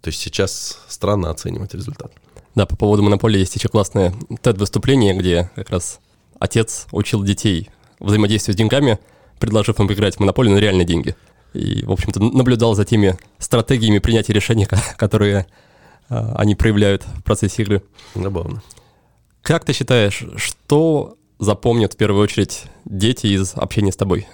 То 0.00 0.08
есть 0.08 0.20
сейчас 0.20 0.80
странно 0.88 1.30
оценивать 1.30 1.74
результат. 1.74 2.12
Да, 2.54 2.66
по 2.66 2.76
поводу 2.76 3.02
монополии 3.02 3.38
есть 3.38 3.56
еще 3.56 3.68
классное 3.68 4.14
TED-выступление, 4.42 5.14
где 5.14 5.50
как 5.56 5.70
раз 5.70 5.98
отец 6.38 6.86
учил 6.92 7.24
детей 7.24 7.70
взаимодействию 7.98 8.54
с 8.54 8.56
деньгами, 8.56 8.98
предложив 9.40 9.80
им 9.80 9.90
играть 9.92 10.16
в 10.16 10.20
монополию 10.20 10.54
на 10.54 10.58
реальные 10.58 10.84
деньги. 10.84 11.16
И, 11.54 11.84
в 11.84 11.92
общем-то, 11.92 12.20
наблюдал 12.20 12.74
за 12.74 12.84
теми 12.84 13.16
стратегиями 13.38 13.98
принятия 13.98 14.32
решений, 14.32 14.66
которые 14.96 15.46
они 16.36 16.54
проявляют 16.54 17.04
в 17.04 17.22
процессе 17.22 17.62
игры. 17.62 17.82
Забавно. 18.14 18.62
Как 19.42 19.64
ты 19.64 19.72
считаешь, 19.72 20.24
что 20.36 21.16
запомнят 21.38 21.94
в 21.94 21.96
первую 21.96 22.22
очередь 22.22 22.64
дети 22.84 23.26
из 23.26 23.54
общения 23.54 23.92
с 23.92 23.96
тобой? 23.96 24.26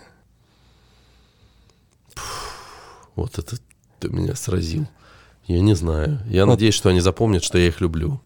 Вот 3.16 3.38
это 3.38 3.56
ты 3.98 4.08
меня 4.08 4.34
сразил. 4.34 4.86
Я 5.46 5.60
не 5.60 5.74
знаю. 5.74 6.20
Я 6.26 6.46
вот. 6.46 6.52
надеюсь, 6.52 6.74
что 6.74 6.90
они 6.90 7.00
запомнят, 7.00 7.42
что 7.42 7.58
я 7.58 7.66
их 7.66 7.80
люблю. 7.80 8.20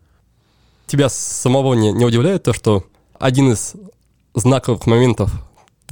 Тебя 0.86 1.08
самого 1.08 1.74
не, 1.74 1.92
не 1.92 2.04
удивляет 2.04 2.42
то, 2.42 2.52
что 2.52 2.84
один 3.18 3.52
из 3.52 3.74
знаковых 4.34 4.86
моментов 4.86 5.32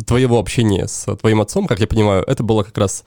твоего 0.07 0.39
общения 0.39 0.87
с 0.87 1.15
твоим 1.17 1.41
отцом, 1.41 1.67
как 1.67 1.81
я 1.81 1.87
понимаю, 1.87 2.23
это 2.25 2.43
была 2.43 2.65
как 2.65 2.77
раз 2.77 3.05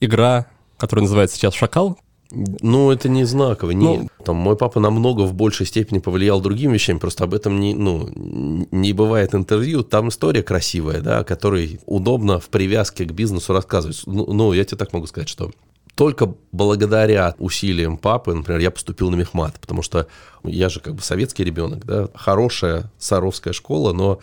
игра, 0.00 0.46
которая 0.78 1.02
называется 1.02 1.36
сейчас 1.36 1.54
«Шакал», 1.54 1.98
ну, 2.30 2.90
это 2.90 3.08
не 3.08 3.24
знаково. 3.24 3.70
Не, 3.70 3.98
ну, 3.98 4.08
там, 4.24 4.36
мой 4.36 4.56
папа 4.56 4.80
намного 4.80 5.22
в 5.22 5.34
большей 5.34 5.66
степени 5.66 5.98
повлиял 5.98 6.40
другими 6.40 6.74
вещами, 6.74 6.98
просто 6.98 7.24
об 7.24 7.34
этом 7.34 7.60
не, 7.60 7.74
ну, 7.74 8.08
не 8.14 8.92
бывает 8.92 9.34
интервью. 9.34 9.82
Там 9.82 10.08
история 10.08 10.42
красивая, 10.42 11.00
да, 11.00 11.20
о 11.20 11.24
которой 11.24 11.80
удобно 11.86 12.40
в 12.40 12.48
привязке 12.48 13.04
к 13.04 13.12
бизнесу 13.12 13.52
рассказывать. 13.52 14.02
Ну, 14.06 14.32
ну, 14.32 14.52
я 14.52 14.64
тебе 14.64 14.78
так 14.78 14.92
могу 14.92 15.06
сказать, 15.06 15.28
что 15.28 15.50
только 15.94 16.34
благодаря 16.52 17.34
усилиям 17.38 17.96
папы, 17.96 18.34
например, 18.34 18.60
я 18.60 18.70
поступил 18.70 19.10
на 19.10 19.14
мехмат, 19.14 19.58
потому 19.60 19.82
что 19.82 20.06
я 20.44 20.68
же 20.68 20.80
как 20.80 20.94
бы 20.94 21.02
советский 21.02 21.42
ребенок, 21.42 21.86
да, 21.86 22.08
хорошая 22.14 22.90
саровская 22.98 23.54
школа, 23.54 23.92
но 23.92 24.20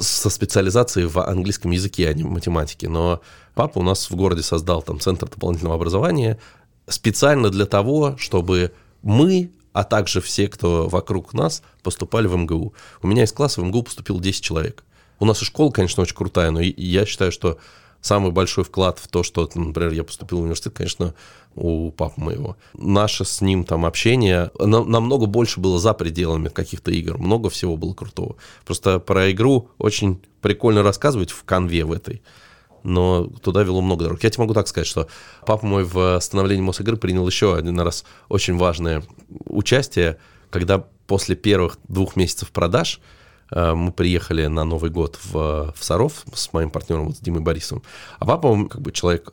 со 0.00 0.30
специализацией 0.30 1.06
в 1.06 1.18
английском 1.18 1.70
языке, 1.70 2.08
а 2.08 2.12
не 2.12 2.22
в 2.22 2.28
математике. 2.28 2.88
Но 2.88 3.20
папа 3.54 3.78
у 3.78 3.82
нас 3.82 4.10
в 4.10 4.14
городе 4.14 4.42
создал 4.42 4.82
там 4.82 5.00
центр 5.00 5.28
дополнительного 5.28 5.76
образования, 5.76 6.38
специально 6.88 7.50
для 7.50 7.66
того, 7.66 8.16
чтобы 8.18 8.72
мы, 9.02 9.50
а 9.72 9.84
также 9.84 10.20
все, 10.20 10.48
кто 10.48 10.88
вокруг 10.88 11.34
нас, 11.34 11.62
поступали 11.82 12.26
в 12.26 12.36
МГУ. 12.36 12.74
У 13.02 13.06
меня 13.06 13.24
из 13.24 13.32
класса 13.32 13.60
в 13.60 13.64
МГУ 13.64 13.84
поступило 13.84 14.20
10 14.20 14.42
человек. 14.42 14.84
У 15.20 15.24
нас 15.24 15.42
и 15.42 15.44
школа, 15.44 15.70
конечно, 15.70 16.02
очень 16.02 16.16
крутая, 16.16 16.50
но 16.50 16.60
я 16.60 17.04
считаю, 17.04 17.32
что 17.32 17.58
самый 18.00 18.30
большой 18.30 18.64
вклад 18.64 18.98
в 18.98 19.08
то, 19.08 19.22
что, 19.22 19.48
например, 19.54 19.92
я 19.92 20.04
поступил 20.04 20.38
в 20.38 20.42
университет, 20.42 20.74
конечно, 20.74 21.14
у 21.56 21.90
папы 21.90 22.20
моего. 22.20 22.56
Наше 22.74 23.24
с 23.24 23.40
ним 23.40 23.64
там 23.64 23.84
общение 23.84 24.52
намного 24.58 25.26
больше 25.26 25.58
было 25.58 25.80
за 25.80 25.92
пределами 25.94 26.48
каких-то 26.48 26.92
игр. 26.92 27.18
Много 27.18 27.50
всего 27.50 27.76
было 27.76 27.94
крутого. 27.94 28.36
Просто 28.64 29.00
про 29.00 29.32
игру 29.32 29.70
очень 29.78 30.20
прикольно 30.40 30.84
рассказывать 30.84 31.32
в 31.32 31.42
конве 31.42 31.84
в 31.84 31.92
этой 31.92 32.22
но 32.82 33.26
туда 33.26 33.62
вело 33.62 33.80
много 33.80 34.04
дорог. 34.04 34.22
Я 34.22 34.30
тебе 34.30 34.42
могу 34.42 34.54
так 34.54 34.68
сказать, 34.68 34.86
что 34.86 35.08
папа 35.46 35.66
мой 35.66 35.84
в 35.84 36.18
становлении 36.20 36.62
Мосигры 36.62 36.96
принял 36.96 37.26
еще 37.26 37.56
один 37.56 37.78
раз 37.80 38.04
очень 38.28 38.56
важное 38.56 39.02
участие, 39.46 40.18
когда 40.50 40.84
после 41.06 41.36
первых 41.36 41.78
двух 41.88 42.16
месяцев 42.16 42.50
продаж 42.50 43.00
э, 43.50 43.74
мы 43.74 43.92
приехали 43.92 44.46
на 44.46 44.64
Новый 44.64 44.90
год 44.90 45.18
в, 45.24 45.74
в 45.76 45.84
Саров 45.84 46.24
с 46.32 46.52
моим 46.52 46.70
партнером, 46.70 47.06
вот, 47.06 47.16
с 47.16 47.20
Димой 47.20 47.40
Борисовым. 47.40 47.82
А 48.18 48.26
папа, 48.26 48.46
он 48.46 48.68
как 48.68 48.82
бы 48.82 48.92
человек 48.92 49.32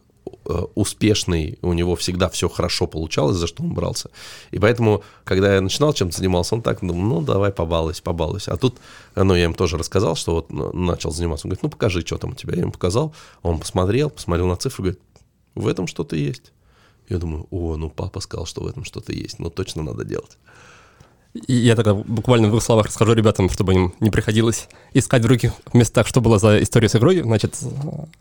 успешный, 0.76 1.57
у 1.61 1.73
него 1.73 1.95
всегда 1.95 2.30
все 2.30 2.49
хорошо 2.49 2.88
получалось, 2.88 3.38
за 3.38 3.47
что 3.47 3.63
он 3.63 3.73
брался. 3.73 4.09
И 4.51 4.59
поэтому, 4.59 5.03
когда 5.23 5.55
я 5.55 5.61
начинал 5.61 5.93
чем-то 5.93 6.17
занимался, 6.17 6.55
он 6.55 6.61
так 6.61 6.82
думал, 6.82 7.01
ну, 7.01 7.21
давай 7.21 7.51
побалуйся, 7.51 8.03
побалуйся. 8.03 8.53
А 8.53 8.57
тут, 8.57 8.78
ну, 9.15 9.34
я 9.36 9.45
им 9.45 9.53
тоже 9.53 9.78
рассказал, 9.78 10.15
что 10.15 10.36
вот 10.36 10.51
ну, 10.51 10.71
начал 10.73 11.11
заниматься. 11.11 11.47
Он 11.47 11.49
говорит, 11.49 11.63
ну, 11.63 11.69
покажи, 11.69 12.01
что 12.01 12.17
там 12.17 12.32
у 12.32 12.36
тебя. 12.36 12.53
Я 12.55 12.61
ему 12.61 12.71
показал, 12.71 13.13
он 13.41 13.59
посмотрел, 13.59 14.09
посмотрел 14.09 14.47
на 14.47 14.55
цифры, 14.55 14.84
говорит, 14.84 15.01
в 15.55 15.67
этом 15.67 15.88
что-то 15.88 16.15
есть. 16.15 16.51
Я 17.09 17.17
думаю, 17.17 17.47
о, 17.51 17.76
ну, 17.78 17.89
папа 17.89 18.19
сказал, 18.19 18.45
что 18.45 18.63
в 18.63 18.67
этом 18.67 18.84
что-то 18.84 19.13
есть, 19.13 19.39
ну, 19.39 19.49
точно 19.49 19.84
надо 19.84 20.05
делать. 20.05 20.38
Я 21.47 21.75
тогда 21.75 21.93
буквально 21.93 22.47
в 22.47 22.51
двух 22.51 22.63
словах 22.63 22.86
расскажу 22.86 23.13
ребятам, 23.13 23.49
чтобы 23.49 23.73
им 23.73 23.93
не 23.99 24.09
приходилось 24.09 24.69
искать 24.93 25.21
в 25.21 25.25
других 25.25 25.51
местах, 25.73 26.07
что 26.07 26.21
было 26.21 26.39
за 26.39 26.63
история 26.63 26.88
с 26.88 26.95
игрой. 26.95 27.21
Значит, 27.21 27.57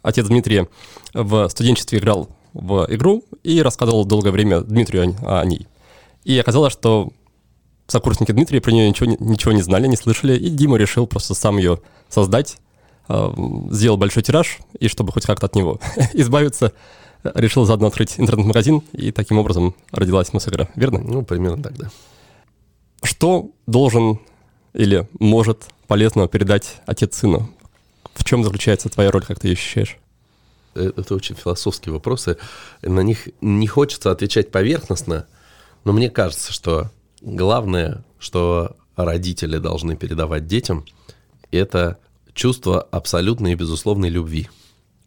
отец 0.02 0.26
Дмитрия 0.26 0.68
в 1.12 1.48
студенчестве 1.48 2.00
играл 2.00 2.28
в 2.54 2.86
игру 2.90 3.24
и 3.44 3.62
рассказывал 3.62 4.04
долгое 4.04 4.32
время 4.32 4.62
Дмитрию 4.62 5.16
о, 5.22 5.44
ней. 5.44 5.68
И 6.24 6.36
оказалось, 6.38 6.72
что 6.72 7.12
сокурсники 7.86 8.32
Дмитрия 8.32 8.60
про 8.60 8.72
нее 8.72 8.88
ничего, 8.88 9.14
ничего 9.20 9.52
не 9.52 9.62
знали, 9.62 9.86
не 9.86 9.96
слышали, 9.96 10.36
и 10.36 10.48
Дима 10.48 10.76
решил 10.76 11.06
просто 11.06 11.34
сам 11.34 11.58
ее 11.58 11.80
создать, 12.08 12.56
э, 13.08 13.30
сделал 13.70 13.96
большой 13.96 14.24
тираж, 14.24 14.58
и 14.80 14.88
чтобы 14.88 15.12
хоть 15.12 15.26
как-то 15.26 15.46
от 15.46 15.54
него 15.54 15.78
избавиться, 16.14 16.72
решил 17.22 17.64
заодно 17.64 17.86
открыть 17.88 18.18
интернет-магазин, 18.18 18.82
и 18.92 19.12
таким 19.12 19.38
образом 19.38 19.74
родилась 19.92 20.32
Мосигра, 20.32 20.68
верно? 20.74 20.98
Ну, 20.98 21.22
примерно 21.22 21.62
так, 21.62 21.76
да. 21.76 21.90
Что 23.04 23.50
должен 23.66 24.18
или 24.72 25.06
может 25.20 25.66
полезно 25.86 26.26
передать 26.26 26.80
отец 26.86 27.18
сыну? 27.18 27.50
В 28.14 28.24
чем 28.24 28.42
заключается 28.42 28.88
твоя 28.88 29.10
роль, 29.10 29.24
как 29.24 29.38
ты 29.38 29.48
ее 29.48 29.52
ощущаешь? 29.52 29.98
Э, 30.74 30.90
это 30.96 31.14
очень 31.14 31.36
философские 31.36 31.92
вопросы. 31.92 32.38
На 32.80 33.00
них 33.00 33.28
не 33.42 33.66
хочется 33.66 34.10
отвечать 34.10 34.50
поверхностно, 34.50 35.26
но 35.84 35.92
мне 35.92 36.08
кажется, 36.08 36.50
что 36.50 36.90
главное, 37.20 38.02
что 38.18 38.74
родители 38.96 39.58
должны 39.58 39.96
передавать 39.96 40.46
детям, 40.46 40.86
это 41.50 41.98
чувство 42.32 42.80
абсолютной 42.80 43.52
и 43.52 43.56
безусловной 43.56 44.08
любви, 44.08 44.48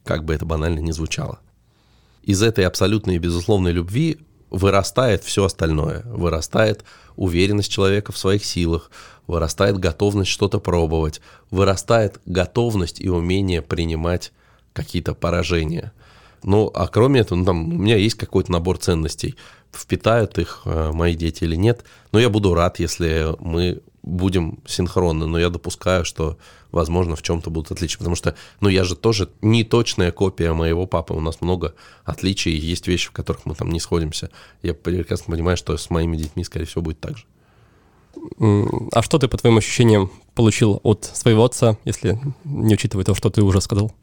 как 0.03 0.23
бы 0.23 0.35
это 0.35 0.45
банально 0.45 0.79
ни 0.79 0.91
звучало. 0.91 1.39
Из 2.21 2.43
этой 2.43 2.65
абсолютной 2.65 3.15
и 3.15 3.19
безусловной 3.19 3.71
любви 3.71 4.19
вырастает 4.49 5.23
все 5.23 5.45
остальное. 5.45 6.03
Вырастает 6.05 6.83
уверенность 7.15 7.71
человека 7.71 8.11
в 8.11 8.17
своих 8.17 8.45
силах, 8.45 8.91
вырастает 9.25 9.77
готовность 9.77 10.31
что-то 10.31 10.59
пробовать, 10.59 11.21
вырастает 11.51 12.19
готовность 12.25 13.01
и 13.01 13.09
умение 13.09 13.61
принимать 13.61 14.31
какие-то 14.73 15.13
поражения. 15.13 15.91
Ну, 16.43 16.71
а 16.73 16.87
кроме 16.87 17.21
этого, 17.21 17.39
ну, 17.39 17.45
там, 17.45 17.73
у 17.73 17.77
меня 17.77 17.97
есть 17.97 18.15
какой-то 18.15 18.51
набор 18.51 18.77
ценностей. 18.77 19.35
Впитают 19.73 20.37
их 20.37 20.61
э, 20.65 20.91
мои 20.93 21.15
дети 21.15 21.43
или 21.43 21.55
нет. 21.55 21.83
Но 22.11 22.19
я 22.19 22.29
буду 22.29 22.53
рад, 22.53 22.79
если 22.79 23.35
мы 23.39 23.81
будем 24.03 24.59
синхронны. 24.65 25.25
Но 25.25 25.39
я 25.39 25.49
допускаю, 25.49 26.05
что, 26.05 26.37
возможно, 26.71 27.15
в 27.15 27.21
чем-то 27.21 27.49
будут 27.49 27.71
отличия. 27.71 27.97
Потому 27.97 28.15
что, 28.15 28.35
ну, 28.59 28.69
я 28.69 28.83
же 28.83 28.95
тоже 28.95 29.29
не 29.41 29.63
точная 29.63 30.11
копия 30.11 30.53
моего 30.53 30.85
папы. 30.85 31.13
У 31.13 31.19
нас 31.19 31.41
много 31.41 31.75
отличий. 32.05 32.53
И 32.53 32.59
есть 32.59 32.87
вещи, 32.87 33.09
в 33.09 33.11
которых 33.11 33.45
мы 33.45 33.55
там 33.55 33.69
не 33.69 33.79
сходимся. 33.79 34.29
Я 34.61 34.73
прекрасно 34.73 35.33
понимаю, 35.33 35.57
что 35.57 35.75
с 35.77 35.89
моими 35.89 36.17
детьми, 36.17 36.43
скорее 36.43 36.65
всего, 36.65 36.81
будет 36.81 36.99
так 36.99 37.17
же. 37.17 37.25
А 38.93 39.01
что 39.01 39.19
ты, 39.19 39.27
по 39.27 39.37
твоим 39.37 39.57
ощущениям, 39.57 40.11
получил 40.33 40.79
от 40.83 41.05
своего 41.05 41.45
отца, 41.45 41.77
если 41.85 42.19
не 42.43 42.73
учитывая 42.73 43.05
то, 43.05 43.13
что 43.15 43.29
ты 43.29 43.41
уже 43.43 43.61
сказал? 43.61 43.93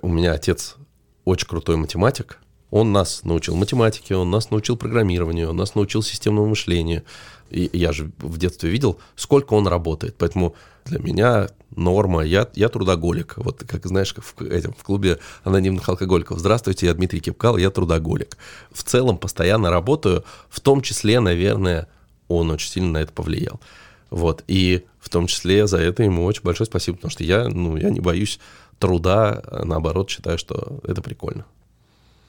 У 0.00 0.08
меня 0.08 0.32
отец 0.32 0.76
очень 1.24 1.46
крутой 1.46 1.76
математик. 1.76 2.38
Он 2.72 2.90
нас 2.90 3.22
научил 3.22 3.54
математике, 3.54 4.16
он 4.16 4.30
нас 4.30 4.50
научил 4.50 4.78
программированию, 4.78 5.50
он 5.50 5.56
нас 5.56 5.74
научил 5.74 6.02
системному 6.02 6.46
мышлению. 6.46 7.02
И 7.50 7.68
я 7.74 7.92
же 7.92 8.10
в 8.18 8.38
детстве 8.38 8.70
видел, 8.70 8.98
сколько 9.14 9.52
он 9.52 9.66
работает. 9.66 10.16
Поэтому 10.16 10.54
для 10.86 10.98
меня 10.98 11.50
норма, 11.76 12.22
я, 12.22 12.48
я 12.54 12.70
трудоголик. 12.70 13.34
Вот 13.36 13.62
как 13.68 13.84
знаешь, 13.84 14.14
в, 14.16 14.42
этим, 14.42 14.72
в 14.72 14.82
клубе 14.84 15.18
анонимных 15.44 15.86
алкоголиков. 15.86 16.38
Здравствуйте, 16.38 16.86
я 16.86 16.94
Дмитрий 16.94 17.20
Кипкал, 17.20 17.58
я 17.58 17.68
трудоголик. 17.68 18.38
В 18.72 18.82
целом 18.84 19.18
постоянно 19.18 19.70
работаю, 19.70 20.24
в 20.48 20.60
том 20.60 20.80
числе, 20.80 21.20
наверное, 21.20 21.88
он 22.28 22.50
очень 22.50 22.70
сильно 22.70 22.92
на 22.92 22.98
это 23.02 23.12
повлиял. 23.12 23.60
Вот, 24.08 24.44
и 24.48 24.86
в 24.98 25.10
том 25.10 25.26
числе 25.26 25.66
за 25.66 25.76
это 25.76 26.04
ему 26.04 26.24
очень 26.24 26.42
большое 26.42 26.66
спасибо, 26.66 26.96
потому 26.96 27.10
что 27.10 27.22
я, 27.22 27.48
ну, 27.50 27.76
я 27.76 27.90
не 27.90 28.00
боюсь 28.00 28.40
труда, 28.78 29.42
наоборот, 29.62 30.08
считаю, 30.08 30.38
что 30.38 30.80
это 30.84 31.02
прикольно. 31.02 31.44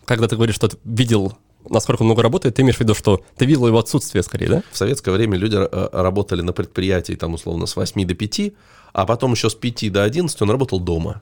Когда 0.06 0.28
ты 0.28 0.36
говоришь, 0.36 0.56
что 0.56 0.70
ты 0.70 0.78
видел 0.84 1.34
насколько 1.70 2.04
много 2.04 2.22
работает, 2.22 2.56
ты 2.56 2.62
имеешь 2.62 2.78
в 2.78 2.82
виду, 2.82 2.94
что 2.94 3.24
ты 3.38 3.46
видел 3.46 3.68
его 3.68 3.80
отсутствие 3.80 4.24
скорее, 4.24 4.48
да? 4.48 4.64
В 4.72 4.78
советское 4.78 5.12
время 5.12 5.38
люди 5.38 5.56
э, 5.56 5.90
работали 5.94 6.42
на 6.42 6.54
предприятии, 6.54 7.14
там, 7.14 7.34
условно, 7.34 7.66
с 7.66 7.76
8 7.76 8.06
до 8.06 8.14
5, 8.16 8.54
а 8.92 9.06
потом 9.06 9.32
еще 9.32 9.50
с 9.50 9.56
5 9.56 9.92
до 9.92 10.04
11 10.04 10.42
он 10.42 10.52
работал 10.52 10.80
дома. 10.80 11.22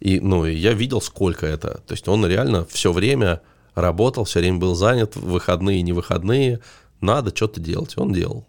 И, 0.00 0.20
ну, 0.20 0.46
и 0.46 0.54
я 0.54 0.72
видел, 0.72 1.00
сколько 1.00 1.46
это. 1.46 1.82
То 1.86 1.92
есть 1.92 2.08
он 2.08 2.24
реально 2.26 2.64
все 2.70 2.92
время 2.92 3.42
работал, 3.74 4.24
все 4.24 4.40
время 4.40 4.58
был 4.58 4.74
занят, 4.74 5.16
выходные, 5.16 5.82
не 5.82 5.92
выходные. 5.92 6.60
Надо 7.00 7.34
что-то 7.34 7.60
делать, 7.60 7.94
он 7.96 8.12
делал. 8.12 8.46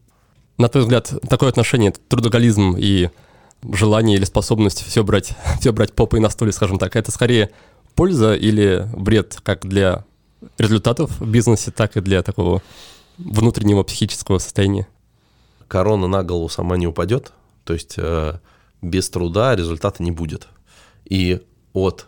На 0.58 0.70
твой 0.70 0.84
взгляд, 0.84 1.12
такое 1.30 1.50
отношение, 1.50 1.92
трудоголизм 1.92 2.76
и 2.78 3.10
желание 3.74 4.18
или 4.18 4.26
способность 4.26 4.84
все 4.86 5.04
брать, 5.04 5.34
все 5.60 5.74
брать 5.74 5.94
попой 5.94 6.20
на 6.20 6.30
столе, 6.30 6.52
скажем 6.52 6.80
так, 6.80 6.96
это 6.96 7.12
скорее 7.12 7.52
польза 7.92 8.34
или 8.36 8.88
вред 8.94 9.40
как 9.44 9.66
для 9.66 10.06
результатов 10.58 11.20
в 11.20 11.30
бизнесе, 11.30 11.72
так 11.72 11.98
и 11.98 12.02
для 12.02 12.24
такого 12.24 12.62
внутреннего 13.18 13.84
психического 13.84 14.40
состояния? 14.40 14.88
Корона 15.68 16.08
на 16.08 16.24
голову 16.24 16.50
сама 16.50 16.78
не 16.78 16.88
упадет, 16.88 17.32
то 17.64 17.74
есть 17.74 17.96
э, 17.98 18.40
без 18.82 19.10
труда 19.10 19.56
результата 19.56 20.04
не 20.04 20.12
будет. 20.12 20.48
И 21.06 21.42
от 21.74 22.08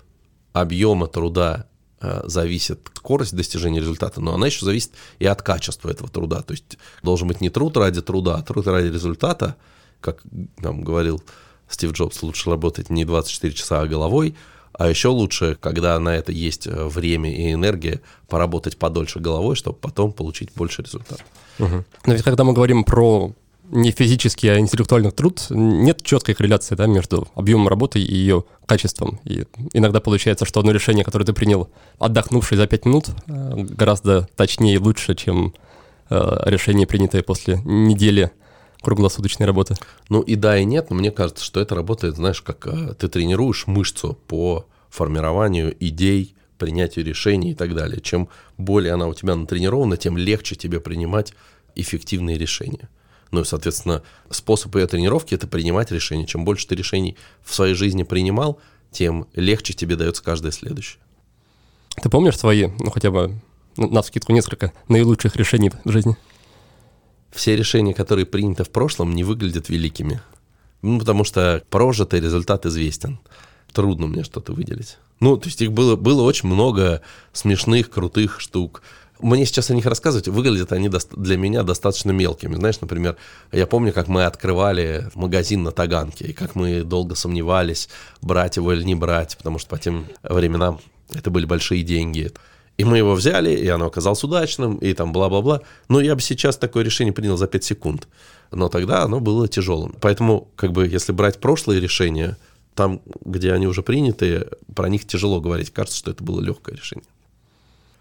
объема 0.52 1.08
труда 1.08 1.68
э, 2.02 2.24
зависит 2.26 2.90
скорость 2.94 3.36
достижения 3.36 3.80
результата, 3.80 4.20
но 4.20 4.34
она 4.34 4.48
еще 4.48 4.66
зависит 4.66 4.92
и 5.20 5.26
от 5.26 5.42
качества 5.42 5.90
этого 5.90 6.10
труда. 6.10 6.42
То 6.42 6.52
есть 6.52 6.78
должен 7.04 7.28
быть 7.28 7.42
не 7.42 7.50
труд 7.50 7.78
ради 7.78 8.02
труда, 8.02 8.36
а 8.36 8.42
труд 8.42 8.68
ради 8.68 8.88
результата, 8.88 9.56
как 10.02 10.22
нам 10.58 10.84
говорил 10.84 11.24
Стив 11.68 11.92
Джобс, 11.92 12.22
лучше 12.22 12.50
работать 12.50 12.90
не 12.90 13.06
24 13.06 13.54
часа, 13.54 13.82
а 13.82 13.88
головой, 13.88 14.36
а 14.74 14.90
еще 14.90 15.10
лучше, 15.10 15.58
когда 15.60 16.00
на 16.00 16.16
это 16.16 16.32
есть 16.32 16.68
э, 16.68 16.88
время 16.88 17.32
и 17.32 17.54
энергия, 17.54 18.02
поработать 18.28 18.78
подольше 18.78 19.20
головой, 19.20 19.56
чтобы 19.56 19.78
потом 19.78 20.12
получить 20.12 20.50
больше 20.56 20.82
результатов. 20.82 21.26
Угу. 21.60 21.84
Но 22.06 22.14
ведь 22.14 22.24
когда 22.24 22.44
мы 22.44 22.54
говорим 22.54 22.84
про 22.84 23.34
не 23.70 23.92
физический, 23.92 24.50
а 24.50 24.60
интеллектуальный 24.60 25.12
труд, 25.12 25.46
нет 25.50 26.04
четкой 26.04 26.36
корреляции 26.36 26.76
да, 26.76 26.86
между 26.86 27.28
объемом 27.36 27.68
работы 27.68 28.00
и 28.00 28.14
ее 28.14 28.44
качеством. 28.66 29.20
И 29.24 29.46
иногда 29.74 30.00
получается, 30.00 30.46
что 30.46 30.60
одно 30.60 30.72
решение, 30.72 31.06
которое 31.06 31.26
ты 31.26 31.34
принял, 31.34 31.70
отдохнувший 31.98 32.58
за 32.58 32.68
5 32.68 32.86
минут, 32.86 33.10
э, 33.28 33.54
гораздо 33.56 34.28
точнее 34.36 34.76
и 34.76 34.78
лучше, 34.78 35.16
чем 35.16 35.54
э, 36.10 36.38
решение, 36.46 36.88
принятое 36.88 37.24
после 37.24 37.62
недели 37.64 38.32
круглосуточной 38.84 39.48
работы? 39.48 39.76
Ну 40.10 40.22
и 40.22 40.36
да, 40.36 40.58
и 40.58 40.66
нет, 40.66 40.90
но 40.90 40.96
мне 40.96 41.12
кажется, 41.12 41.44
что 41.44 41.60
это 41.60 41.74
работает, 41.74 42.16
знаешь, 42.16 42.42
как 42.42 42.68
э, 42.68 42.94
ты 42.94 43.08
тренируешь 43.08 43.66
мышцу 43.66 44.18
по 44.28 44.68
формированию 44.90 45.76
идей, 45.80 46.36
принятию 46.60 47.04
решений 47.04 47.52
и 47.52 47.56
так 47.56 47.74
далее. 47.74 48.00
Чем 48.00 48.30
более 48.58 48.94
она 48.94 49.08
у 49.08 49.14
тебя 49.14 49.36
натренирована, 49.36 49.98
тем 49.98 50.18
легче 50.18 50.56
тебе 50.56 50.80
принимать 50.80 51.34
эффективные 51.76 52.38
решения. 52.38 52.90
Ну 53.32 53.42
и, 53.42 53.46
соответственно, 53.46 54.04
способ 54.30 54.76
ее 54.76 54.86
тренировки– 54.86 55.34
это 55.36 55.48
принимать 55.48 55.92
решения. 55.92 56.28
Чем 56.28 56.46
больше 56.46 56.68
ты 56.68 56.76
решений 56.76 57.18
в 57.44 57.56
своей 57.56 57.74
жизни 57.74 58.04
принимал, 58.04 58.60
тем 58.92 59.26
легче 59.34 59.74
тебе 59.74 59.96
дается 59.96 60.24
каждое 60.24 60.52
следующее. 60.52 61.02
Ты 62.02 62.10
помнишь 62.10 62.38
свои, 62.38 62.68
ну 62.80 62.92
хотя 62.92 63.10
бы 63.12 63.40
на 63.76 64.04
скидку 64.04 64.32
несколько 64.32 64.72
наилучших 64.88 65.36
решений 65.36 65.72
в 65.84 65.92
жизни? 65.92 66.16
Все 67.34 67.56
решения, 67.56 67.94
которые 67.94 68.26
приняты 68.26 68.64
в 68.64 68.70
прошлом, 68.70 69.14
не 69.14 69.24
выглядят 69.24 69.70
великими. 69.70 70.22
Ну, 70.82 71.00
потому 71.00 71.24
что 71.24 71.64
прожитый 71.70 72.20
результат 72.20 72.66
известен. 72.66 73.20
Трудно 73.72 74.08
мне 74.08 74.24
что-то 74.24 74.54
выделить. 74.54 74.98
Ну, 75.20 75.38
то 75.38 75.48
есть 75.48 75.62
их 75.62 75.72
было, 75.72 75.96
было 75.96 76.22
очень 76.22 76.50
много 76.50 77.02
смешных, 77.32 77.90
крутых 77.90 78.40
штук. 78.40 78.84
Мне 79.20 79.46
сейчас 79.46 79.70
о 79.70 79.74
них 79.74 79.86
рассказывать, 79.86 80.28
выглядят 80.28 80.74
они 80.74 80.90
для 80.90 81.38
меня 81.38 81.64
достаточно 81.64 82.12
мелкими. 82.12 82.56
Знаешь, 82.56 82.82
например, 82.82 83.16
я 83.54 83.66
помню, 83.66 83.94
как 83.94 84.10
мы 84.10 84.26
открывали 84.26 85.10
магазин 85.16 85.64
на 85.64 85.72
Таганке, 85.72 86.26
и 86.26 86.34
как 86.34 86.56
мы 86.56 86.84
долго 86.84 87.16
сомневались, 87.16 87.88
брать 88.22 88.58
его 88.58 88.74
или 88.74 88.84
не 88.84 88.96
брать, 88.96 89.38
потому 89.38 89.60
что 89.60 89.70
по 89.70 89.80
тем 89.80 90.08
временам 90.24 90.82
это 91.14 91.32
были 91.32 91.46
большие 91.46 91.84
деньги. 91.84 92.34
И 92.78 92.86
мы 92.86 92.98
его 92.98 93.14
взяли, 93.14 93.52
и 93.52 93.68
оно 93.68 93.86
оказалось 93.86 94.24
удачным, 94.24 94.78
и 94.78 94.94
там 94.94 95.14
бла-бла-бла. 95.14 95.62
Но 95.90 96.02
я 96.02 96.16
бы 96.16 96.22
сейчас 96.22 96.58
такое 96.58 96.84
решение 96.84 97.14
принял 97.14 97.38
за 97.38 97.48
5 97.48 97.64
секунд. 97.64 98.08
Но 98.52 98.70
тогда 98.70 99.04
оно 99.04 99.20
было 99.20 99.48
тяжелым. 99.48 99.96
Поэтому, 100.02 100.48
как 100.56 100.72
бы, 100.72 100.88
если 100.88 101.12
брать 101.12 101.40
прошлые 101.40 101.80
решения, 101.80 102.38
там, 102.74 103.02
где 103.24 103.54
они 103.54 103.68
уже 103.68 103.84
приняты, 103.84 104.48
про 104.74 104.90
них 104.90 105.06
тяжело 105.06 105.40
говорить. 105.40 105.72
Кажется, 105.72 106.00
что 106.00 106.12
это 106.12 106.24
было 106.24 106.42
легкое 106.42 106.76
решение. 106.76 107.06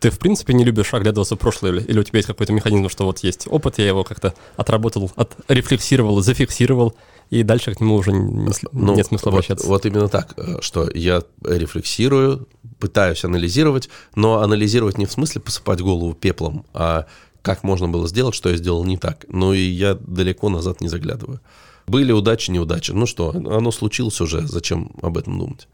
Ты, 0.03 0.11
в 0.11 0.19
принципе, 0.19 0.53
не 0.53 0.65
любишь 0.65 0.93
оглядываться 0.95 1.37
в 1.37 1.39
прошлое, 1.39 1.79
или 1.79 2.01
у 2.01 2.03
тебя 2.03 2.19
есть 2.19 2.27
какой-то 2.27 2.53
механизм, 2.53 2.89
что 2.89 3.05
вот 3.05 3.21
есть 3.21 3.47
опыт, 3.49 3.79
я 3.79 3.87
его 3.87 4.03
как-то 4.03 4.35
отработал, 4.57 5.13
отрефлексировал, 5.15 6.21
зафиксировал, 6.21 6.97
и 7.31 7.45
дальше 7.45 7.73
к 7.73 7.81
нему 7.81 7.95
уже 7.95 8.11
не, 8.11 8.51
ну, 8.73 8.97
нет 8.97 9.07
смысла 9.07 9.31
обращаться. 9.31 9.65
Вот, 9.65 9.85
вот 9.85 9.87
именно 9.87 10.09
так, 10.09 10.35
э, 10.37 10.57
что 10.61 10.91
я 10.93 11.23
рефлексирую, 11.45 12.49
пытаюсь 12.81 13.25
анализировать, 13.25 13.91
но 14.17 14.41
анализировать 14.41 14.99
не 14.99 15.07
в 15.07 15.13
смысле 15.13 15.41
посыпать 15.41 15.81
голову 15.81 16.15
пеплом, 16.15 16.67
а 16.75 17.07
как 17.43 17.63
можно 17.63 17.89
было 17.89 18.09
сделать, 18.09 18.35
что 18.35 18.49
я 18.49 18.57
сделал 18.57 18.85
не 18.85 18.97
так. 18.97 19.27
Но 19.29 19.55
и 19.55 19.63
я 19.63 19.95
далеко 19.95 20.49
назад 20.49 20.81
не 20.81 20.89
заглядываю. 20.89 21.41
Были 21.87 22.11
удачи, 22.11 22.51
неудачи. 22.51 22.91
Ну 22.91 23.07
что, 23.07 23.31
оно 23.31 23.71
случилось 23.71 24.21
уже, 24.21 24.49
зачем 24.49 24.91
об 25.01 25.17
этом 25.17 25.39
думать? 25.39 25.69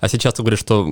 А 0.00 0.08
сейчас 0.08 0.34
ты 0.34 0.42
говоришь, 0.42 0.60
что 0.60 0.86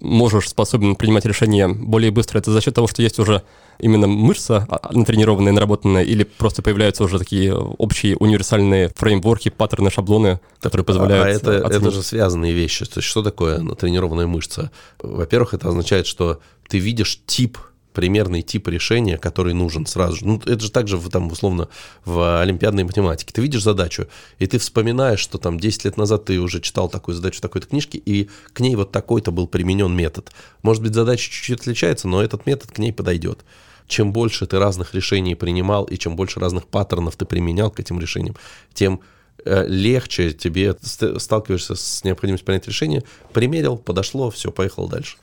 можешь, 0.00 0.48
способен 0.48 0.96
принимать 0.96 1.24
решения 1.24 1.68
более 1.68 2.10
быстро. 2.10 2.38
Это 2.38 2.52
за 2.52 2.60
счет 2.60 2.74
того, 2.74 2.88
что 2.88 3.02
есть 3.02 3.18
уже 3.18 3.42
именно 3.78 4.08
мышца 4.08 4.66
а, 4.68 4.90
натренированная, 4.92 5.52
наработанная, 5.52 6.02
или 6.02 6.24
просто 6.24 6.62
появляются 6.62 7.04
уже 7.04 7.18
такие 7.18 7.54
общие 7.54 8.16
универсальные 8.16 8.90
фреймворки, 8.96 9.50
паттерны, 9.50 9.90
шаблоны, 9.90 10.40
которые 10.60 10.84
позволяют... 10.84 11.46
А 11.46 11.52
это, 11.52 11.66
это 11.68 11.90
же 11.90 12.02
связанные 12.02 12.52
вещи. 12.52 12.84
То 12.84 12.98
есть 12.98 13.08
что 13.08 13.22
такое 13.22 13.58
натренированная 13.60 14.26
мышца? 14.26 14.72
Во-первых, 15.00 15.54
это 15.54 15.68
означает, 15.68 16.06
что 16.06 16.40
ты 16.68 16.78
видишь 16.78 17.20
тип 17.26 17.58
примерный 17.92 18.42
тип 18.42 18.68
решения, 18.68 19.18
который 19.18 19.54
нужен 19.54 19.86
сразу 19.86 20.16
же. 20.16 20.26
Ну, 20.26 20.40
это 20.44 20.60
же 20.60 20.70
также, 20.70 20.96
в, 20.96 21.08
там, 21.10 21.30
условно, 21.32 21.68
в 22.04 22.40
олимпиадной 22.40 22.84
математике. 22.84 23.32
Ты 23.32 23.40
видишь 23.40 23.62
задачу, 23.62 24.06
и 24.38 24.46
ты 24.46 24.58
вспоминаешь, 24.58 25.20
что 25.20 25.38
там 25.38 25.58
10 25.58 25.84
лет 25.84 25.96
назад 25.96 26.24
ты 26.26 26.38
уже 26.38 26.60
читал 26.60 26.88
такую 26.88 27.14
задачу 27.14 27.40
такой-то 27.40 27.68
книжке, 27.68 27.98
и 27.98 28.28
к 28.52 28.60
ней 28.60 28.76
вот 28.76 28.92
такой-то 28.92 29.30
был 29.30 29.46
применен 29.46 29.94
метод. 29.94 30.30
Может 30.62 30.82
быть, 30.82 30.94
задача 30.94 31.30
чуть-чуть 31.30 31.60
отличается, 31.60 32.08
но 32.08 32.22
этот 32.22 32.46
метод 32.46 32.70
к 32.70 32.78
ней 32.78 32.92
подойдет. 32.92 33.44
Чем 33.86 34.12
больше 34.12 34.46
ты 34.46 34.58
разных 34.58 34.94
решений 34.94 35.34
принимал, 35.34 35.84
и 35.84 35.96
чем 35.96 36.14
больше 36.14 36.40
разных 36.40 36.66
паттернов 36.66 37.16
ты 37.16 37.24
применял 37.24 37.70
к 37.70 37.80
этим 37.80 37.98
решениям, 37.98 38.36
тем 38.74 39.00
э, 39.44 39.66
легче 39.66 40.32
тебе 40.32 40.76
сталкиваешься 40.82 41.74
с 41.74 42.04
необходимостью 42.04 42.46
принять 42.46 42.68
решение, 42.68 43.02
примерил, 43.32 43.78
подошло, 43.78 44.30
все, 44.30 44.52
поехал 44.52 44.88
дальше. 44.88 45.16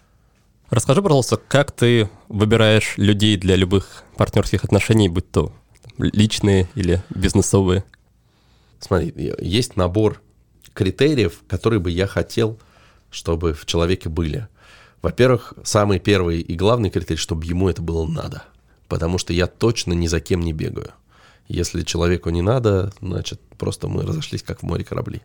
Расскажи, 0.72 1.02
пожалуйста, 1.04 1.38
как 1.38 1.72
ты 1.72 2.10
выбираешь 2.28 2.98
людей 2.98 3.38
для 3.38 3.56
любых 3.56 4.04
партнерских 4.18 4.64
отношений, 4.64 5.10
будь 5.10 5.30
то 5.30 5.52
личные 6.00 6.68
или 6.74 7.04
бизнесовые? 7.14 7.84
Смотри, 8.80 9.14
есть 9.40 9.76
набор 9.76 10.22
критериев, 10.74 11.44
которые 11.48 11.80
бы 11.80 11.92
я 11.92 12.08
хотел, 12.08 12.60
чтобы 13.12 13.54
в 13.54 13.68
человеке 13.68 14.10
были. 14.10 14.48
Во-первых, 15.04 15.54
самый 15.64 16.00
первый 16.00 16.42
и 16.42 16.56
главный 16.56 16.90
критерий, 16.90 17.20
чтобы 17.20 17.46
ему 17.46 17.70
это 17.70 17.84
было 17.84 18.08
надо. 18.08 18.44
Потому 18.88 19.20
что 19.20 19.34
я 19.34 19.46
точно 19.46 19.94
ни 19.94 20.08
за 20.08 20.20
кем 20.20 20.42
не 20.42 20.52
бегаю. 20.52 20.92
Если 21.48 21.84
человеку 21.84 22.32
не 22.32 22.42
надо, 22.42 22.92
значит, 23.02 23.40
просто 23.60 23.88
мы 23.88 24.02
разошлись, 24.02 24.42
как 24.42 24.62
в 24.62 24.64
море 24.64 24.84
корабли. 24.84 25.22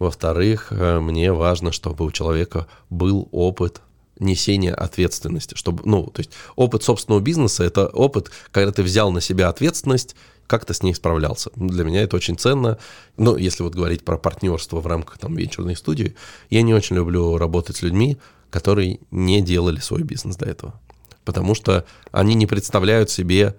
Во-вторых, 0.00 0.68
э, 0.70 0.98
мне 0.98 1.32
важно, 1.32 1.70
чтобы 1.70 2.04
у 2.04 2.10
человека 2.10 2.66
был 2.90 3.28
опыт 3.30 3.80
несения 4.18 4.74
ответственности, 4.74 5.54
чтобы, 5.54 5.82
ну, 5.84 6.06
то 6.06 6.20
есть 6.20 6.30
опыт 6.56 6.82
собственного 6.82 7.20
бизнеса– 7.20 7.64
это 7.64 7.86
опыт, 7.86 8.30
когда 8.50 8.72
ты 8.72 8.82
взял 8.82 9.10
на 9.10 9.20
себя 9.20 9.48
ответственность, 9.48 10.16
как 10.46 10.64
ты 10.64 10.74
с 10.74 10.82
ней 10.82 10.94
справлялся. 10.94 11.50
Для 11.56 11.84
меня 11.84 12.02
это 12.02 12.16
очень 12.16 12.38
ценно. 12.38 12.78
Ну, 13.16 13.36
если 13.36 13.62
вот 13.62 13.74
говорить 13.74 14.04
про 14.04 14.16
партнерство 14.16 14.80
в 14.80 14.86
рамках 14.86 15.18
там 15.18 15.34
венчурной 15.34 15.76
студии, 15.76 16.14
я 16.50 16.62
не 16.62 16.72
очень 16.72 16.96
люблю 16.96 17.36
работать 17.36 17.76
с 17.76 17.82
людьми, 17.82 18.16
которые 18.50 19.00
не 19.10 19.42
делали 19.42 19.80
свой 19.80 20.02
бизнес 20.02 20.36
до 20.36 20.46
этого. 20.46 20.80
Потому 21.24 21.54
что 21.54 21.84
они 22.12 22.34
не 22.34 22.46
представляют 22.46 23.10
себе, 23.10 23.56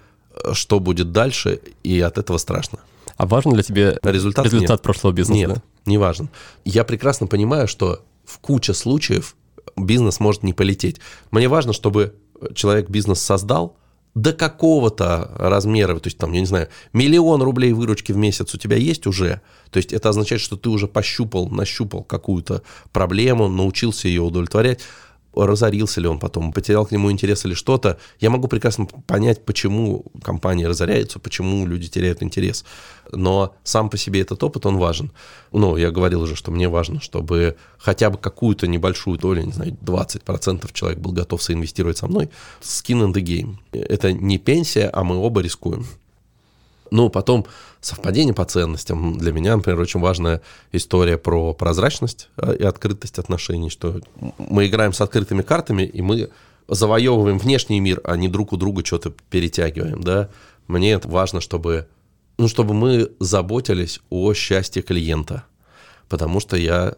что 0.53 0.79
будет 0.79 1.11
дальше, 1.11 1.59
и 1.83 1.99
от 1.99 2.17
этого 2.17 2.37
страшно. 2.37 2.79
А 3.17 3.25
важен 3.25 3.51
для 3.51 3.63
тебя 3.63 3.97
результат, 4.03 4.45
результат 4.45 4.69
нет. 4.69 4.81
прошлого 4.81 5.11
бизнеса? 5.11 5.39
Нет, 5.39 5.49
да? 5.49 5.61
не 5.85 5.97
важен. 5.97 6.29
Я 6.65 6.83
прекрасно 6.83 7.27
понимаю, 7.27 7.67
что 7.67 8.03
в 8.25 8.39
куче 8.39 8.73
случаев 8.73 9.35
бизнес 9.75 10.19
может 10.19 10.43
не 10.43 10.53
полететь. 10.53 10.97
Мне 11.31 11.47
важно, 11.47 11.73
чтобы 11.73 12.15
человек 12.53 12.89
бизнес 12.89 13.19
создал 13.19 13.77
до 14.15 14.33
какого-то 14.33 15.31
размера, 15.37 15.99
то 15.99 16.07
есть 16.07 16.17
там, 16.17 16.31
я 16.31 16.39
не 16.39 16.47
знаю, 16.47 16.69
миллион 16.91 17.43
рублей 17.43 17.71
выручки 17.73 18.11
в 18.11 18.17
месяц 18.17 18.53
у 18.55 18.57
тебя 18.57 18.75
есть 18.75 19.05
уже, 19.05 19.41
то 19.69 19.77
есть 19.77 19.93
это 19.93 20.09
означает, 20.09 20.41
что 20.41 20.57
ты 20.57 20.69
уже 20.69 20.87
пощупал, 20.87 21.49
нащупал 21.49 22.03
какую-то 22.03 22.63
проблему, 22.91 23.47
научился 23.47 24.07
ее 24.07 24.21
удовлетворять, 24.21 24.81
разорился 25.45 26.01
ли 26.01 26.07
он 26.07 26.19
потом, 26.19 26.51
потерял 26.51 26.85
к 26.85 26.91
нему 26.91 27.11
интерес 27.11 27.45
или 27.45 27.53
что-то, 27.53 27.97
я 28.19 28.29
могу 28.29 28.47
прекрасно 28.47 28.85
понять, 28.85 29.45
почему 29.45 30.05
компания 30.23 30.67
разоряется, 30.67 31.19
почему 31.19 31.65
люди 31.65 31.87
теряют 31.87 32.23
интерес. 32.23 32.65
Но 33.11 33.55
сам 33.63 33.89
по 33.89 33.97
себе 33.97 34.21
этот 34.21 34.43
опыт, 34.43 34.65
он 34.65 34.77
важен. 34.77 35.11
Ну, 35.51 35.77
я 35.77 35.91
говорил 35.91 36.21
уже, 36.21 36.35
что 36.35 36.51
мне 36.51 36.67
важно, 36.67 36.99
чтобы 37.01 37.55
хотя 37.77 38.09
бы 38.09 38.17
какую-то 38.17 38.67
небольшую 38.67 39.17
долю, 39.17 39.43
не 39.43 39.51
знаю, 39.51 39.77
20% 39.81 40.69
человек 40.73 40.99
был 40.99 41.11
готов 41.11 41.41
соинвестировать 41.41 41.97
со 41.97 42.07
мной. 42.07 42.29
Skin 42.61 43.05
in 43.05 43.13
the 43.13 43.21
game. 43.21 43.55
Это 43.71 44.11
не 44.11 44.37
пенсия, 44.37 44.89
а 44.91 45.03
мы 45.03 45.17
оба 45.17 45.41
рискуем. 45.41 45.85
Ну, 46.91 47.09
потом 47.09 47.45
совпадение 47.81 48.33
по 48.33 48.45
ценностям. 48.45 49.17
Для 49.17 49.31
меня, 49.31 49.55
например, 49.55 49.79
очень 49.79 49.99
важная 49.99 50.41
история 50.71 51.17
про 51.17 51.53
прозрачность 51.53 52.29
э, 52.37 52.57
и 52.57 52.63
открытость 52.63 53.19
отношений, 53.19 53.69
что 53.69 54.01
мы 54.37 54.67
играем 54.67 54.93
с 54.93 55.01
открытыми 55.01 55.41
картами, 55.41 55.83
и 55.83 56.01
мы 56.01 56.29
завоевываем 56.67 57.37
внешний 57.37 57.79
мир, 57.79 58.01
а 58.03 58.17
не 58.17 58.27
друг 58.27 58.53
у 58.53 58.57
друга 58.57 58.85
что-то 58.85 59.13
перетягиваем, 59.29 60.03
да. 60.03 60.29
Мне 60.67 60.91
это 60.91 61.07
важно, 61.07 61.39
чтобы, 61.39 61.87
ну, 62.37 62.47
чтобы 62.47 62.73
мы 62.73 63.11
заботились 63.19 64.01
о 64.09 64.33
счастье 64.33 64.81
клиента, 64.81 65.45
потому 66.09 66.39
что 66.39 66.57
я 66.57 66.95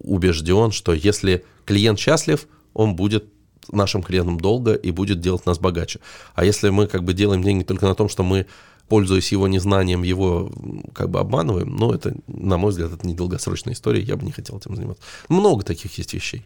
убежден, 0.00 0.72
что 0.72 0.92
если 0.92 1.44
клиент 1.64 1.98
счастлив, 2.00 2.48
он 2.74 2.96
будет 2.96 3.24
нашим 3.70 4.02
клиентом 4.02 4.40
долго 4.40 4.74
и 4.74 4.90
будет 4.90 5.20
делать 5.20 5.46
нас 5.46 5.58
богаче. 5.58 6.00
А 6.34 6.44
если 6.44 6.70
мы 6.70 6.86
как 6.88 7.04
бы 7.04 7.12
делаем 7.12 7.42
деньги 7.42 7.62
только 7.62 7.86
на 7.86 7.94
том, 7.94 8.08
что 8.08 8.24
мы 8.24 8.46
пользуясь 8.92 9.32
его 9.32 9.48
незнанием, 9.48 10.02
его 10.02 10.52
как 10.94 11.08
бы 11.08 11.18
обманываем, 11.18 11.74
но 11.74 11.94
это, 11.94 12.14
на 12.26 12.58
мой 12.58 12.72
взгляд, 12.72 12.92
это 12.92 13.06
недолгосрочная 13.06 13.72
история, 13.72 14.02
я 14.02 14.16
бы 14.18 14.26
не 14.26 14.32
хотел 14.32 14.58
этим 14.58 14.76
заниматься. 14.76 15.02
Много 15.30 15.64
таких 15.64 15.96
есть 15.96 16.12
вещей. 16.12 16.44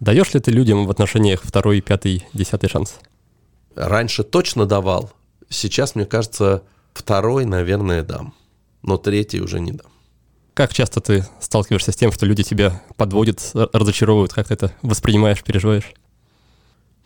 Даешь 0.00 0.34
ли 0.34 0.40
ты 0.40 0.50
людям 0.50 0.84
в 0.84 0.90
отношениях 0.90 1.42
второй, 1.44 1.80
пятый, 1.80 2.26
десятый 2.32 2.68
шанс? 2.68 2.96
Раньше 3.76 4.24
точно 4.24 4.66
давал. 4.66 5.12
Сейчас, 5.48 5.94
мне 5.94 6.06
кажется, 6.06 6.64
второй, 6.92 7.44
наверное, 7.44 8.02
дам. 8.02 8.34
Но 8.82 8.96
третий 8.96 9.40
уже 9.40 9.60
не 9.60 9.70
дам. 9.70 9.92
Как 10.54 10.74
часто 10.74 11.00
ты 11.00 11.24
сталкиваешься 11.38 11.92
с 11.92 11.96
тем, 11.96 12.10
что 12.10 12.26
люди 12.26 12.42
тебя 12.42 12.82
подводят, 12.96 13.52
разочаровывают? 13.54 14.32
Как 14.32 14.48
ты 14.48 14.54
это 14.54 14.72
воспринимаешь, 14.82 15.44
переживаешь? 15.44 15.94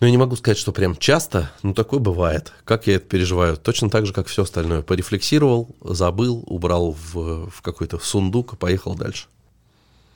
Ну, 0.00 0.06
я 0.06 0.12
не 0.12 0.16
могу 0.16 0.36
сказать, 0.36 0.58
что 0.58 0.70
прям 0.70 0.96
часто, 0.96 1.50
но 1.62 1.74
такое 1.74 1.98
бывает. 1.98 2.52
Как 2.64 2.86
я 2.86 2.96
это 2.96 3.06
переживаю? 3.06 3.56
Точно 3.56 3.90
так 3.90 4.06
же, 4.06 4.12
как 4.12 4.28
все 4.28 4.44
остальное. 4.44 4.82
Порефлексировал, 4.82 5.68
забыл, 5.80 6.44
убрал 6.46 6.92
в, 6.92 7.50
в 7.50 7.62
какой-то 7.62 7.98
сундук 7.98 8.52
и 8.52 8.56
поехал 8.56 8.94
дальше. 8.94 9.26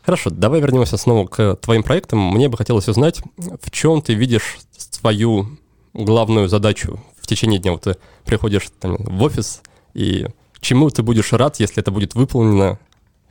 Хорошо, 0.05 0.31
давай 0.31 0.61
вернемся 0.61 0.97
снова 0.97 1.27
к 1.27 1.57
твоим 1.57 1.83
проектам. 1.83 2.21
Мне 2.21 2.49
бы 2.49 2.57
хотелось 2.57 2.89
узнать, 2.89 3.23
в 3.37 3.71
чем 3.73 4.03
ты 4.03 4.15
видишь 4.15 4.59
свою 4.77 5.59
главную 5.95 6.49
задачу 6.49 7.01
в 7.21 7.27
течение 7.27 7.59
дня. 7.59 7.73
Вот 7.73 7.83
ты 7.83 7.97
приходишь 8.25 8.69
там, 8.79 8.97
в 8.97 9.23
офис, 9.23 9.63
и 9.95 10.29
чему 10.61 10.91
ты 10.91 11.03
будешь 11.03 11.33
рад, 11.33 11.59
если 11.61 11.81
это 11.81 11.91
будет 11.91 12.15
выполнено 12.15 12.79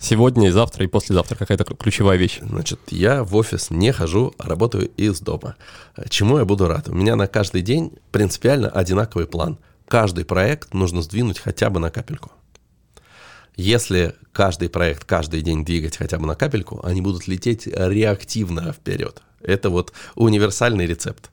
Сегодня 0.01 0.47
и 0.47 0.51
завтра, 0.51 0.83
и 0.83 0.87
послезавтра 0.87 1.35
какая-то 1.35 1.63
ключевая 1.63 2.17
вещь. 2.17 2.39
Значит, 2.41 2.79
я 2.89 3.23
в 3.23 3.35
офис 3.35 3.69
не 3.69 3.91
хожу, 3.91 4.33
а 4.39 4.49
работаю 4.49 4.89
из 4.97 5.19
дома. 5.19 5.55
Чему 6.09 6.39
я 6.39 6.45
буду 6.45 6.67
рад? 6.67 6.89
У 6.89 6.95
меня 6.95 7.15
на 7.15 7.27
каждый 7.27 7.61
день 7.61 7.93
принципиально 8.11 8.67
одинаковый 8.67 9.27
план. 9.27 9.59
Каждый 9.87 10.25
проект 10.25 10.73
нужно 10.73 11.03
сдвинуть 11.03 11.37
хотя 11.37 11.69
бы 11.69 11.79
на 11.79 11.91
капельку. 11.91 12.31
Если 13.55 14.15
каждый 14.33 14.69
проект 14.69 15.03
каждый 15.03 15.43
день 15.43 15.63
двигать 15.63 15.97
хотя 15.97 16.17
бы 16.17 16.25
на 16.25 16.33
капельку, 16.33 16.81
они 16.83 16.99
будут 16.99 17.27
лететь 17.27 17.67
реактивно 17.67 18.73
вперед. 18.73 19.21
Это 19.39 19.69
вот 19.69 19.93
универсальный 20.15 20.87
рецепт 20.87 21.29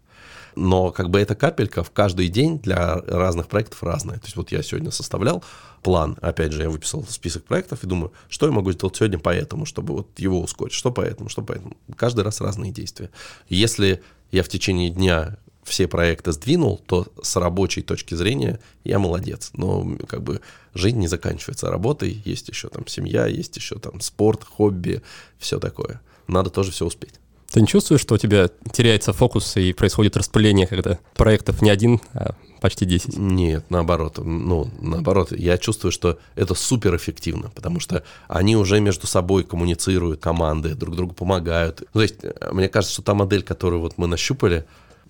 но 0.58 0.90
как 0.90 1.08
бы 1.08 1.20
эта 1.20 1.34
капелька 1.34 1.84
в 1.84 1.90
каждый 1.90 2.28
день 2.28 2.58
для 2.58 2.96
разных 2.96 3.46
проектов 3.46 3.82
разная. 3.82 4.16
То 4.16 4.24
есть 4.24 4.36
вот 4.36 4.50
я 4.50 4.62
сегодня 4.62 4.90
составлял 4.90 5.44
план, 5.82 6.16
опять 6.20 6.52
же, 6.52 6.62
я 6.62 6.70
выписал 6.70 7.04
список 7.08 7.44
проектов 7.44 7.84
и 7.84 7.86
думаю, 7.86 8.12
что 8.28 8.46
я 8.46 8.52
могу 8.52 8.72
сделать 8.72 8.96
сегодня 8.96 9.18
поэтому, 9.18 9.66
чтобы 9.66 9.94
вот 9.94 10.18
его 10.18 10.40
ускорить, 10.40 10.74
что 10.74 10.90
поэтому, 10.90 11.28
что 11.28 11.42
поэтому. 11.42 11.76
Каждый 11.96 12.24
раз 12.24 12.40
разные 12.40 12.72
действия. 12.72 13.10
Если 13.48 14.02
я 14.30 14.42
в 14.42 14.48
течение 14.48 14.90
дня 14.90 15.36
все 15.64 15.86
проекты 15.86 16.32
сдвинул, 16.32 16.78
то 16.86 17.08
с 17.22 17.36
рабочей 17.36 17.82
точки 17.82 18.14
зрения 18.14 18.58
я 18.84 18.98
молодец. 18.98 19.50
Но 19.54 19.96
как 20.08 20.22
бы 20.22 20.40
жизнь 20.74 20.98
не 20.98 21.08
заканчивается 21.08 21.70
работой, 21.70 22.22
есть 22.24 22.48
еще 22.48 22.68
там 22.68 22.86
семья, 22.86 23.26
есть 23.26 23.56
еще 23.56 23.78
там 23.78 24.00
спорт, 24.00 24.44
хобби, 24.44 25.02
все 25.38 25.58
такое. 25.58 26.00
Надо 26.26 26.50
тоже 26.50 26.72
все 26.72 26.86
успеть. 26.86 27.14
Ты 27.50 27.60
не 27.62 27.66
чувствуешь, 27.66 28.02
что 28.02 28.14
у 28.14 28.18
тебя 28.18 28.50
теряется 28.72 29.12
фокус 29.12 29.56
и 29.56 29.72
происходит 29.72 30.16
распыление, 30.16 30.66
когда 30.66 30.98
проектов 31.16 31.62
не 31.62 31.70
один, 31.70 32.00
а 32.12 32.34
почти 32.60 32.84
10? 32.84 33.16
Нет, 33.16 33.64
наоборот. 33.70 34.18
Ну, 34.18 34.70
наоборот, 34.80 35.32
я 35.32 35.58
чувствую, 35.58 35.92
что 35.92 36.18
это 36.34 36.54
суперэффективно, 36.54 37.50
потому 37.54 37.80
что 37.80 38.02
они 38.28 38.56
уже 38.56 38.80
между 38.80 39.06
собой 39.06 39.44
коммуницируют, 39.44 40.20
команды 40.20 40.74
друг 40.74 40.96
другу 40.96 41.14
помогают. 41.14 41.80
Ну, 41.80 42.00
то 42.00 42.02
есть, 42.02 42.16
э, 42.22 42.50
мне 42.52 42.68
кажется, 42.68 42.94
что 42.94 43.02
та 43.02 43.14
модель, 43.14 43.42
которую 43.42 43.80
вот 43.80 43.98
мы 43.98 44.06
нащупали, 44.06 44.64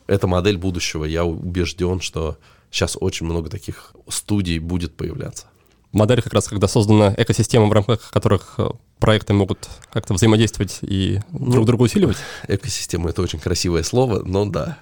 это 0.06 0.26
модель 0.26 0.56
будущего. 0.56 1.04
Я 1.04 1.24
убежден, 1.24 2.00
что 2.00 2.38
сейчас 2.70 2.96
очень 3.00 3.26
много 3.26 3.48
таких 3.48 3.92
студий 4.08 4.58
будет 4.58 4.94
появляться. 4.96 5.46
Модель 5.92 6.20
как 6.20 6.34
раз, 6.34 6.48
когда 6.48 6.68
создана 6.68 7.14
экосистема, 7.16 7.66
в 7.66 7.72
рамках 7.72 8.10
которых 8.10 8.54
э, 8.58 8.68
проекты 8.98 9.32
могут 9.32 9.68
как-то 9.90 10.14
взаимодействовать 10.14 10.78
и 10.82 11.20
ну, 11.30 11.52
друг 11.52 11.66
друга 11.66 11.82
усиливать? 11.82 12.18
Экосистема— 12.46 13.08
это 13.10 13.22
очень 13.22 13.38
красивое 13.38 13.82
слово, 13.82 14.22
но 14.22 14.44
да. 14.44 14.78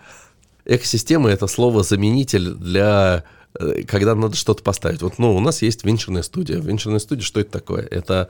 Экосистема— 0.67 1.31
это 1.31 1.47
слово-заменитель 1.47 2.55
для 2.55 3.25
э, 3.59 3.85
когда 3.85 4.17
надо 4.17 4.37
что-то 4.37 4.65
поставить. 4.65 5.01
Вот, 5.01 5.19
ну, 5.19 5.35
у 5.35 5.41
нас 5.41 5.63
есть 5.63 5.85
венчурная 5.85 6.23
студия. 6.23 6.59
Венчурная 6.59 6.99
студия, 6.99 7.25
что 7.25 7.41
это 7.41 7.53
такое? 7.53 7.83
Это 7.83 8.29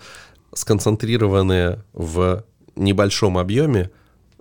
сконцентрированные 0.53 1.83
в 1.95 2.45
небольшом 2.77 3.39
объеме 3.39 3.91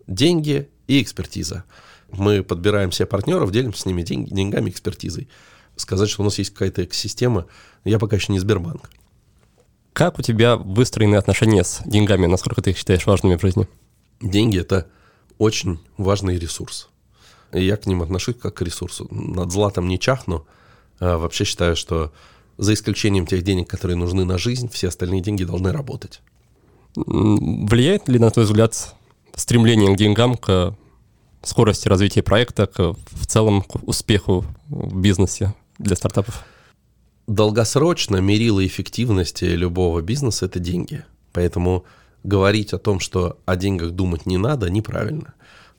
деньги 0.07 0.69
и 0.87 1.01
экспертиза. 1.01 1.63
Мы 2.11 2.43
подбираем 2.43 2.91
себе 2.91 3.05
партнеров, 3.05 3.51
делимся 3.51 3.81
с 3.81 3.85
ними 3.85 4.03
деньги, 4.03 4.33
деньгами, 4.33 4.69
экспертизой. 4.69 5.29
Сказать, 5.77 6.09
что 6.09 6.21
у 6.21 6.25
нас 6.25 6.37
есть 6.37 6.51
какая-то 6.51 6.83
экосистема, 6.83 7.47
я 7.85 7.97
пока 7.97 8.17
еще 8.17 8.33
не 8.33 8.39
Сбербанк. 8.39 8.89
Как 9.93 10.19
у 10.19 10.21
тебя 10.21 10.57
выстроены 10.57 11.15
отношения 11.15 11.63
с 11.63 11.81
деньгами? 11.85 12.25
Насколько 12.25 12.61
ты 12.61 12.71
их 12.71 12.77
считаешь 12.77 13.05
важными 13.05 13.37
в 13.37 13.41
жизни? 13.41 13.69
Деньги– 14.21 14.59
это 14.59 14.87
очень 15.37 15.79
важный 15.97 16.37
ресурс. 16.37 16.89
И 17.53 17.63
я 17.63 17.77
к 17.77 17.85
ним 17.85 18.01
отношусь 18.01 18.35
как 18.35 18.55
к 18.55 18.61
ресурсу. 18.61 19.07
Над 19.11 19.51
златом 19.51 19.87
не 19.87 19.99
чахну. 19.99 20.45
А 20.99 21.17
вообще 21.17 21.45
считаю, 21.45 21.75
что 21.75 22.11
за 22.57 22.73
исключением 22.73 23.25
тех 23.25 23.43
денег, 23.43 23.69
которые 23.69 23.97
нужны 23.97 24.25
на 24.25 24.37
жизнь, 24.37 24.69
все 24.69 24.87
остальные 24.87 25.21
деньги 25.21 25.43
должны 25.43 25.71
работать. 25.71 26.21
Влияет 26.95 28.07
ли, 28.07 28.19
на 28.19 28.29
твой 28.29 28.45
взгляд, 28.45 28.95
стремление 29.35 29.93
к 29.93 29.97
деньгам, 29.97 30.35
к 30.35 30.75
скорости 31.43 31.87
развития 31.87 32.23
проекта, 32.23 32.67
к, 32.67 32.95
в 33.11 33.27
целом 33.27 33.61
к 33.61 33.75
успеху 33.87 34.45
в 34.69 34.99
бизнесе 34.99 35.53
для 35.77 35.95
стартапов? 35.95 36.43
Долгосрочно 37.27 38.17
мерило 38.17 38.65
эффективности 38.65 39.45
любого 39.45 40.01
бизнеса– 40.01 40.45
это 40.47 40.59
деньги. 40.59 41.03
Поэтому 41.33 41.85
говорить 42.23 42.73
о 42.73 42.77
том, 42.77 42.99
что 42.99 43.39
о 43.45 43.55
деньгах 43.55 43.91
думать 43.91 44.25
не 44.25 44.37
надо, 44.37 44.69
неправильно. 44.69 45.33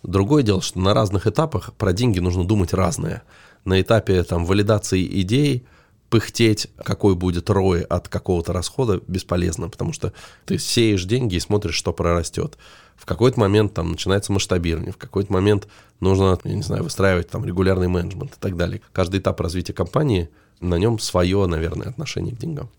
Другое 0.07 0.43
дело, 0.43 0.63
что 0.63 0.79
на 0.79 0.95
разных 0.95 1.27
этапах 1.27 1.75
про 1.75 1.93
деньги 1.93 2.19
нужно 2.19 2.47
думать 2.47 2.73
разное. 2.73 3.23
На 3.65 3.81
этапе 3.81 4.23
там, 4.23 4.45
валидации 4.45 5.05
идей– 5.21 5.67
пыхтеть, 6.11 6.69
какой 6.85 7.15
будет 7.15 7.51
рой 7.51 7.83
от 7.83 8.09
какого-то 8.09 8.53
расхода, 8.53 9.01
бесполезно, 9.07 9.69
потому 9.69 9.93
что 9.93 10.13
ты 10.45 10.59
сеешь 10.59 11.05
деньги 11.05 11.37
и 11.37 11.41
смотришь, 11.41 11.75
что 11.75 11.93
прорастет. 11.93 12.57
В 12.97 13.05
какой-то 13.05 13.39
момент 13.41 13.75
там 13.75 13.91
начинается 13.91 14.33
масштабирование, 14.33 14.93
в 14.93 14.97
какой-то 14.97 15.33
момент 15.33 15.69
нужно, 16.01 16.39
я 16.45 16.55
не 16.55 16.63
знаю, 16.63 16.85
выстраивать 16.85 17.29
там 17.29 17.45
регулярный 17.45 17.89
менеджмент 17.89 18.33
и 18.33 18.41
так 18.41 18.57
далее. 18.57 18.81
Каждый 18.93 19.21
этап 19.21 19.41
развития 19.41 19.73
компании, 19.73 20.31
на 20.61 20.77
нем 20.77 20.99
свое, 20.99 21.45
наверное, 21.47 21.89
отношение 21.89 22.35
к 22.35 22.39
деньгам. 22.39 22.71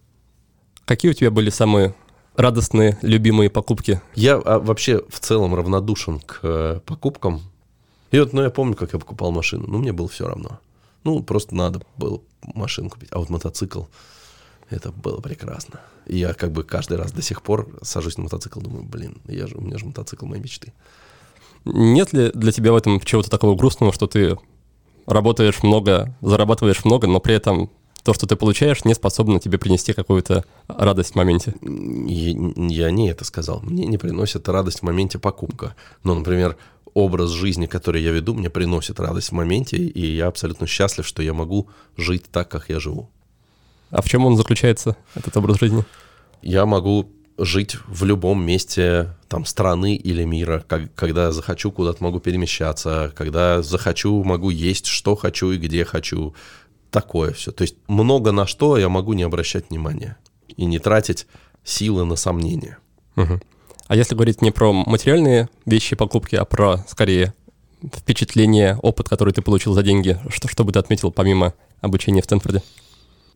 Какие 0.86 1.12
у 1.12 1.14
тебя 1.14 1.30
были 1.30 1.50
самые 1.50 1.94
радостные, 2.38 2.98
любимые 3.02 3.50
покупки? 3.50 4.02
Я 4.16 4.36
а, 4.36 4.60
вообще 4.60 5.04
в 5.10 5.20
целом 5.20 5.54
равнодушен 5.56 6.20
к 6.20 6.40
э, 6.44 6.80
покупкам. 6.86 7.42
И 8.12 8.20
вот, 8.20 8.32
ну, 8.32 8.44
я 8.44 8.50
помню, 8.50 8.76
как 8.76 8.94
я 8.94 9.00
покупал 9.00 9.32
машину, 9.32 9.66
ну, 9.68 9.80
мне 9.80 9.92
было 9.92 10.08
все 10.08 10.28
равно. 10.28 10.60
Ну, 11.04 11.22
просто 11.22 11.56
надо 11.56 11.82
было 11.98 12.22
машину 12.42 12.90
купить. 12.90 13.10
А 13.12 13.20
вот 13.20 13.30
мотоцикл, 13.30 13.84
это 14.70 14.92
было 14.92 15.20
прекрасно. 15.20 15.82
И 16.06 16.18
я 16.18 16.34
как 16.34 16.52
бы 16.52 16.64
каждый 16.64 16.98
раз 16.98 17.12
до 17.12 17.22
сих 17.22 17.42
пор 17.42 17.68
сажусь 17.82 18.18
на 18.18 18.24
мотоцикл, 18.24 18.62
думаю, 18.62 18.84
блин, 18.84 19.18
я 19.26 19.48
же, 19.48 19.58
у 19.58 19.62
меня 19.62 19.78
же 19.78 19.86
мотоцикл 19.86 20.26
моей 20.26 20.42
мечты. 20.42 20.72
Нет 21.66 22.14
ли 22.14 22.32
для 22.34 22.52
тебя 22.52 22.72
в 22.72 22.78
этом 22.78 23.02
чего-то 23.02 23.30
такого 23.30 23.56
грустного, 23.56 23.92
что 23.92 24.08
ты 24.08 24.38
работаешь 25.06 25.64
много, 25.64 26.16
зарабатываешь 26.22 26.86
много, 26.86 27.08
но 27.08 27.20
при 27.20 27.36
этом 27.36 27.70
то, 28.04 28.14
что 28.14 28.26
ты 28.26 28.36
получаешь, 28.36 28.86
не 28.86 28.94
способно 28.94 29.40
тебе 29.40 29.58
принести 29.58 29.94
какую-то 29.94 30.46
радость 30.68 31.14
в 31.14 31.16
моменте? 31.16 31.54
Я, 31.62 32.54
я 32.56 32.92
не 32.92 33.10
это 33.10 33.26
сказал. 33.26 33.62
Мне 33.62 33.86
не 33.86 33.98
приносит 33.98 34.48
радость 34.48 34.80
в 34.80 34.84
моменте 34.84 35.20
покупка. 35.20 35.76
Но, 36.04 36.16
например, 36.16 36.58
образ 36.94 37.32
жизни, 37.32 37.66
который 37.66 38.02
я 38.02 38.12
веду, 38.12 38.34
мне 38.34 38.50
приносит 38.50 39.00
радость 39.00 39.30
в 39.30 39.34
моменте, 39.34 39.78
и 39.78 40.16
я 40.16 40.28
абсолютно 40.28 40.68
счастлив, 40.68 41.06
что 41.06 41.22
я 41.22 41.34
могу 41.34 41.70
жить 41.96 42.24
так, 42.32 42.50
как 42.50 42.70
я 42.70 42.80
живу. 42.80 43.10
А 43.90 44.02
в 44.02 44.10
чем 44.10 44.26
он 44.26 44.36
заключается, 44.36 44.98
этот 45.16 45.36
образ 45.38 45.60
жизни? 45.60 45.86
Я 46.42 46.66
могу 46.66 47.12
жить 47.38 47.78
в 47.88 48.04
любом 48.04 48.44
месте 48.44 49.16
там 49.28 49.46
страны 49.46 49.96
или 49.96 50.24
мира, 50.24 50.64
как, 50.68 50.94
когда 50.96 51.32
захочу, 51.32 51.72
куда-то 51.72 52.04
могу 52.04 52.20
перемещаться, 52.20 53.14
когда 53.16 53.62
захочу, 53.62 54.24
могу 54.24 54.50
есть, 54.50 54.88
что 54.88 55.16
хочу 55.16 55.52
и 55.52 55.58
где 55.58 55.86
хочу. 55.86 56.34
Такое 56.92 57.34
все. 57.34 57.52
То 57.52 57.64
есть 57.64 57.76
много 57.88 58.32
на 58.32 58.48
что 58.48 58.78
я 58.78 58.90
могу 58.90 59.14
не 59.14 59.24
обращать 59.24 59.70
внимания 59.70 60.18
и 60.48 60.66
не 60.66 60.80
тратить 60.80 61.28
силы 61.64 62.06
на 62.06 62.16
сомнения. 62.16 62.78
Угу. 63.16 63.40
А 63.88 63.96
если 63.96 64.16
говорить 64.16 64.42
не 64.42 64.52
про 64.52 64.72
материальные 64.74 65.50
вещи 65.66 65.96
покупки, 65.96 66.36
а 66.36 66.46
про, 66.46 66.86
скорее, 66.88 67.34
впечатление, 67.82 68.78
опыт, 68.82 69.08
который 69.10 69.34
ты 69.34 69.42
получил 69.42 69.74
за 69.74 69.84
деньги, 69.84 70.20
что, 70.30 70.48
что 70.48 70.64
бы 70.64 70.72
ты 70.72 70.80
отметил 70.80 71.12
помимо 71.12 71.54
обучения 71.82 72.22
в 72.22 72.26
Стэнфорде? 72.26 72.64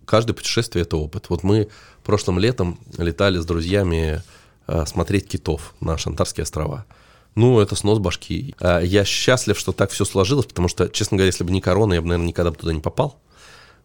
Каждое 0.06 0.34
путешествие— 0.34 0.82
это 0.84 0.98
опыт. 0.98 1.30
Вот 1.30 1.44
мы 1.44 1.70
прошлым 2.04 2.40
летом 2.40 2.80
летали 2.98 3.38
с 3.38 3.46
друзьями 3.46 4.22
э, 4.68 4.86
смотреть 4.86 5.28
китов 5.28 5.74
на 5.80 5.98
Шантарские 5.98 6.44
острова. 6.44 6.86
Ну, 7.36 7.60
это 7.60 7.76
снос 7.76 8.00
башки. 8.00 8.56
А 8.60 8.80
я 8.82 9.06
счастлив, 9.06 9.58
что 9.58 9.72
так 9.72 9.92
все 9.92 10.04
сложилось, 10.04 10.48
потому 10.48 10.68
что, 10.68 10.90
честно 10.90 11.18
говоря, 11.18 11.28
если 11.28 11.44
бы 11.44 11.52
не 11.52 11.62
корона, 11.62 11.94
я 11.94 12.02
бы, 12.02 12.08
наверное, 12.08 12.28
никогда 12.28 12.52
бы 12.52 12.58
туда 12.58 12.74
не 12.74 12.82
попал. 12.82 13.22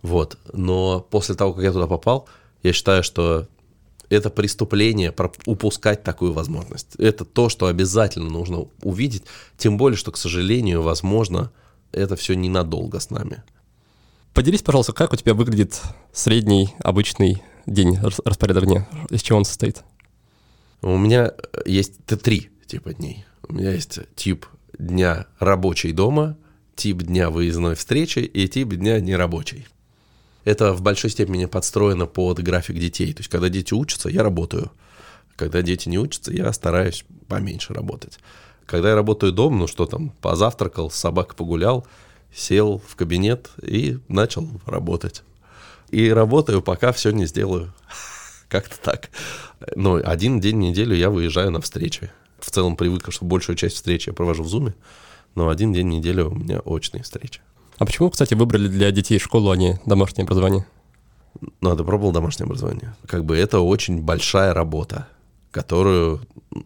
Вот. 0.03 0.39
Но 0.53 1.01
после 1.01 1.35
того, 1.35 1.53
как 1.53 1.65
я 1.65 1.73
туда 1.73 1.87
попал, 1.87 2.29
я 2.63 2.73
считаю, 2.73 3.03
что 3.03 3.49
это 4.09 4.31
преступление 4.31 5.15
упускать 5.47 6.03
такую 6.03 6.33
возможность. 6.33 6.95
Это 6.97 7.25
то, 7.25 7.49
что 7.49 7.67
обязательно 7.67 8.31
нужно 8.31 8.67
увидеть, 8.83 9.25
тем 9.57 9.77
более, 9.77 9.97
что, 9.97 10.13
к 10.13 10.17
сожалению, 10.17 10.83
возможно, 10.83 11.51
это 11.93 12.17
все 12.17 12.35
ненадолго 12.35 13.01
с 13.01 13.11
нами. 13.11 13.43
Поделись, 14.33 14.63
пожалуйста, 14.63 14.93
как 14.93 15.13
у 15.13 15.17
тебя 15.17 15.35
выглядит 15.35 15.81
средний 16.13 16.75
обычный 16.81 17.43
день, 17.65 17.99
распорядок 18.25 18.67
дня? 18.67 18.89
Из 19.11 19.23
чего 19.23 19.39
он 19.39 19.45
состоит? 19.45 19.83
У 20.83 20.97
меня 20.97 21.33
есть 21.65 22.05
три 22.05 22.51
типа 22.67 22.95
дней. 22.95 23.25
У 23.49 23.55
меня 23.55 23.73
есть 23.73 23.99
тип 24.15 24.47
дня 24.79 25.27
рабочий 25.39 25.93
дома, 25.93 26.37
тип 26.75 26.99
дня 26.99 27.31
выездной 27.31 27.75
встречи 27.75 28.19
и 28.19 28.47
тип 28.47 28.75
дня 28.75 29.01
нерабочий 29.01 29.67
это 30.47 30.73
в 30.73 30.81
большой 30.81 31.11
степени 31.11 31.45
подстроено 31.47 32.07
под 32.07 32.41
график 32.41 32.79
детей. 32.79 33.13
То 33.13 33.21
есть, 33.21 33.29
когда 33.29 33.49
дети 33.49 33.75
учатся, 33.75 34.09
я 34.09 34.23
работаю. 34.23 34.71
Когда 35.35 35.61
дети 35.61 35.89
не 35.89 35.99
учатся, 35.99 36.33
я 36.33 36.53
стараюсь 36.53 37.05
поменьше 37.27 37.75
работать. 37.75 38.21
Когда 38.65 38.91
я 38.91 38.95
работаю 38.95 39.33
дома, 39.33 39.57
ну 39.59 39.67
что 39.67 39.87
там, 39.87 40.11
позавтракал, 40.21 40.89
с 40.89 41.11
погулял, 41.37 41.85
сел 42.33 42.81
в 42.87 42.95
кабинет 42.95 43.51
и 43.61 43.99
начал 44.07 44.49
работать. 44.67 45.25
И 45.91 46.11
работаю, 46.11 46.63
пока 46.63 46.93
все 46.93 47.11
не 47.11 47.27
сделаю. 47.27 47.75
Как-то 48.49 48.79
так. 48.81 49.11
Но 49.75 49.97
один 49.97 50.39
день 50.39 50.59
в 50.59 50.61
неделю 50.61 50.95
я 50.95 51.11
выезжаю 51.11 51.51
на 51.51 51.61
встречи. 51.61 52.13
В 52.39 52.53
целом 52.53 52.77
привык, 52.77 53.11
что 53.11 53.25
большую 53.25 53.57
часть 53.57 53.75
встречи 53.75 54.11
я 54.11 54.13
провожу 54.13 54.45
в 54.45 54.49
Зуме, 54.49 54.77
но 55.35 55.49
один 55.49 55.73
день 55.73 55.89
в 55.89 55.91
неделю 55.91 56.31
у 56.31 56.35
меня 56.37 56.61
очные 56.61 57.03
встречи. 57.03 57.41
А 57.79 57.85
почему, 57.85 58.11
кстати, 58.11 58.35
выбрали 58.35 58.69
для 58.69 58.91
детей 58.91 59.19
школу, 59.19 59.51
а 59.51 59.57
не 59.57 59.79
домашнее 59.85 60.25
образование? 60.25 60.67
Ну, 61.61 61.77
я 61.77 61.85
пробовал 61.85 62.13
домашнее 62.13 62.47
образование. 62.47 62.95
Как 63.07 63.25
бы 63.25 63.37
это 63.37 63.61
очень 63.61 64.01
большая 64.01 64.55
работа, 64.55 65.09
которую 65.51 66.23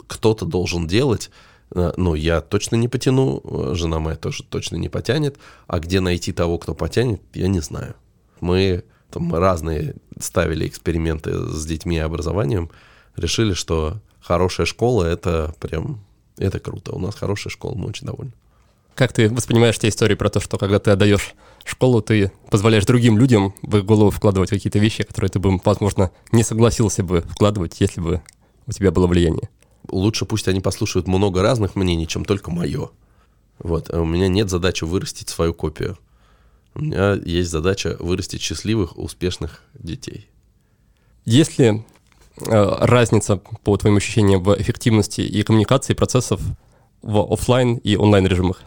кто-то 0.07 0.47
должен 0.47 0.87
делать. 0.87 1.31
Э, 1.75 1.93
ну, 1.97 2.15
я 2.15 2.41
точно 2.41 2.77
не 2.77 2.87
потяну, 2.87 3.41
э, 3.43 3.75
жена 3.75 3.99
моя 3.99 4.17
тоже 4.17 4.45
точно 4.45 4.77
не 4.77 4.89
потянет. 4.89 5.39
А 5.67 5.81
где 5.81 6.01
найти 6.01 6.33
того, 6.33 6.59
кто 6.59 6.75
потянет, 6.75 7.21
я 7.35 7.49
не 7.49 7.61
знаю. 7.61 7.95
Мы 8.41 8.85
там 9.11 9.35
разные 9.35 9.97
ставили 10.19 10.67
эксперименты 10.69 11.33
с 11.35 11.67
детьми 11.67 11.97
и 11.97 12.01
образованием, 12.01 12.71
решили, 13.17 13.55
что 13.55 13.99
хорошая 14.21 14.67
школа— 14.67 15.05
это 15.05 15.55
прям, 15.59 16.01
это 16.39 16.61
круто. 16.61 16.93
У 16.93 16.99
нас 16.99 17.17
хорошая 17.17 17.51
школа, 17.51 17.75
мы 17.75 17.89
очень 17.89 18.07
довольны. 18.07 18.33
Как 19.01 19.15
ты 19.15 19.31
воспринимаешь 19.31 19.79
те 19.79 19.89
истории 19.89 20.15
про 20.15 20.29
то, 20.29 20.41
что 20.41 20.59
когда 20.59 20.79
ты 20.79 20.91
отдаешь 20.91 21.35
школу, 21.65 22.03
ты 22.03 22.33
позволяешь 22.51 22.85
другим 22.85 23.17
людям 23.17 23.55
в 23.63 23.79
их 23.79 23.87
голову 23.87 24.11
вкладывать 24.11 24.51
какие-то 24.51 24.79
вещи, 24.79 25.05
которые 25.05 25.31
ты 25.31 25.39
бы, 25.39 25.59
возможно, 25.65 26.11
не 26.33 26.43
согласился 26.43 27.03
бы 27.03 27.23
вкладывать, 27.23 27.81
если 27.81 28.03
бы 28.03 28.21
у 28.67 28.73
тебя 28.73 28.91
было 28.91 29.07
влияние? 29.07 29.49
Лучше 29.89 30.27
пусть 30.27 30.49
они 30.49 30.61
послушают 30.61 31.09
много 31.09 31.41
разных 31.41 31.77
мнений, 31.77 32.07
чем 32.07 32.27
только 32.27 32.51
мое. 32.51 32.91
Вот. 33.59 33.89
А 33.89 34.03
у 34.03 34.05
меня 34.05 34.29
нет 34.29 34.51
задачи 34.51 34.85
вырастить 34.85 35.31
свою 35.31 35.55
копию. 35.55 35.97
У 36.75 36.83
меня 36.83 37.15
есть 37.15 37.49
задача 37.49 37.97
вырастить 38.01 38.43
счастливых, 38.43 38.99
успешных 38.99 39.63
детей. 39.73 40.29
Есть 41.25 41.59
ли 41.59 41.87
э, 42.37 42.77
разница, 42.81 43.39
по 43.65 43.79
твоим 43.79 43.97
ощущениям, 43.97 44.43
в 44.43 44.61
эффективности 44.61 45.23
и 45.23 45.43
коммуникации 45.43 45.95
процессов 45.95 46.43
в 47.01 47.33
офлайн 47.33 47.77
и 47.77 47.97
онлайн 47.97 48.27
режимах? 48.27 48.61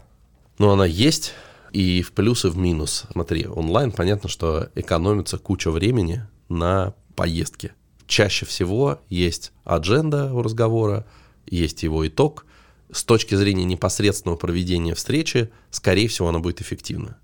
Но 0.63 0.71
она 0.71 0.85
есть. 0.85 1.33
И 1.73 2.01
в 2.03 2.13
плюс 2.13 2.45
и 2.45 2.47
в 2.47 2.57
минус. 2.57 3.03
Смотри, 3.11 3.47
онлайн 3.47 3.91
понятно, 3.91 4.29
что 4.29 4.69
экономится 4.75 5.37
куча 5.37 5.71
времени 5.71 6.25
на 6.47 6.93
поездке. 7.17 7.73
Чаще 8.07 8.45
всего 8.45 9.01
есть 9.09 9.51
адженда 9.65 10.33
у 10.33 10.41
разговора, 10.41 11.05
есть 11.45 11.83
его 11.83 12.07
итог. 12.07 12.45
С 12.93 13.03
точки 13.03 13.35
зрения 13.35 13.65
непосредственного 13.65 14.37
проведения 14.37 14.95
встречи, 14.95 15.49
скорее 15.69 16.07
всего, 16.07 16.29
она 16.29 16.39
будет 16.39 16.61
эффективна. 16.61 17.17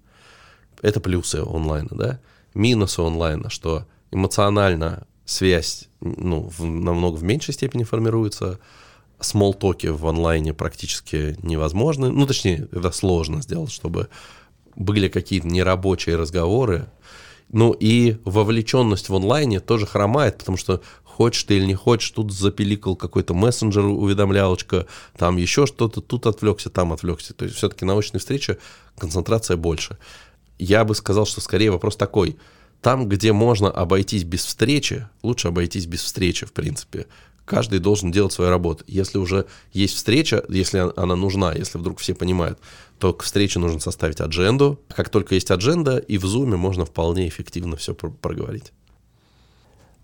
Это 0.81 0.99
плюсы 0.99 1.37
онлайна, 1.37 1.91
да? 1.91 2.19
Минусы 2.53 2.99
онлайна, 2.99 3.49
что 3.49 3.87
эмоционально 4.11 5.07
связь 5.23 5.87
ну, 6.01 6.51
в, 6.57 6.65
намного 6.65 7.15
в 7.15 7.23
меньшей 7.23 7.53
степени 7.53 7.83
формируется, 7.83 8.59
смолтоки 9.19 9.87
в 9.87 10.05
онлайне 10.07 10.53
практически 10.53 11.37
невозможны. 11.43 12.09
Ну, 12.09 12.25
точнее, 12.25 12.67
это 12.71 12.91
сложно 12.91 13.41
сделать, 13.41 13.71
чтобы 13.71 14.09
были 14.75 15.07
какие-то 15.09 15.47
нерабочие 15.47 16.15
разговоры. 16.15 16.89
Ну 17.51 17.71
и 17.71 18.17
вовлеченность 18.25 19.09
в 19.09 19.15
онлайне 19.15 19.59
тоже 19.59 19.85
хромает, 19.85 20.37
потому 20.37 20.57
что 20.57 20.81
хочешь 21.03 21.43
ты 21.43 21.57
или 21.57 21.65
не 21.65 21.73
хочешь, 21.73 22.11
тут 22.11 22.31
запиликал 22.31 22.95
какой-то 22.95 23.33
мессенджер, 23.33 23.85
уведомлялочка, 23.85 24.85
там 25.17 25.37
еще 25.37 25.65
что-то, 25.65 25.99
тут 25.99 26.27
отвлекся, 26.27 26.69
там 26.69 26.93
отвлекся. 26.93 27.33
То 27.33 27.45
есть 27.45 27.57
все-таки 27.57 27.85
научная 27.85 28.19
встреча, 28.19 28.57
концентрация 28.97 29.57
больше. 29.57 29.97
Я 30.59 30.85
бы 30.85 30.95
сказал, 30.95 31.25
что 31.25 31.41
скорее 31.41 31.71
вопрос 31.71 31.95
такой. 31.95 32.37
Там, 32.81 33.09
где 33.09 33.33
можно 33.33 33.69
обойтись 33.69 34.23
без 34.23 34.45
встречи, 34.45 35.09
лучше 35.21 35.49
обойтись 35.49 35.85
без 35.87 36.01
встречи, 36.03 36.45
в 36.45 36.53
принципе 36.53 37.07
каждый 37.49 37.79
должен 37.79 38.11
делать 38.11 38.31
свою 38.31 38.51
работу. 38.51 38.83
Если 38.87 39.17
уже 39.17 39.47
есть 39.73 39.95
встреча, 39.95 40.43
если 40.49 40.91
она 40.95 41.15
нужна, 41.15 41.51
если 41.53 41.79
вдруг 41.79 41.99
все 41.99 42.13
понимают, 42.13 42.59
то 42.99 43.11
к 43.11 43.23
встрече 43.23 43.57
нужно 43.57 43.79
составить 43.79 44.21
адженду. 44.21 44.79
Как 44.95 45.09
только 45.09 45.33
есть 45.33 45.49
адженда, 45.49 45.97
и 45.97 46.19
в 46.19 46.25
Zoom 46.25 46.55
можно 46.57 46.85
вполне 46.85 47.27
эффективно 47.27 47.75
все 47.75 47.95
проговорить. 47.95 48.71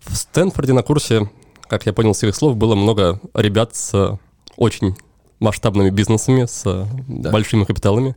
В 0.00 0.16
Стэнфорде 0.16 0.72
на 0.72 0.82
курсе, 0.82 1.30
как 1.68 1.86
я 1.86 1.92
понял 1.92 2.14
с 2.14 2.22
их 2.24 2.34
слов, 2.34 2.56
было 2.56 2.74
много 2.74 3.20
ребят 3.32 3.76
с 3.76 4.18
очень 4.56 4.96
масштабными 5.38 5.90
бизнесами, 5.90 6.46
с 6.46 6.64
да. 7.06 7.30
большими 7.30 7.62
капиталами. 7.62 8.16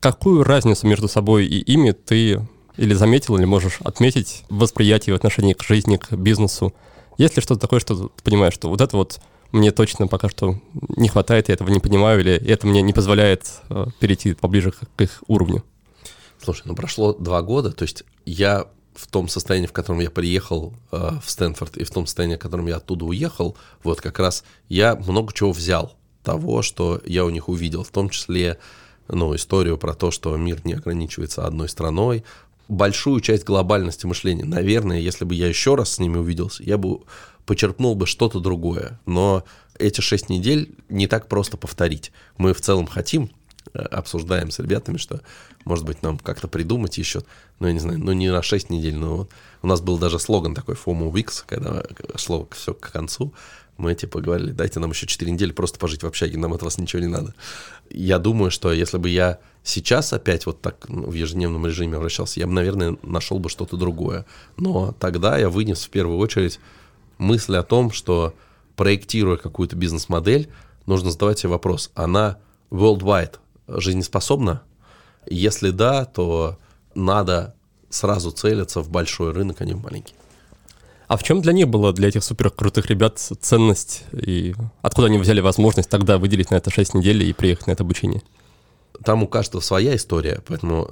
Какую 0.00 0.42
разницу 0.42 0.86
между 0.86 1.06
собой 1.06 1.46
и 1.46 1.58
ими 1.58 1.90
ты 1.90 2.40
или 2.78 2.94
заметил, 2.94 3.36
или 3.36 3.44
можешь 3.44 3.80
отметить 3.84 4.44
в 4.48 4.58
восприятии 4.58 5.10
в 5.10 5.14
отношении 5.14 5.52
к 5.52 5.62
жизни, 5.62 5.96
к 5.96 6.12
бизнесу? 6.12 6.72
Есть 7.18 7.36
ли 7.36 7.42
что-то 7.42 7.60
такое, 7.60 7.80
что 7.80 8.08
ты 8.08 8.22
понимаешь, 8.22 8.54
что 8.54 8.70
вот 8.70 8.80
это 8.80 8.96
вот 8.96 9.20
мне 9.52 9.72
точно 9.72 10.06
пока 10.06 10.28
что 10.28 10.60
не 10.96 11.08
хватает, 11.08 11.48
я 11.48 11.54
этого 11.54 11.68
не 11.68 11.80
понимаю, 11.80 12.20
или 12.20 12.32
это 12.32 12.66
мне 12.66 12.80
не 12.80 12.92
позволяет 12.92 13.50
э, 13.70 13.86
перейти 13.98 14.34
поближе 14.34 14.70
к, 14.70 14.80
к 14.96 15.00
их 15.02 15.22
уровню? 15.26 15.64
Слушай, 16.40 16.62
ну 16.66 16.74
прошло 16.74 17.12
два 17.12 17.42
года, 17.42 17.72
то 17.72 17.82
есть 17.82 18.04
я 18.24 18.68
в 18.94 19.06
том 19.06 19.28
состоянии, 19.28 19.66
в 19.66 19.72
котором 19.72 20.00
я 20.00 20.10
приехал 20.10 20.74
э, 20.92 21.10
в 21.22 21.30
Стэнфорд, 21.30 21.76
и 21.76 21.84
в 21.84 21.90
том 21.90 22.06
состоянии, 22.06 22.36
в 22.36 22.40
котором 22.40 22.66
я 22.66 22.76
оттуда 22.76 23.04
уехал, 23.04 23.56
вот 23.82 24.00
как 24.00 24.18
раз 24.18 24.44
я 24.68 24.94
много 24.94 25.32
чего 25.32 25.52
взял 25.52 25.96
того, 26.22 26.62
что 26.62 27.00
я 27.04 27.24
у 27.24 27.30
них 27.30 27.48
увидел, 27.48 27.84
в 27.84 27.90
том 27.90 28.10
числе 28.10 28.58
ну, 29.08 29.34
историю 29.34 29.78
про 29.78 29.94
то, 29.94 30.10
что 30.10 30.36
мир 30.36 30.60
не 30.64 30.74
ограничивается 30.74 31.46
одной 31.46 31.68
страной, 31.68 32.24
большую 32.68 33.20
часть 33.20 33.44
глобальности 33.44 34.06
мышления. 34.06 34.44
Наверное, 34.44 34.98
если 34.98 35.24
бы 35.24 35.34
я 35.34 35.48
еще 35.48 35.74
раз 35.74 35.94
с 35.94 35.98
ними 35.98 36.18
увиделся, 36.18 36.62
я 36.62 36.78
бы 36.78 37.00
почерпнул 37.46 37.94
бы 37.94 38.06
что-то 38.06 38.40
другое. 38.40 39.00
Но 39.06 39.44
эти 39.78 40.00
шесть 40.00 40.28
недель 40.28 40.74
не 40.88 41.06
так 41.06 41.28
просто 41.28 41.56
повторить. 41.56 42.12
Мы 42.36 42.52
в 42.52 42.60
целом 42.60 42.86
хотим, 42.86 43.30
э, 43.72 43.78
обсуждаем 43.78 44.50
с 44.50 44.58
ребятами, 44.58 44.98
что, 44.98 45.22
может 45.64 45.84
быть, 45.84 46.02
нам 46.02 46.18
как-то 46.18 46.46
придумать 46.46 46.98
еще, 46.98 47.22
ну, 47.58 47.68
я 47.68 47.72
не 47.72 47.80
знаю, 47.80 47.98
ну, 47.98 48.12
не 48.12 48.30
на 48.30 48.42
шесть 48.42 48.70
недель, 48.70 48.96
но 48.96 49.16
вот 49.16 49.30
у 49.62 49.66
нас 49.66 49.80
был 49.80 49.98
даже 49.98 50.18
слоган 50.18 50.54
такой 50.54 50.74
FOMO 50.74 51.10
Weeks, 51.10 51.44
когда 51.46 51.84
шло 52.16 52.46
все 52.52 52.74
к 52.74 52.92
концу, 52.92 53.32
мы 53.78 53.94
типа 53.94 54.20
говорили, 54.20 54.50
дайте 54.50 54.80
нам 54.80 54.90
еще 54.90 55.06
4 55.06 55.30
недели 55.30 55.52
просто 55.52 55.78
пожить 55.78 56.02
в 56.02 56.06
общаге, 56.06 56.36
нам 56.36 56.52
от 56.52 56.62
вас 56.62 56.78
ничего 56.78 57.00
не 57.00 57.08
надо. 57.08 57.34
Я 57.88 58.18
думаю, 58.18 58.50
что 58.50 58.72
если 58.72 58.98
бы 58.98 59.08
я 59.08 59.38
сейчас 59.68 60.12
опять 60.12 60.46
вот 60.46 60.60
так 60.60 60.88
ну, 60.88 61.10
в 61.10 61.12
ежедневном 61.12 61.66
режиме 61.66 61.98
вращался, 61.98 62.40
я 62.40 62.46
бы, 62.46 62.52
наверное, 62.52 62.96
нашел 63.02 63.38
бы 63.38 63.48
что-то 63.48 63.76
другое. 63.76 64.24
Но 64.56 64.92
тогда 64.98 65.38
я 65.38 65.50
вынес 65.50 65.84
в 65.84 65.90
первую 65.90 66.18
очередь 66.18 66.58
мысль 67.18 67.56
о 67.56 67.62
том, 67.62 67.92
что 67.92 68.34
проектируя 68.76 69.36
какую-то 69.36 69.76
бизнес-модель, 69.76 70.48
нужно 70.86 71.10
задавать 71.10 71.40
себе 71.40 71.50
вопрос, 71.50 71.90
она 71.94 72.38
worldwide 72.70 73.36
жизнеспособна? 73.66 74.62
Если 75.26 75.70
да, 75.70 76.06
то 76.06 76.58
надо 76.94 77.54
сразу 77.90 78.30
целиться 78.30 78.80
в 78.80 78.88
большой 78.88 79.32
рынок, 79.32 79.60
а 79.60 79.64
не 79.64 79.74
в 79.74 79.82
маленький. 79.82 80.14
А 81.08 81.16
в 81.16 81.22
чем 81.22 81.40
для 81.40 81.52
них 81.52 81.68
было, 81.68 81.92
для 81.92 82.08
этих 82.08 82.24
супер 82.24 82.50
крутых 82.50 82.86
ребят, 82.86 83.18
ценность 83.18 84.04
и 84.12 84.54
откуда 84.82 85.08
они 85.08 85.18
взяли 85.18 85.40
возможность 85.40 85.88
тогда 85.90 86.18
выделить 86.18 86.50
на 86.50 86.56
это 86.56 86.70
6 86.70 86.94
недель 86.94 87.22
и 87.22 87.32
приехать 87.32 87.66
на 87.66 87.72
это 87.72 87.82
обучение? 87.82 88.22
Там 89.08 89.22
у 89.22 89.26
каждого 89.26 89.62
своя 89.62 89.96
история, 89.96 90.42
поэтому 90.46 90.86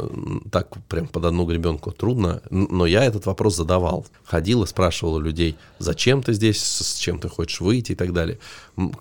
так 0.50 0.74
прям 0.88 1.06
под 1.06 1.26
одну 1.26 1.44
гребенку 1.44 1.90
трудно. 1.90 2.40
Но 2.48 2.86
я 2.86 3.04
этот 3.04 3.26
вопрос 3.26 3.56
задавал. 3.56 4.06
Ходил 4.24 4.62
и 4.62 4.66
спрашивал 4.66 5.16
у 5.16 5.20
людей, 5.20 5.54
зачем 5.78 6.22
ты 6.22 6.32
здесь, 6.32 6.62
с 6.62 6.96
чем 6.96 7.18
ты 7.18 7.28
хочешь 7.28 7.60
выйти 7.60 7.92
и 7.92 7.94
так 7.94 8.14
далее. 8.14 8.38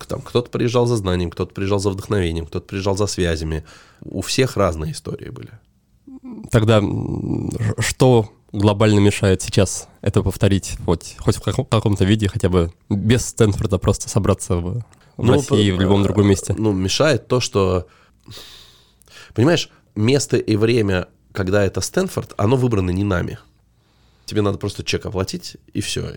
Там 0.06 0.20
кто-то 0.20 0.50
приезжал 0.50 0.84
за 0.84 0.96
знанием, 0.96 1.30
кто-то 1.30 1.54
приезжал 1.54 1.78
за 1.78 1.88
вдохновением, 1.88 2.44
кто-то 2.44 2.66
приезжал 2.66 2.94
за 2.94 3.06
связями. 3.06 3.64
У 4.02 4.20
всех 4.20 4.58
разные 4.58 4.92
истории 4.92 5.30
были. 5.30 5.48
Тогда 6.50 6.82
что 7.78 8.30
глобально 8.52 8.98
мешает 8.98 9.40
сейчас 9.40 9.88
это 10.02 10.22
повторить, 10.22 10.76
хоть, 10.84 11.16
хоть 11.16 11.36
в 11.36 11.40
каком-то 11.40 12.04
виде, 12.04 12.28
хотя 12.28 12.50
бы 12.50 12.70
без 12.90 13.24
Стэнфорда 13.28 13.78
просто 13.78 14.10
собраться 14.10 14.56
в, 14.56 14.84
в 15.16 15.24
ну, 15.24 15.32
России, 15.32 15.70
в 15.70 15.80
любом 15.80 16.02
другом 16.02 16.28
месте? 16.28 16.54
Ну, 16.58 16.72
мешает 16.72 17.28
то, 17.28 17.40
что... 17.40 17.86
Понимаешь, 19.36 19.68
место 19.94 20.38
и 20.38 20.56
время, 20.56 21.08
когда 21.32 21.62
это 21.62 21.82
Стэнфорд, 21.82 22.32
оно 22.38 22.56
выбрано 22.56 22.88
не 22.90 23.04
нами. 23.04 23.38
Тебе 24.24 24.40
надо 24.40 24.56
просто 24.56 24.82
чек 24.82 25.04
оплатить, 25.04 25.58
и 25.74 25.82
все. 25.82 26.14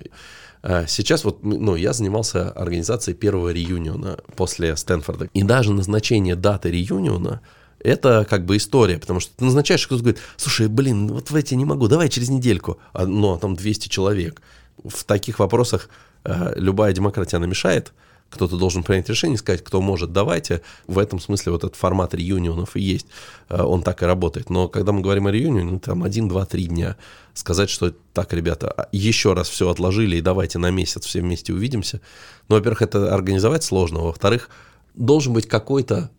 А 0.64 0.88
сейчас 0.88 1.26
вот, 1.26 1.44
ну, 1.44 1.76
я 1.76 1.92
занимался 1.92 2.50
организацией 2.50 3.18
первого 3.18 3.52
реюниона 3.52 4.20
после 4.38 4.76
Стэнфорда. 4.78 5.28
И 5.34 5.44
даже 5.44 5.74
назначение 5.74 6.38
даты 6.38 6.72
реюниона– 6.72 7.42
это 7.82 8.26
как 8.30 8.46
бы 8.46 8.56
история, 8.56 8.98
потому 8.98 9.20
что 9.20 9.36
ты 9.36 9.44
назначаешь, 9.44 9.86
кто-то 9.86 10.02
говорит, 10.02 10.22
слушай, 10.38 10.68
блин, 10.70 11.10
вот 11.10 11.30
в 11.30 11.36
эти 11.36 11.56
не 11.56 11.66
могу, 11.66 11.90
давай 11.90 12.08
через 12.08 12.30
недельку, 12.30 12.80
а, 12.94 13.06
ну, 13.06 13.34
а 13.34 13.38
там 13.38 13.54
200 13.54 13.90
человек. 13.90 14.42
В 14.82 15.04
таких 15.04 15.40
вопросах 15.40 15.90
э, 16.24 16.54
любая 16.56 16.94
демократия, 16.94 17.36
она 17.36 17.48
мешает, 17.48 17.92
кто-то 18.30 18.58
должен 18.58 18.84
принять 18.84 19.10
решение, 19.10 19.38
сказать, 19.38 19.64
кто 19.64 19.82
может, 19.82 20.12
давайте. 20.12 20.62
В 20.88 21.00
этом 21.00 21.20
смысле 21.20 21.54
вот 21.54 21.64
этот 21.64 21.76
формат 21.76 22.14
реюнионов 22.14 22.76
и 22.76 22.82
есть, 22.82 23.08
э, 23.50 23.62
он 23.62 23.82
так 23.82 24.04
и 24.04 24.06
работает. 24.06 24.50
Но 24.50 24.68
когда 24.68 24.92
мы 24.92 25.02
говорим 25.02 25.28
о 25.28 25.32
реюнионе, 25.32 25.72
ну, 25.72 25.80
там 25.80 26.04
один, 26.04 26.28
два, 26.28 26.46
три 26.46 26.66
дня, 26.66 26.98
сказать, 27.34 27.70
что 27.70 27.94
так, 28.14 28.34
ребята, 28.34 28.72
а, 28.72 28.90
еще 28.92 29.34
раз 29.34 29.50
все 29.50 29.70
отложили 29.70 30.18
и 30.18 30.22
давайте 30.22 30.60
на 30.60 30.70
месяц 30.70 31.06
все 31.06 31.22
вместе 31.22 31.54
увидимся. 31.54 32.02
Ну, 32.48 32.56
во-первых, 32.56 32.82
это 32.82 33.14
организовать 33.14 33.64
сложно, 33.64 34.02
во-вторых, 34.02 34.50
должен 34.94 35.34
быть 35.34 35.48
какой-то 35.48 36.12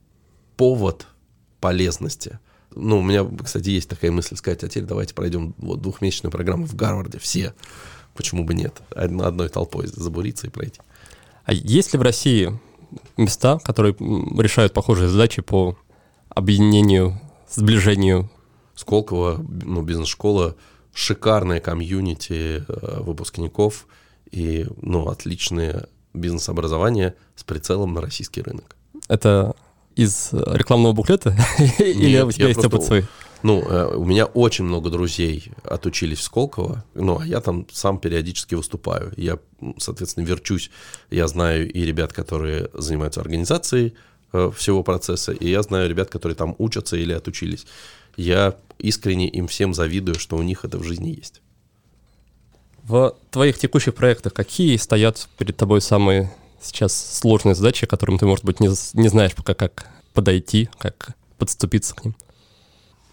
повод 0.57 1.07
полезности. 1.61 2.39
Ну, 2.75 2.99
у 2.99 3.03
меня, 3.03 3.27
кстати, 3.43 3.71
есть 3.71 3.89
такая 3.89 4.11
мысль 4.11 4.37
сказать, 4.37 4.63
а 4.65 4.69
теперь 4.69 4.85
давайте 4.85 5.15
пройдем 5.15 5.55
вот 5.59 5.81
двухмесячную 5.83 6.31
программу 6.31 6.67
в 6.67 6.75
Гарварде, 6.75 7.19
все. 7.19 7.55
Почему 8.15 8.45
бы 8.45 8.55
нет? 8.55 8.81
Одной 8.95 9.49
толпой 9.49 9.87
забуриться 9.87 10.47
и 10.47 10.51
пройти. 10.51 10.81
А 11.51 11.53
есть 11.53 11.93
ли 11.93 11.99
в 11.99 12.03
России 12.03 12.57
места, 13.17 13.59
которые 13.65 13.97
решают 13.99 14.73
похожие 14.73 15.09
задачи 15.09 15.43
по 15.43 15.77
объединению, 16.29 17.21
сближению? 17.51 18.31
Сколково, 18.77 19.45
ну, 19.49 19.83
бизнес-школа, 19.83 20.55
шикарная 20.95 21.59
комьюнити 21.59 22.65
э, 22.69 23.01
выпускников 23.03 23.89
и, 24.31 24.65
ну, 24.81 25.09
отличное 25.09 25.89
бизнес-образование 26.15 27.17
с 27.35 27.43
прицелом 27.43 27.95
на 27.95 28.01
российский 28.01 28.43
рынок. 28.43 28.77
Это 29.09 29.57
из 29.97 30.29
рекламного 30.33 30.93
буклета? 30.93 31.37
Или 31.81 32.21
у 32.21 32.31
тебя 32.31 32.47
есть 32.47 32.65
опыт 32.65 32.85
свой? 32.85 33.09
Ну, 33.43 33.63
э, 33.63 33.97
у 33.97 34.05
меня 34.05 34.27
очень 34.27 34.65
много 34.65 34.91
друзей 34.91 35.53
отучились 35.65 36.19
в 36.19 36.23
Сколково, 36.23 36.85
ну, 36.95 37.21
а 37.21 37.27
я 37.27 37.41
там 37.41 37.67
сам 37.73 37.99
периодически 37.99 38.55
выступаю. 38.55 39.13
Я, 39.17 39.39
соответственно, 39.79 40.25
верчусь. 40.25 40.71
Я 41.11 41.27
знаю 41.27 41.71
и 41.71 41.83
ребят, 41.83 42.13
которые 42.13 42.69
занимаются 42.75 43.21
организацией 43.21 43.95
э, 44.33 44.51
всего 44.55 44.83
процесса, 44.83 45.33
и 45.33 45.49
я 45.49 45.63
знаю 45.63 45.89
ребят, 45.89 46.11
которые 46.11 46.37
там 46.37 46.55
учатся 46.59 46.97
или 46.97 47.13
отучились. 47.13 47.67
Я 48.17 48.57
искренне 48.79 49.29
им 49.29 49.47
всем 49.47 49.73
завидую, 49.73 50.19
что 50.19 50.37
у 50.37 50.43
них 50.43 50.65
это 50.65 50.79
в 50.79 50.85
жизни 50.85 51.11
есть. 51.11 51.41
В 52.83 53.17
твоих 53.31 53.59
текущих 53.59 53.95
проектах 53.95 54.35
какие 54.35 54.77
стоят 54.77 55.29
перед 55.39 55.57
тобой 55.57 55.81
самые 55.81 56.33
сейчас 56.61 57.19
сложные 57.19 57.55
задачи, 57.55 57.87
которым 57.87 58.19
ты, 58.19 58.27
может 58.27 58.45
быть, 58.45 58.61
не, 58.61 58.69
не 58.95 59.09
знаешь 59.09 59.35
пока, 59.35 59.55
как 59.55 59.87
подойти, 60.13 60.69
как 60.79 61.15
подступиться 61.39 61.95
к 61.95 62.05
ним? 62.05 62.17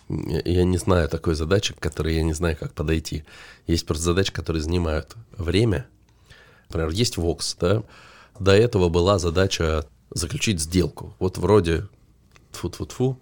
Я 0.09 0.63
не 0.63 0.77
знаю 0.77 1.09
такой 1.09 1.35
задачи, 1.35 1.73
к 1.73 1.79
которой 1.79 2.15
я 2.15 2.23
не 2.23 2.33
знаю, 2.33 2.55
как 2.57 2.73
подойти. 2.73 3.25
Есть 3.65 3.85
просто 3.85 4.05
задачи, 4.05 4.31
которые 4.31 4.61
занимают 4.61 5.15
время. 5.31 5.87
Например, 6.69 6.89
есть 6.89 7.17
Vox, 7.17 7.57
да? 7.59 7.83
До 8.39 8.51
этого 8.51 8.89
была 8.89 9.19
задача 9.19 9.85
заключить 10.09 10.61
сделку. 10.61 11.15
Вот 11.19 11.37
вроде 11.37 11.87
тфу-тфу-тфу, 12.53 13.17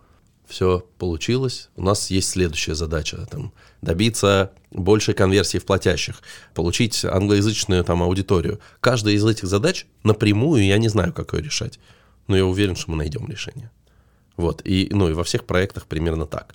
все 0.47 0.85
получилось. 0.99 1.69
У 1.75 1.81
нас 1.81 2.11
есть 2.11 2.29
следующая 2.29 2.75
задача. 2.75 3.25
Там, 3.31 3.51
добиться 3.81 4.51
большей 4.71 5.13
конверсии 5.13 5.57
в 5.57 5.65
платящих, 5.65 6.21
получить 6.53 7.03
англоязычную 7.03 7.83
там, 7.83 8.03
аудиторию. 8.03 8.59
Каждая 8.79 9.15
из 9.15 9.25
этих 9.25 9.47
задач 9.47 9.87
напрямую 10.03 10.63
я 10.63 10.77
не 10.77 10.89
знаю, 10.89 11.13
как 11.13 11.33
ее 11.33 11.41
решать. 11.41 11.79
Но 12.27 12.35
я 12.35 12.45
уверен, 12.45 12.75
что 12.75 12.91
мы 12.91 12.97
найдем 12.97 13.27
решение. 13.27 13.71
Вот. 14.37 14.61
И, 14.65 14.89
ну, 14.91 15.09
и 15.09 15.13
во 15.13 15.23
всех 15.23 15.45
проектах 15.45 15.87
примерно 15.87 16.25
так. 16.25 16.53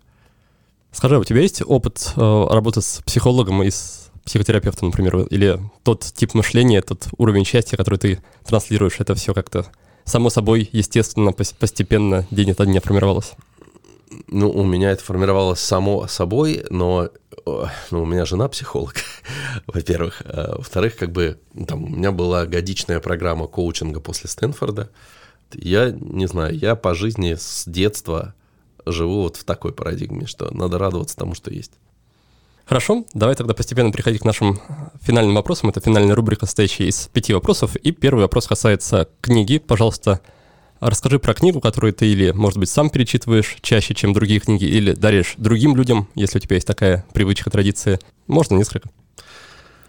Скажи, 0.93 1.19
у 1.19 1.25
тебя 1.25 1.41
есть 1.41 1.63
опыт 1.65 2.13
э, 2.17 2.47
работы 2.51 2.81
с 2.81 3.01
психологом 3.07 3.63
и 3.63 3.71
с 3.71 4.11
психотерапевтом, 4.25 4.89
например, 4.89 5.21
или 5.31 5.61
тот 5.83 6.03
тип 6.03 6.35
мышления, 6.35 6.83
тот 6.83 7.09
уровень 7.17 7.45
счастья, 7.45 7.77
который 7.77 7.99
ты 7.99 8.23
транслируешь, 8.45 9.01
это 9.01 9.15
все 9.15 9.33
как-то 9.33 9.67
само 10.05 10.31
собой, 10.31 10.69
естественно, 10.73 11.33
постепенно, 11.33 12.27
день 12.31 12.51
ото 12.51 12.67
дня 12.67 12.81
формировалось? 12.81 13.33
Ну, 14.27 14.51
у 14.51 14.65
меня 14.65 14.91
это 14.91 15.05
формировалось 15.05 15.61
само 15.61 16.09
собой, 16.09 16.65
но 16.71 17.11
ну, 17.47 18.03
у 18.03 18.07
меня 18.07 18.25
жена 18.25 18.49
психолог, 18.49 18.95
во-первых. 19.67 20.23
А, 20.25 20.57
во-вторых, 20.57 20.97
как 20.97 21.13
бы 21.13 21.39
там 21.67 21.85
у 21.85 21.89
меня 21.89 22.11
была 22.11 22.47
годичная 22.47 23.01
программа 23.01 23.47
коучинга 23.47 24.01
после 24.01 24.29
Стэнфорда. 24.29 24.91
Я 25.53 25.91
не 25.91 26.27
знаю, 26.27 26.57
я 26.57 26.75
по 26.75 26.95
жизни 26.95 27.35
с 27.35 27.65
детства 27.67 28.35
живу 28.87 29.23
вот 29.23 29.37
в 29.37 29.45
такой 29.45 29.73
парадигме, 29.73 30.27
что 30.27 30.53
надо 30.55 30.79
радоваться 30.79 31.17
тому, 31.17 31.35
что 31.35 31.51
есть. 31.53 31.73
Хорошо, 32.67 33.05
давай 33.15 33.35
тогда 33.35 33.53
постепенно 33.53 33.91
переходить 33.91 34.23
к 34.23 34.25
нашим 34.25 34.61
финальным 35.03 35.35
вопросам. 35.35 35.71
Это 35.71 35.81
финальная 35.81 36.15
рубрика, 36.15 36.47
состоящая 36.47 36.85
из 36.85 37.09
пяти 37.09 37.35
вопросов. 37.35 37.75
И 37.75 37.91
первый 37.91 38.21
вопрос 38.21 38.47
касается 38.47 39.09
книги. 39.21 39.59
Пожалуйста, 39.59 40.21
расскажи 40.79 41.19
про 41.19 41.35
книгу, 41.35 41.61
которую 41.61 41.93
ты 41.93 42.07
или, 42.07 42.31
может 42.31 42.59
быть, 42.59 42.69
сам 42.69 42.89
перечитываешь 42.89 43.57
чаще, 43.61 43.95
чем 43.95 44.13
другие 44.13 44.39
книги, 44.39 44.67
или 44.67 44.93
даришь 44.93 45.35
другим 45.37 45.75
людям, 45.75 46.09
если 46.15 46.39
у 46.39 46.41
тебя 46.41 46.55
есть 46.55 46.67
такая 46.67 47.05
привычка, 47.13 47.51
традиция. 47.51 47.99
Можно 48.29 48.55
несколько. 48.55 48.89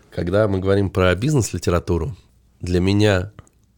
Когда 0.10 0.48
мы 0.48 0.58
говорим 0.58 0.90
про 0.90 1.14
бизнес-литературу, 1.14 2.18
для 2.62 2.80
меня 2.80 3.32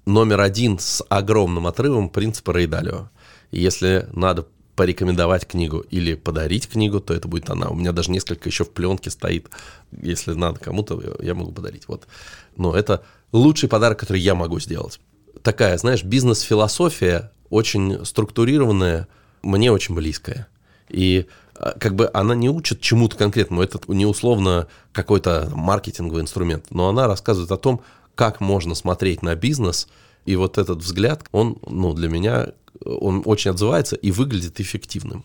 номер 0.05 0.41
один 0.41 0.79
с 0.79 1.03
огромным 1.09 1.67
отрывом 1.67 2.09
принципа 2.09 2.51
Рейдалио. 2.51 3.09
Если 3.51 4.07
надо 4.13 4.47
порекомендовать 4.75 5.47
книгу 5.47 5.79
или 5.79 6.15
подарить 6.15 6.67
книгу, 6.67 6.99
то 6.99 7.13
это 7.13 7.27
будет 7.27 7.49
она. 7.49 7.69
У 7.69 7.75
меня 7.75 7.91
даже 7.91 8.11
несколько 8.11 8.49
еще 8.49 8.63
в 8.63 8.71
пленке 8.71 9.09
стоит. 9.09 9.49
Если 9.91 10.33
надо 10.33 10.59
кому-то, 10.59 11.01
я 11.21 11.35
могу 11.35 11.51
подарить. 11.51 11.87
Вот. 11.87 12.07
Но 12.55 12.75
это 12.75 13.03
лучший 13.31 13.69
подарок, 13.69 13.99
который 13.99 14.21
я 14.21 14.35
могу 14.35 14.59
сделать. 14.59 14.99
Такая, 15.41 15.77
знаешь, 15.77 16.03
бизнес-философия, 16.03 17.31
очень 17.49 18.03
структурированная, 18.05 19.07
мне 19.41 19.71
очень 19.71 19.93
близкая. 19.93 20.47
И 20.89 21.27
а, 21.55 21.77
как 21.77 21.95
бы 21.95 22.09
она 22.13 22.35
не 22.35 22.49
учит 22.49 22.81
чему-то 22.81 23.15
конкретному, 23.15 23.61
это 23.61 23.79
не 23.87 24.05
условно 24.05 24.67
какой-то 24.91 25.51
маркетинговый 25.53 26.21
инструмент, 26.21 26.65
но 26.71 26.89
она 26.89 27.07
рассказывает 27.07 27.51
о 27.51 27.57
том, 27.57 27.81
как 28.15 28.41
можно 28.41 28.75
смотреть 28.75 29.21
на 29.21 29.35
бизнес, 29.35 29.87
и 30.25 30.35
вот 30.35 30.57
этот 30.57 30.79
взгляд, 30.79 31.25
он, 31.31 31.57
ну, 31.67 31.93
для 31.93 32.09
меня 32.09 32.53
он 32.85 33.21
очень 33.25 33.51
отзывается 33.51 33.95
и 33.95 34.11
выглядит 34.11 34.59
эффективным. 34.59 35.23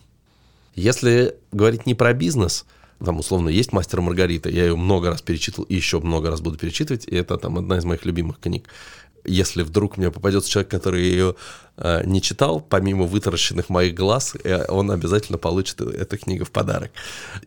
Если 0.75 1.35
говорить 1.51 1.85
не 1.85 1.95
про 1.95 2.13
бизнес, 2.13 2.65
там 3.03 3.19
условно 3.19 3.49
есть 3.49 3.71
«Мастер 3.71 4.01
Маргарита», 4.01 4.49
я 4.49 4.65
ее 4.65 4.75
много 4.75 5.09
раз 5.09 5.21
перечитывал 5.21 5.65
и 5.65 5.75
еще 5.75 5.99
много 5.99 6.29
раз 6.29 6.41
буду 6.41 6.57
перечитывать, 6.57 7.07
и 7.07 7.15
это 7.15 7.37
там 7.37 7.57
одна 7.57 7.77
из 7.77 7.85
моих 7.85 8.05
любимых 8.05 8.39
книг 8.39 8.67
если 9.23 9.63
вдруг 9.63 9.97
мне 9.97 10.11
попадется 10.11 10.49
человек, 10.49 10.71
который 10.71 11.03
ее 11.03 11.35
э, 11.77 12.03
не 12.05 12.21
читал, 12.21 12.59
помимо 12.59 13.05
вытаращенных 13.05 13.69
моих 13.69 13.95
глаз, 13.95 14.35
э, 14.43 14.65
он 14.67 14.91
обязательно 14.91 15.37
получит 15.37 15.81
эту 15.81 16.17
книгу 16.17 16.45
в 16.45 16.51
подарок. 16.51 16.91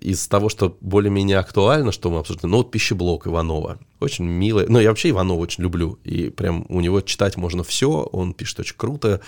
Из 0.01 0.27
того, 0.29 0.49
что 0.49 0.77
более-менее 0.81 1.39
актуально, 1.39 1.93
что 1.93 2.11
мы 2.11 2.19
обсуждаем, 2.19 2.51
ну 2.51 2.59
вот 2.59 2.71
«Пищеблок» 2.71 3.27
Иванова. 3.27 3.79
Очень 4.01 4.27
милый. 4.27 4.67
Ну, 4.69 4.79
я 4.81 4.89
вообще 4.89 5.11
Иванова 5.11 5.39
очень 5.39 5.63
люблю. 5.63 5.99
И 6.05 6.31
прям 6.31 6.67
у 6.69 6.81
него 6.81 7.01
читать 7.01 7.37
можно 7.37 7.63
все. 7.63 7.91
Он 7.91 8.35
пишет 8.35 8.61
очень 8.61 8.77
круто. 8.77 9.21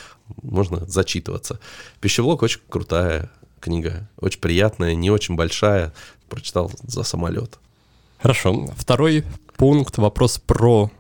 Можно 0.43 0.87
зачитываться. 0.87 1.61
«Пищеблок» 2.01 2.43
очень 2.43 2.61
крутая 2.69 3.31
книга. 3.61 4.09
Очень 4.21 4.41
приятная, 4.41 4.95
не 4.95 5.11
очень 5.11 5.37
большая. 5.37 5.93
Прочитал 6.29 6.71
за 6.83 7.03
самолет. 7.03 7.59
Хорошо. 8.19 8.69
Второй 8.77 9.25
пункт, 9.57 9.99
вопрос 9.99 10.39
про 10.39 10.91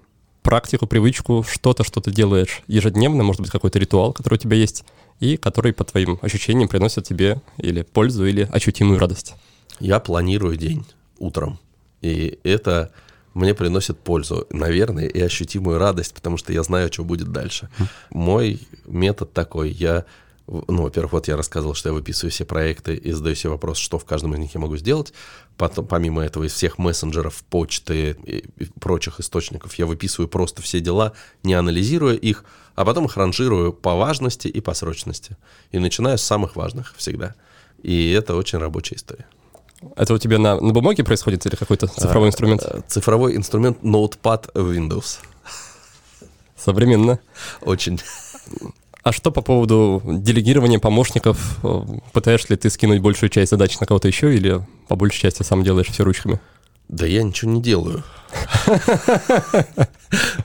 практику, 0.44 0.86
привычку, 0.86 1.44
что-то, 1.48 1.82
что 1.82 2.00
ты 2.00 2.12
делаешь 2.12 2.62
ежедневно, 2.68 3.24
может 3.24 3.40
быть, 3.40 3.50
какой-то 3.50 3.78
ритуал, 3.80 4.12
который 4.12 4.34
у 4.34 4.38
тебя 4.38 4.56
есть, 4.56 4.84
и 5.18 5.36
который, 5.36 5.72
по 5.72 5.84
твоим 5.84 6.18
ощущениям, 6.22 6.68
приносит 6.68 7.04
тебе 7.04 7.40
или 7.56 7.82
пользу, 7.82 8.26
или 8.26 8.48
ощутимую 8.52 9.00
радость. 9.00 9.34
Я 9.80 9.98
планирую 9.98 10.56
день 10.56 10.86
утром, 11.18 11.58
и 12.02 12.38
это 12.44 12.92
мне 13.32 13.54
приносит 13.54 13.98
пользу, 13.98 14.46
наверное, 14.50 15.06
и 15.06 15.20
ощутимую 15.20 15.78
радость, 15.78 16.14
потому 16.14 16.36
что 16.36 16.52
я 16.52 16.62
знаю, 16.62 16.92
что 16.92 17.04
будет 17.04 17.32
дальше. 17.32 17.68
Мой 18.10 18.60
метод 18.86 19.32
такой, 19.32 19.70
я 19.70 20.04
ну, 20.46 20.82
во-первых, 20.82 21.12
вот 21.12 21.28
я 21.28 21.36
рассказывал, 21.36 21.74
что 21.74 21.88
я 21.88 21.94
выписываю 21.94 22.30
все 22.30 22.44
проекты 22.44 22.94
и 22.94 23.12
задаю 23.12 23.34
себе 23.34 23.50
вопрос, 23.50 23.78
что 23.78 23.98
в 23.98 24.04
каждом 24.04 24.34
из 24.34 24.40
них 24.40 24.54
я 24.54 24.60
могу 24.60 24.76
сделать. 24.76 25.14
Потом, 25.56 25.86
помимо 25.86 26.22
этого, 26.22 26.44
из 26.44 26.52
всех 26.52 26.78
мессенджеров, 26.78 27.42
почты 27.48 28.16
и 28.24 28.44
прочих 28.78 29.20
источников 29.20 29.74
я 29.74 29.86
выписываю 29.86 30.28
просто 30.28 30.60
все 30.60 30.80
дела, 30.80 31.12
не 31.42 31.54
анализируя 31.54 32.14
их, 32.14 32.44
а 32.74 32.84
потом 32.84 33.06
их 33.06 33.16
ранжирую 33.16 33.72
по 33.72 33.94
важности 33.94 34.48
и 34.48 34.60
по 34.60 34.74
срочности. 34.74 35.36
И 35.72 35.78
начинаю 35.78 36.18
с 36.18 36.22
самых 36.22 36.56
важных 36.56 36.94
всегда. 36.96 37.34
И 37.82 38.10
это 38.10 38.34
очень 38.34 38.58
рабочая 38.58 38.96
история. 38.96 39.26
Это 39.96 40.14
у 40.14 40.18
тебя 40.18 40.38
на, 40.38 40.60
на 40.60 40.72
бумаге 40.72 41.04
происходит 41.04 41.46
или 41.46 41.56
какой-то 41.56 41.86
цифровой 41.86 42.28
а, 42.28 42.30
инструмент? 42.30 42.62
Цифровой 42.88 43.36
инструмент 43.36 43.78
Notepad 43.82 44.52
Windows. 44.54 45.18
Современно. 46.56 47.18
Очень. 47.62 48.00
А 49.04 49.12
что 49.12 49.30
по 49.30 49.42
поводу 49.42 50.02
делегирования 50.04 50.78
помощников? 50.78 51.58
Пытаешься 52.12 52.48
ли 52.54 52.56
ты 52.56 52.70
скинуть 52.70 53.02
большую 53.02 53.28
часть 53.28 53.50
задач 53.50 53.78
на 53.78 53.86
кого-то 53.86 54.08
еще 54.08 54.34
или 54.34 54.66
по 54.88 54.96
большей 54.96 55.20
части 55.20 55.42
сам 55.42 55.62
делаешь 55.62 55.88
все 55.88 56.04
ручками? 56.04 56.40
Да 56.88 57.06
я 57.06 57.22
ничего 57.22 57.50
не 57.50 57.62
делаю. 57.62 58.02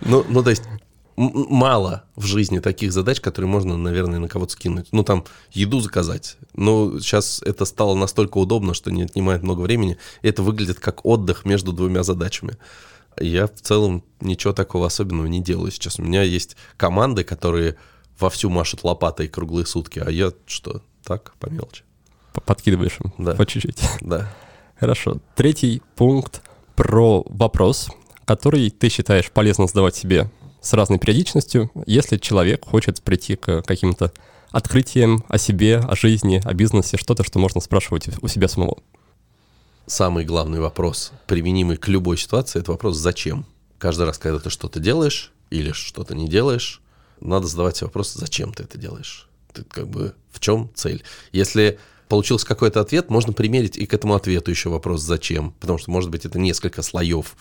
Ну, 0.01 0.26
ну, 0.28 0.43
то 0.43 0.49
есть 0.49 0.64
мало 1.16 2.03
в 2.18 2.26
жизни 2.26 2.60
таких 2.60 2.91
задач, 2.91 3.22
которые 3.22 3.49
можно, 3.49 3.78
наверное, 3.78 4.20
на 4.20 4.28
кого-то 4.28 4.51
скинуть. 4.53 4.88
Ну, 4.91 5.03
там, 5.03 5.24
еду 5.51 5.80
заказать. 5.80 6.38
Но 6.53 6.99
сейчас 6.99 7.41
это 7.43 7.64
стало 7.64 7.95
настолько 7.95 8.39
удобно, 8.39 8.74
что 8.74 8.91
не 8.91 9.03
отнимает 9.03 9.41
много 9.41 9.62
времени. 9.62 9.97
Это 10.22 10.43
выглядит 10.43 10.80
как 10.80 11.05
отдых 11.05 11.45
между 11.45 11.72
двумя 11.72 12.03
задачами. 12.03 12.57
Я 13.20 13.47
в 13.47 13.62
целом 13.62 14.03
ничего 14.20 14.51
такого 14.51 14.88
особенного 14.88 15.28
не 15.28 15.41
делаю 15.41 15.72
сейчас. 15.72 15.99
У 15.99 16.03
меня 16.03 16.24
есть 16.24 16.57
команды, 16.76 17.24
которые 17.24 17.78
вовсю 18.20 18.49
машут 18.49 18.84
лопатой 18.84 19.28
круглые 19.28 19.65
сутки, 19.65 19.99
а 19.99 20.09
я 20.09 20.32
что, 20.45 20.82
так, 21.03 21.34
по 21.39 21.47
мелочи. 21.47 21.84
Подкидываешь 22.45 22.97
им 23.03 23.13
да. 23.17 23.34
по 23.34 23.45
чуть-чуть. 23.45 23.82
Да. 24.01 24.32
Хорошо. 24.80 25.17
Третий 25.36 25.82
пункт 25.95 26.41
про 26.76 27.24
вопрос, 27.28 27.89
который 28.26 28.70
ты 28.70 28.89
считаешь 28.89 29.30
полезно 29.32 29.67
задавать 29.67 29.95
себе 29.95 30.30
с 30.61 30.74
разной 30.74 30.99
периодичностью, 30.99 31.72
если 31.86 32.17
человек 32.17 32.65
хочет 32.65 33.01
прийти 33.01 33.36
к 33.36 33.61
каким-то 33.63 34.13
открытиям 34.51 35.24
о 35.28 35.38
себе, 35.38 35.78
о 35.78 35.95
жизни, 35.95 36.41
о 36.43 36.53
бизнесе, 36.53 36.97
что-то, 36.97 37.24
что 37.24 37.39
можно 37.39 37.61
спрашивать 37.61 38.09
у 38.22 38.28
себя 38.28 38.47
самого. 38.47 38.78
Самый 39.86 40.24
главный 40.24 40.59
вопрос, 40.59 41.11
применимый 41.28 41.78
к 41.78 41.88
любой 41.88 42.17
ситуации, 42.17 42.59
это 42.59 42.72
вопрос 42.72 42.97
«зачем?». 42.97 43.45
Каждый 43.78 44.05
раз, 44.05 44.17
когда 44.17 44.39
ты 44.39 44.49
что-то 44.49 44.80
делаешь 44.80 45.32
или 45.49 45.72
что-то 45.72 46.15
не 46.15 46.28
делаешь, 46.28 46.82
надо 47.22 47.47
задавать 47.47 47.78
себе 47.78 47.88
вопрос, 47.88 48.13
зачем 48.13 48.53
ты 48.53 48.63
это 48.63 48.78
делаешь? 48.78 49.30
Ты 49.53 49.63
как 49.63 49.88
бы 49.88 50.13
в 50.32 50.39
чем 50.39 50.70
цель? 50.76 51.03
Если 51.32 51.80
получился 52.07 52.45
какой-то 52.45 52.82
ответ, 52.82 53.09
можно 53.09 53.34
примерить 53.34 53.78
и 53.78 53.86
к 53.86 53.93
этому 53.93 54.15
ответу 54.15 54.51
еще 54.51 54.70
вопрос 54.70 55.01
«зачем?», 55.01 55.53
потому 55.59 55.78
что, 55.78 55.91
может 55.91 56.09
быть, 56.09 56.26
это 56.26 56.39
несколько 56.39 56.82
слоев. 56.82 57.36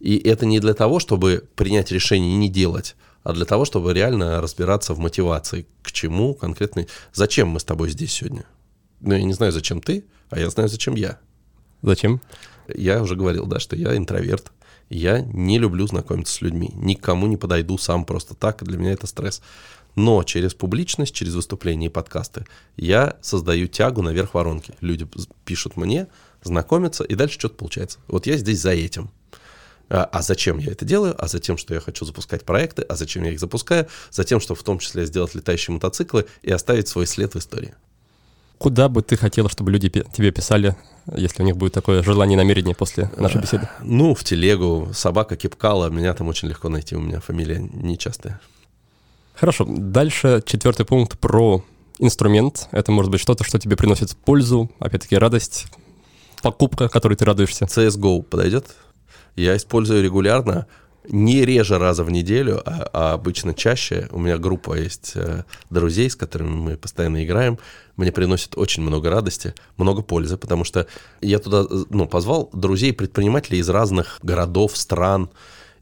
И 0.00 0.16
это 0.16 0.46
не 0.46 0.60
для 0.60 0.74
того, 0.74 0.98
чтобы 0.98 1.46
принять 1.54 1.92
решение 1.92 2.32
и 2.32 2.36
не 2.36 2.48
делать, 2.48 2.96
а 3.22 3.32
для 3.32 3.44
того, 3.44 3.64
чтобы 3.64 3.92
реально 3.92 4.40
разбираться 4.40 4.94
в 4.94 4.98
мотивации, 4.98 5.66
к 5.82 5.92
чему 5.92 6.34
конкретно, 6.34 6.86
зачем 7.12 7.48
мы 7.48 7.60
с 7.60 7.64
тобой 7.64 7.90
здесь 7.90 8.12
сегодня. 8.12 8.44
Ну, 9.00 9.14
я 9.14 9.22
не 9.22 9.34
знаю, 9.34 9.52
зачем 9.52 9.80
ты, 9.80 10.04
а 10.30 10.38
я 10.38 10.50
знаю, 10.50 10.68
зачем 10.68 10.94
я. 10.94 11.18
Зачем? 11.82 12.20
Я 12.68 13.02
уже 13.02 13.16
говорил, 13.16 13.46
да, 13.46 13.60
что 13.60 13.76
я 13.76 13.96
интроверт. 13.96 14.52
Я 14.90 15.20
не 15.20 15.58
люблю 15.58 15.86
знакомиться 15.86 16.34
с 16.34 16.40
людьми. 16.40 16.70
Никому 16.74 17.26
не 17.26 17.36
подойду 17.36 17.78
сам 17.78 18.04
просто 18.04 18.34
так. 18.34 18.62
Для 18.62 18.78
меня 18.78 18.92
это 18.92 19.06
стресс. 19.06 19.42
Но 19.96 20.22
через 20.24 20.54
публичность, 20.54 21.14
через 21.14 21.34
выступления 21.34 21.86
и 21.86 21.90
подкасты 21.90 22.46
я 22.76 23.16
создаю 23.20 23.68
тягу 23.68 24.02
наверх 24.02 24.34
воронки. 24.34 24.74
Люди 24.80 25.06
пишут 25.44 25.76
мне, 25.76 26.08
знакомятся, 26.42 27.04
и 27.04 27.14
дальше 27.14 27.38
что-то 27.38 27.54
получается. 27.54 27.98
Вот 28.08 28.26
я 28.26 28.36
здесь 28.36 28.60
за 28.60 28.72
этим. 28.72 29.10
А, 29.88 30.04
а 30.04 30.22
зачем 30.22 30.58
я 30.58 30.72
это 30.72 30.84
делаю? 30.84 31.14
А 31.22 31.28
за 31.28 31.38
тем, 31.38 31.56
что 31.56 31.74
я 31.74 31.80
хочу 31.80 32.04
запускать 32.04 32.44
проекты. 32.44 32.82
А 32.82 32.96
зачем 32.96 33.22
я 33.24 33.32
их 33.32 33.40
запускаю? 33.40 33.86
За 34.10 34.24
тем, 34.24 34.40
чтобы 34.40 34.58
в 34.58 34.64
том 34.64 34.78
числе 34.78 35.06
сделать 35.06 35.34
летающие 35.34 35.72
мотоциклы 35.72 36.26
и 36.42 36.50
оставить 36.50 36.88
свой 36.88 37.06
след 37.06 37.34
в 37.34 37.38
истории. 37.38 37.74
Куда 38.64 38.88
бы 38.88 39.02
ты 39.02 39.18
хотел, 39.18 39.50
чтобы 39.50 39.70
люди 39.72 39.90
тебе 39.90 40.30
писали, 40.30 40.74
если 41.14 41.42
у 41.42 41.44
них 41.44 41.54
будет 41.54 41.74
такое 41.74 42.02
желание 42.02 42.34
и 42.34 42.38
намерение 42.38 42.74
после 42.74 43.10
нашей 43.18 43.42
беседы? 43.42 43.68
Ну, 43.82 44.14
в 44.14 44.24
телегу, 44.24 44.88
собака 44.94 45.36
Кипкала, 45.36 45.90
меня 45.90 46.14
там 46.14 46.28
очень 46.28 46.48
легко 46.48 46.70
найти, 46.70 46.96
у 46.96 47.00
меня 47.00 47.20
фамилия 47.20 47.58
нечастая. 47.58 48.40
Хорошо, 49.34 49.66
дальше 49.68 50.42
четвертый 50.46 50.86
пункт 50.86 51.18
про 51.18 51.62
инструмент. 51.98 52.68
Это 52.70 52.90
может 52.90 53.12
быть 53.12 53.20
что-то, 53.20 53.44
что 53.44 53.58
тебе 53.58 53.76
приносит 53.76 54.16
пользу, 54.16 54.70
опять-таки 54.78 55.18
радость, 55.18 55.66
покупка, 56.42 56.88
которой 56.88 57.16
ты 57.16 57.26
радуешься. 57.26 57.66
CSGO 57.66 58.22
подойдет? 58.22 58.74
Я 59.36 59.58
использую 59.58 60.02
регулярно, 60.02 60.66
не 61.08 61.44
реже 61.44 61.78
раза 61.78 62.04
в 62.04 62.10
неделю, 62.10 62.62
а, 62.64 62.88
а 62.92 63.12
обычно 63.14 63.54
чаще. 63.54 64.08
У 64.10 64.18
меня 64.18 64.38
группа 64.38 64.74
есть 64.74 65.12
э, 65.14 65.44
друзей, 65.70 66.10
с 66.10 66.16
которыми 66.16 66.50
мы 66.50 66.76
постоянно 66.76 67.24
играем. 67.24 67.58
Мне 67.96 68.10
приносит 68.10 68.56
очень 68.56 68.82
много 68.82 69.10
радости, 69.10 69.54
много 69.76 70.02
пользы, 70.02 70.36
потому 70.36 70.64
что 70.64 70.86
я 71.20 71.38
туда 71.38 71.64
ну, 71.90 72.06
позвал 72.06 72.50
друзей-предпринимателей 72.52 73.58
из 73.58 73.68
разных 73.68 74.18
городов, 74.22 74.76
стран. 74.76 75.30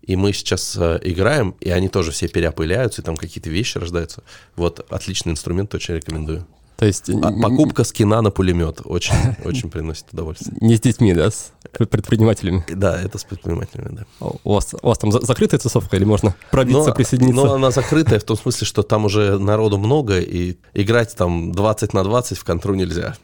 И 0.02 0.16
мы 0.16 0.32
сейчас 0.32 0.76
э, 0.76 0.98
играем, 1.02 1.54
и 1.60 1.70
они 1.70 1.88
тоже 1.88 2.10
все 2.10 2.26
переопыляются, 2.28 3.02
и 3.02 3.04
там 3.04 3.16
какие-то 3.16 3.50
вещи 3.50 3.78
рождаются. 3.78 4.24
Вот 4.56 4.84
отличный 4.90 5.32
инструмент, 5.32 5.74
очень 5.74 5.94
рекомендую. 5.94 6.46
То 6.82 6.86
есть... 6.86 7.08
А, 7.10 7.30
покупка 7.30 7.84
скина 7.84 8.22
на 8.22 8.32
пулемет 8.32 8.80
очень, 8.84 9.14
очень 9.44 9.70
приносит 9.70 10.06
удовольствие. 10.12 10.56
Не 10.60 10.74
с 10.74 10.80
детьми, 10.80 11.14
да, 11.14 11.30
с 11.30 11.52
предпринимателями? 11.70 12.64
Да, 12.68 13.00
это 13.00 13.18
с 13.18 13.24
предпринимателями, 13.24 13.98
да. 13.98 14.04
У 14.42 14.54
вас, 14.54 14.74
у 14.82 14.88
вас 14.88 14.98
там 14.98 15.12
закрытая 15.12 15.60
тусовка 15.60 15.96
или 15.96 16.02
можно 16.02 16.34
пробиться, 16.50 16.88
но, 16.88 16.92
присоединиться? 16.92 17.44
Но 17.44 17.52
она 17.52 17.70
закрытая 17.70 18.18
в 18.18 18.24
том 18.24 18.36
смысле, 18.36 18.66
что 18.66 18.82
там 18.82 19.04
уже 19.04 19.38
народу 19.38 19.78
много, 19.78 20.18
и 20.18 20.56
играть 20.74 21.14
там 21.14 21.52
20 21.52 21.92
на 21.92 22.02
20 22.02 22.36
в 22.36 22.42
контру 22.42 22.74
нельзя. 22.74 23.14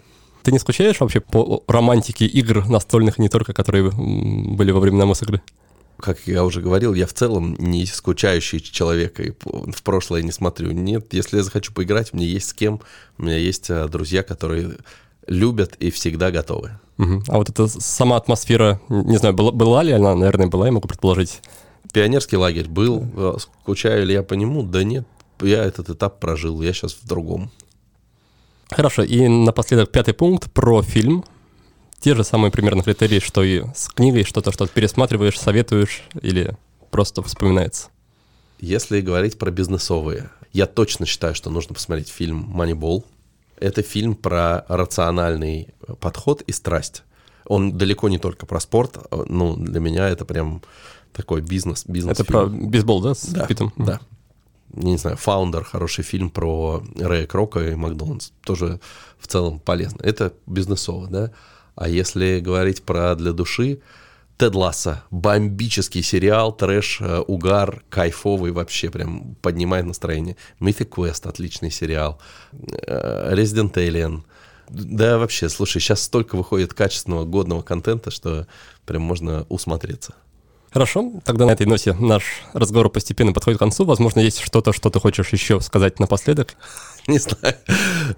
Ты 0.45 0.53
не 0.53 0.61
скучаешь 0.61 1.01
вообще 1.01 1.19
по 1.19 1.65
романтике 1.67 2.27
игр 2.27 2.65
настольных, 2.69 3.19
не 3.19 3.29
только, 3.29 3.55
которые 3.55 3.91
были 3.91 4.71
во 4.71 4.79
времена 4.79 5.05
Мосигры? 5.05 5.43
Как 5.99 6.21
я 6.27 6.45
уже 6.45 6.61
говорил, 6.61 6.95
я 6.95 7.07
в 7.07 7.13
целом 7.13 7.57
не 7.59 7.85
скучающий 7.87 8.61
человек, 8.61 9.19
и 9.21 9.33
в 9.45 9.83
прошлое 9.83 10.23
не 10.23 10.33
смотрю. 10.33 10.71
Нет, 10.71 11.13
если 11.13 11.39
я 11.39 11.43
захочу 11.43 11.73
поиграть, 11.73 12.13
мне 12.13 12.27
есть 12.27 12.51
с 12.51 12.53
кем, 12.53 12.81
у 13.19 13.25
меня 13.25 13.37
есть 13.37 13.71
а, 13.71 13.89
друзья, 13.89 14.23
которые 14.23 14.77
любят 15.27 15.75
и 15.79 15.91
всегда 15.91 16.31
готовы. 16.31 16.79
Угу. 16.99 17.25
А 17.29 17.39
вот 17.39 17.51
эта 17.51 17.67
сама 17.69 18.17
атмосфера, 18.17 18.81
не 18.89 19.19
знаю, 19.19 19.35
была, 19.35 19.53
была 19.53 19.83
ли 19.83 19.93
она, 19.93 20.15
наверное, 20.15 20.47
была, 20.47 20.67
я 20.67 20.73
могу 20.73 20.89
предположить. 20.89 21.41
Пионерский 21.93 22.37
лагерь 22.37 22.69
был, 22.69 23.05
а, 23.15 23.37
скучаю 23.39 24.07
ли 24.07 24.15
я 24.15 24.23
по 24.23 24.35
нему? 24.35 24.63
Да 24.63 24.85
нет, 24.85 25.07
я 25.41 25.65
этот 25.65 25.91
этап 25.91 26.21
прожил, 26.21 26.63
я 26.63 26.73
сейчас 26.73 26.95
в 26.95 27.07
другом. 27.07 27.51
Хорошо, 28.71 29.03
и 29.03 29.27
напоследок 29.27 29.91
пятый 29.91 30.15
пункт 30.15 30.53
про 30.53 30.83
фильм 30.83 31.25
те 32.01 32.15
же 32.15 32.25
самые 32.25 32.51
примерно 32.51 32.83
критерии, 32.83 33.21
что 33.21 33.43
и 33.43 33.65
с 33.75 33.89
книгой, 33.89 34.25
что-то, 34.25 34.53
что 34.53 34.67
пересматриваешь, 34.67 35.39
советуешь 35.39 36.03
или 36.21 36.57
просто 36.91 37.23
вспоминается? 37.23 37.89
Если 38.61 39.01
говорить 39.01 39.39
про 39.39 39.51
бизнесовые, 39.51 40.31
я 40.53 40.67
точно 40.67 41.07
считаю, 41.07 41.35
что 41.35 41.51
нужно 41.51 41.75
посмотреть 41.75 42.09
фильм 42.09 42.53
«Moneyball». 42.55 43.05
Это 43.61 43.83
фильм 43.83 44.15
про 44.15 44.65
рациональный 44.69 45.69
подход 46.01 46.43
и 46.43 46.53
страсть. 46.53 47.03
Он 47.45 47.77
далеко 47.77 48.09
не 48.09 48.19
только 48.19 48.47
про 48.47 48.61
спорт, 48.61 48.99
ну, 49.11 49.57
для 49.57 49.81
меня 49.81 50.09
это 50.09 50.25
прям 50.25 50.63
такой 51.13 51.41
бизнес. 51.41 51.85
бизнес 51.87 52.19
это 52.19 52.25
про 52.25 52.47
бейсбол, 52.47 53.01
да, 53.01 53.15
с 53.15 53.27
да, 53.27 53.47
Питом? 53.47 53.73
Да. 53.77 54.01
Я 54.75 54.83
не 54.83 54.99
знаю, 54.99 55.17
«Фаундер»— 55.17 55.65
хороший 55.65 56.05
фильм 56.05 56.31
про 56.31 56.83
Рэя 56.97 57.27
Крока 57.27 57.71
и 57.71 57.75
Макдональдс. 57.75 58.31
Тоже 58.45 58.81
в 59.19 59.27
целом 59.27 59.61
полезно. 59.61 60.03
Это 60.03 60.35
бизнесово, 60.47 61.09
да. 61.09 61.33
А 61.79 61.89
если 61.89 62.41
говорить 62.41 62.83
про 62.83 63.15
для 63.15 63.33
души, 63.33 63.79
Тед 64.37 64.55
Ласса, 64.57 65.05
бомбический 65.13 66.03
сериал, 66.03 66.53
трэш, 66.53 66.99
э, 67.01 67.21
угар, 67.21 67.85
кайфовый 67.89 68.51
вообще, 68.51 68.91
прям 68.91 69.37
поднимает 69.43 69.87
настроение. 69.87 70.37
Mythic 70.61 70.89
Quest, 70.89 71.29
отличный 71.29 71.71
сериал. 71.71 72.21
Э, 72.53 73.33
Resident 73.33 73.75
Alien. 73.75 74.23
Да, 74.69 75.19
вообще, 75.19 75.49
слушай, 75.49 75.81
сейчас 75.81 76.03
столько 76.03 76.37
выходит 76.37 76.75
качественного, 76.75 77.25
годного 77.25 77.63
контента, 77.63 78.11
что 78.11 78.49
прям 78.85 79.03
можно 79.03 79.47
усмотреться. 79.49 80.15
Хорошо, 80.73 81.13
тогда 81.25 81.47
на 81.47 81.53
этой 81.53 81.67
ноте 81.67 81.95
наш 81.95 82.43
разговор 82.55 82.91
постепенно 82.91 83.33
подходит 83.33 83.59
к 83.59 83.61
концу. 83.61 83.85
Возможно, 83.85 84.21
есть 84.21 84.41
что-то, 84.41 84.73
что 84.73 84.91
ты 84.91 84.99
хочешь 85.01 85.33
еще 85.33 85.61
сказать 85.61 86.01
напоследок? 86.01 86.57
Не 87.13 87.19
знаю. 87.19 87.57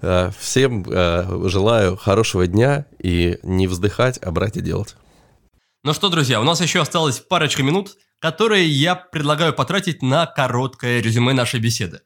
А, 0.01 0.31
всем 0.37 0.85
а, 0.89 1.47
желаю 1.47 1.95
хорошего 1.95 2.45
дня 2.45 2.85
и 2.99 3.39
не 3.41 3.67
вздыхать, 3.67 4.19
а 4.21 4.31
брать 4.31 4.57
и 4.57 4.61
делать. 4.61 4.95
Ну 5.83 5.93
что, 5.93 6.09
друзья, 6.09 6.41
у 6.41 6.43
нас 6.43 6.59
еще 6.59 6.81
осталось 6.81 7.19
парочка 7.21 7.63
минут, 7.63 7.97
которые 8.19 8.67
я 8.67 8.95
предлагаю 8.95 9.53
потратить 9.53 10.01
на 10.01 10.25
короткое 10.25 11.01
резюме 11.01 11.31
нашей 11.31 11.61
беседы. 11.61 12.01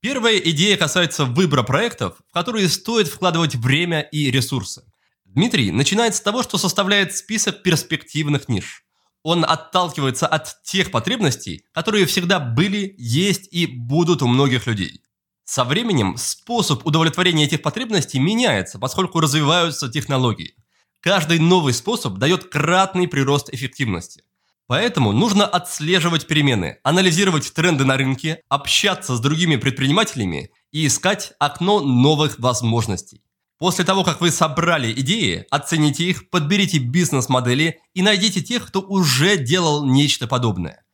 Первая 0.00 0.38
идея 0.38 0.76
касается 0.76 1.24
выбора 1.24 1.64
проектов, 1.64 2.14
в 2.30 2.32
которые 2.32 2.68
стоит 2.68 3.08
вкладывать 3.08 3.56
время 3.56 4.02
и 4.02 4.30
ресурсы. 4.30 4.84
Дмитрий 5.24 5.72
начинает 5.72 6.14
с 6.14 6.20
того, 6.20 6.44
что 6.44 6.56
составляет 6.56 7.16
список 7.16 7.62
перспективных 7.64 8.48
ниш– 8.48 8.84
он 9.24 9.44
отталкивается 9.44 10.26
от 10.26 10.62
тех 10.62 10.90
потребностей, 10.90 11.64
которые 11.72 12.06
всегда 12.06 12.38
были, 12.38 12.94
есть 12.96 13.48
и 13.52 13.66
будут 13.66 14.22
у 14.22 14.28
многих 14.28 14.66
людей. 14.66 15.02
Со 15.50 15.64
временем 15.64 16.18
способ 16.18 16.86
удовлетворения 16.86 17.44
этих 17.44 17.62
потребностей 17.62 18.18
меняется, 18.18 18.78
поскольку 18.78 19.18
развиваются 19.18 19.88
технологии. 19.88 20.54
Каждый 21.00 21.38
новый 21.38 21.72
способ 21.72 22.18
дает 22.18 22.50
кратный 22.50 23.08
прирост 23.08 23.48
эффективности. 23.50 24.24
Поэтому 24.66 25.12
нужно 25.12 25.46
отслеживать 25.46 26.26
перемены, 26.26 26.76
анализировать 26.82 27.50
тренды 27.54 27.86
на 27.86 27.96
рынке, 27.96 28.42
общаться 28.50 29.16
с 29.16 29.20
другими 29.20 29.56
предпринимателями 29.56 30.50
и 30.70 30.86
искать 30.86 31.32
окно 31.38 31.80
новых 31.80 32.38
возможностей. 32.38 33.22
После 33.56 33.86
того, 33.86 34.04
как 34.04 34.20
вы 34.20 34.30
собрали 34.30 34.92
идеи, 35.00 35.46
оцените 35.48 36.04
их, 36.04 36.28
подберите 36.28 36.76
бизнес-модели 36.76 37.80
и 37.94 38.02
найдите 38.02 38.42
тех, 38.42 38.66
кто 38.66 38.82
уже 38.82 39.38
делал 39.38 39.86
нечто 39.86 40.26
подобное. 40.26 40.84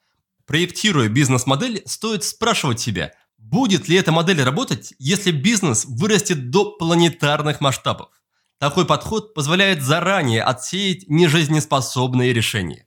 Проектируя 0.46 1.08
бизнес-модель, 1.08 1.82
стоит 1.86 2.22
спрашивать 2.22 2.78
себя, 2.78 3.12
будет 3.50 3.88
ли 3.88 3.96
эта 3.96 4.10
модель 4.10 4.42
работать, 4.42 4.94
если 4.98 5.30
бизнес 5.30 5.84
вырастет 5.84 6.50
до 6.50 6.72
планетарных 6.72 7.60
масштабов. 7.60 8.08
Такой 8.58 8.86
подход 8.86 9.34
позволяет 9.34 9.82
заранее 9.82 10.42
отсеять 10.42 11.08
нежизнеспособные 11.08 12.32
решения. 12.32 12.86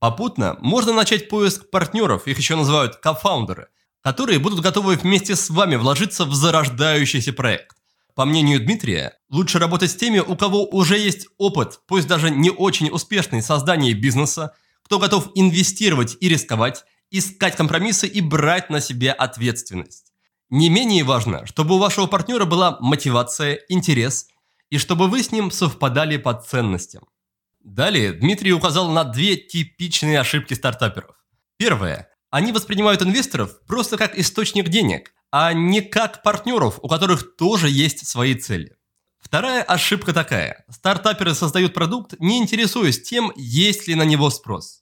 Попутно 0.00 0.58
можно 0.60 0.92
начать 0.92 1.28
поиск 1.28 1.70
партнеров, 1.70 2.26
их 2.26 2.36
еще 2.36 2.56
называют 2.56 2.96
кофаундеры, 2.96 3.68
которые 4.02 4.40
будут 4.40 4.60
готовы 4.60 4.96
вместе 4.96 5.36
с 5.36 5.48
вами 5.48 5.76
вложиться 5.76 6.24
в 6.24 6.34
зарождающийся 6.34 7.32
проект. 7.32 7.76
По 8.14 8.24
мнению 8.24 8.60
Дмитрия, 8.60 9.18
лучше 9.30 9.58
работать 9.60 9.92
с 9.92 9.96
теми, 9.96 10.18
у 10.18 10.36
кого 10.36 10.66
уже 10.66 10.98
есть 10.98 11.28
опыт, 11.38 11.80
пусть 11.86 12.08
даже 12.08 12.30
не 12.30 12.50
очень 12.50 12.90
успешный 12.90 13.40
в 13.40 13.46
создании 13.46 13.92
бизнеса, 13.92 14.54
кто 14.82 14.98
готов 14.98 15.30
инвестировать 15.36 16.16
и 16.20 16.28
рисковать, 16.28 16.84
искать 17.12 17.56
компромиссы 17.56 18.06
и 18.06 18.20
брать 18.20 18.70
на 18.70 18.80
себя 18.80 19.12
ответственность. 19.12 20.12
Не 20.50 20.68
менее 20.68 21.04
важно, 21.04 21.46
чтобы 21.46 21.76
у 21.76 21.78
вашего 21.78 22.06
партнера 22.06 22.44
была 22.44 22.78
мотивация, 22.80 23.60
интерес 23.68 24.28
и 24.70 24.78
чтобы 24.78 25.08
вы 25.08 25.22
с 25.22 25.30
ним 25.30 25.50
совпадали 25.50 26.16
по 26.16 26.34
ценностям. 26.34 27.04
Далее 27.60 28.12
Дмитрий 28.12 28.52
указал 28.52 28.90
на 28.90 29.04
две 29.04 29.36
типичные 29.36 30.18
ошибки 30.18 30.54
стартаперов. 30.54 31.14
Первое. 31.56 32.08
Они 32.30 32.50
воспринимают 32.50 33.02
инвесторов 33.02 33.64
просто 33.66 33.96
как 33.96 34.18
источник 34.18 34.68
денег, 34.68 35.12
а 35.30 35.52
не 35.52 35.80
как 35.80 36.22
партнеров, 36.22 36.78
у 36.82 36.88
которых 36.88 37.36
тоже 37.36 37.68
есть 37.68 38.06
свои 38.06 38.34
цели. 38.34 38.76
Вторая 39.20 39.62
ошибка 39.62 40.12
такая. 40.12 40.64
Стартаперы 40.68 41.34
создают 41.34 41.72
продукт, 41.72 42.14
не 42.18 42.38
интересуясь 42.38 43.00
тем, 43.00 43.32
есть 43.36 43.86
ли 43.86 43.94
на 43.94 44.02
него 44.02 44.28
спрос. 44.30 44.81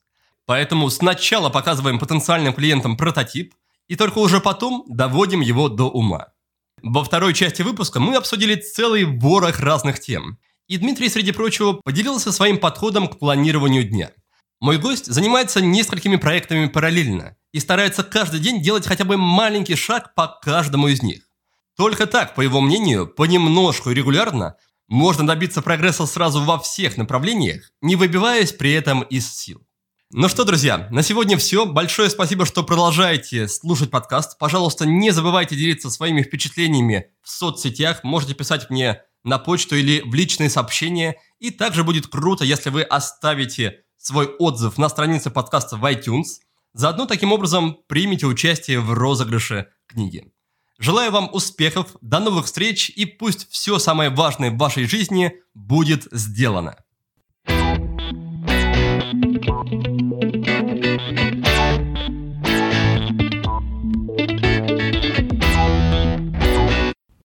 Поэтому 0.50 0.90
сначала 0.90 1.48
показываем 1.48 2.00
потенциальным 2.00 2.52
клиентам 2.52 2.96
прототип, 2.96 3.54
и 3.86 3.94
только 3.94 4.18
уже 4.18 4.40
потом 4.40 4.84
доводим 4.88 5.42
его 5.42 5.68
до 5.68 5.84
ума. 5.84 6.32
Во 6.82 7.04
второй 7.04 7.34
части 7.34 7.62
выпуска 7.62 8.00
мы 8.00 8.16
обсудили 8.16 8.56
целый 8.56 9.04
ворох 9.04 9.60
разных 9.60 10.00
тем. 10.00 10.40
И 10.66 10.76
Дмитрий, 10.76 11.08
среди 11.08 11.30
прочего, 11.30 11.74
поделился 11.74 12.32
своим 12.32 12.58
подходом 12.58 13.06
к 13.06 13.20
планированию 13.20 13.84
дня. 13.84 14.10
Мой 14.58 14.78
гость 14.78 15.06
занимается 15.06 15.60
несколькими 15.60 16.16
проектами 16.16 16.66
параллельно 16.66 17.36
и 17.52 17.60
старается 17.60 18.02
каждый 18.02 18.40
день 18.40 18.60
делать 18.60 18.88
хотя 18.88 19.04
бы 19.04 19.16
маленький 19.16 19.76
шаг 19.76 20.16
по 20.16 20.26
каждому 20.42 20.88
из 20.88 21.00
них. 21.00 21.28
Только 21.76 22.08
так, 22.08 22.34
по 22.34 22.40
его 22.40 22.60
мнению, 22.60 23.06
понемножку 23.06 23.90
и 23.90 23.94
регулярно 23.94 24.56
можно 24.88 25.24
добиться 25.24 25.62
прогресса 25.62 26.06
сразу 26.06 26.42
во 26.42 26.58
всех 26.58 26.96
направлениях, 26.96 27.70
не 27.80 27.94
выбиваясь 27.94 28.52
при 28.52 28.72
этом 28.72 29.02
из 29.02 29.32
сил. 29.32 29.64
Ну 30.12 30.28
что, 30.28 30.44
друзья, 30.44 30.88
на 30.90 31.04
сегодня 31.04 31.38
все. 31.38 31.66
Большое 31.66 32.10
спасибо, 32.10 32.44
что 32.44 32.64
продолжаете 32.64 33.46
слушать 33.46 33.92
подкаст. 33.92 34.38
Пожалуйста, 34.38 34.84
не 34.84 35.12
забывайте 35.12 35.54
делиться 35.54 35.88
своими 35.88 36.22
впечатлениями 36.22 37.12
в 37.22 37.30
соцсетях. 37.30 38.02
Можете 38.02 38.34
писать 38.34 38.70
мне 38.70 39.02
на 39.22 39.38
почту 39.38 39.76
или 39.76 40.00
в 40.00 40.12
личные 40.12 40.50
сообщения. 40.50 41.14
И 41.38 41.52
также 41.52 41.84
будет 41.84 42.08
круто, 42.08 42.44
если 42.44 42.70
вы 42.70 42.82
оставите 42.82 43.84
свой 43.98 44.26
отзыв 44.26 44.78
на 44.78 44.88
странице 44.88 45.30
подкаста 45.30 45.76
в 45.76 45.84
iTunes. 45.84 46.40
Заодно 46.72 47.06
таким 47.06 47.30
образом 47.30 47.78
примите 47.86 48.26
участие 48.26 48.80
в 48.80 48.92
розыгрыше 48.92 49.68
книги. 49.86 50.32
Желаю 50.80 51.12
вам 51.12 51.30
успехов, 51.32 51.94
до 52.00 52.18
новых 52.18 52.46
встреч 52.46 52.90
и 52.90 53.06
пусть 53.06 53.48
все 53.48 53.78
самое 53.78 54.10
важное 54.10 54.50
в 54.50 54.56
вашей 54.56 54.86
жизни 54.86 55.34
будет 55.54 56.08
сделано. 56.10 56.78
Thank 59.12 60.46
you. 60.46 60.79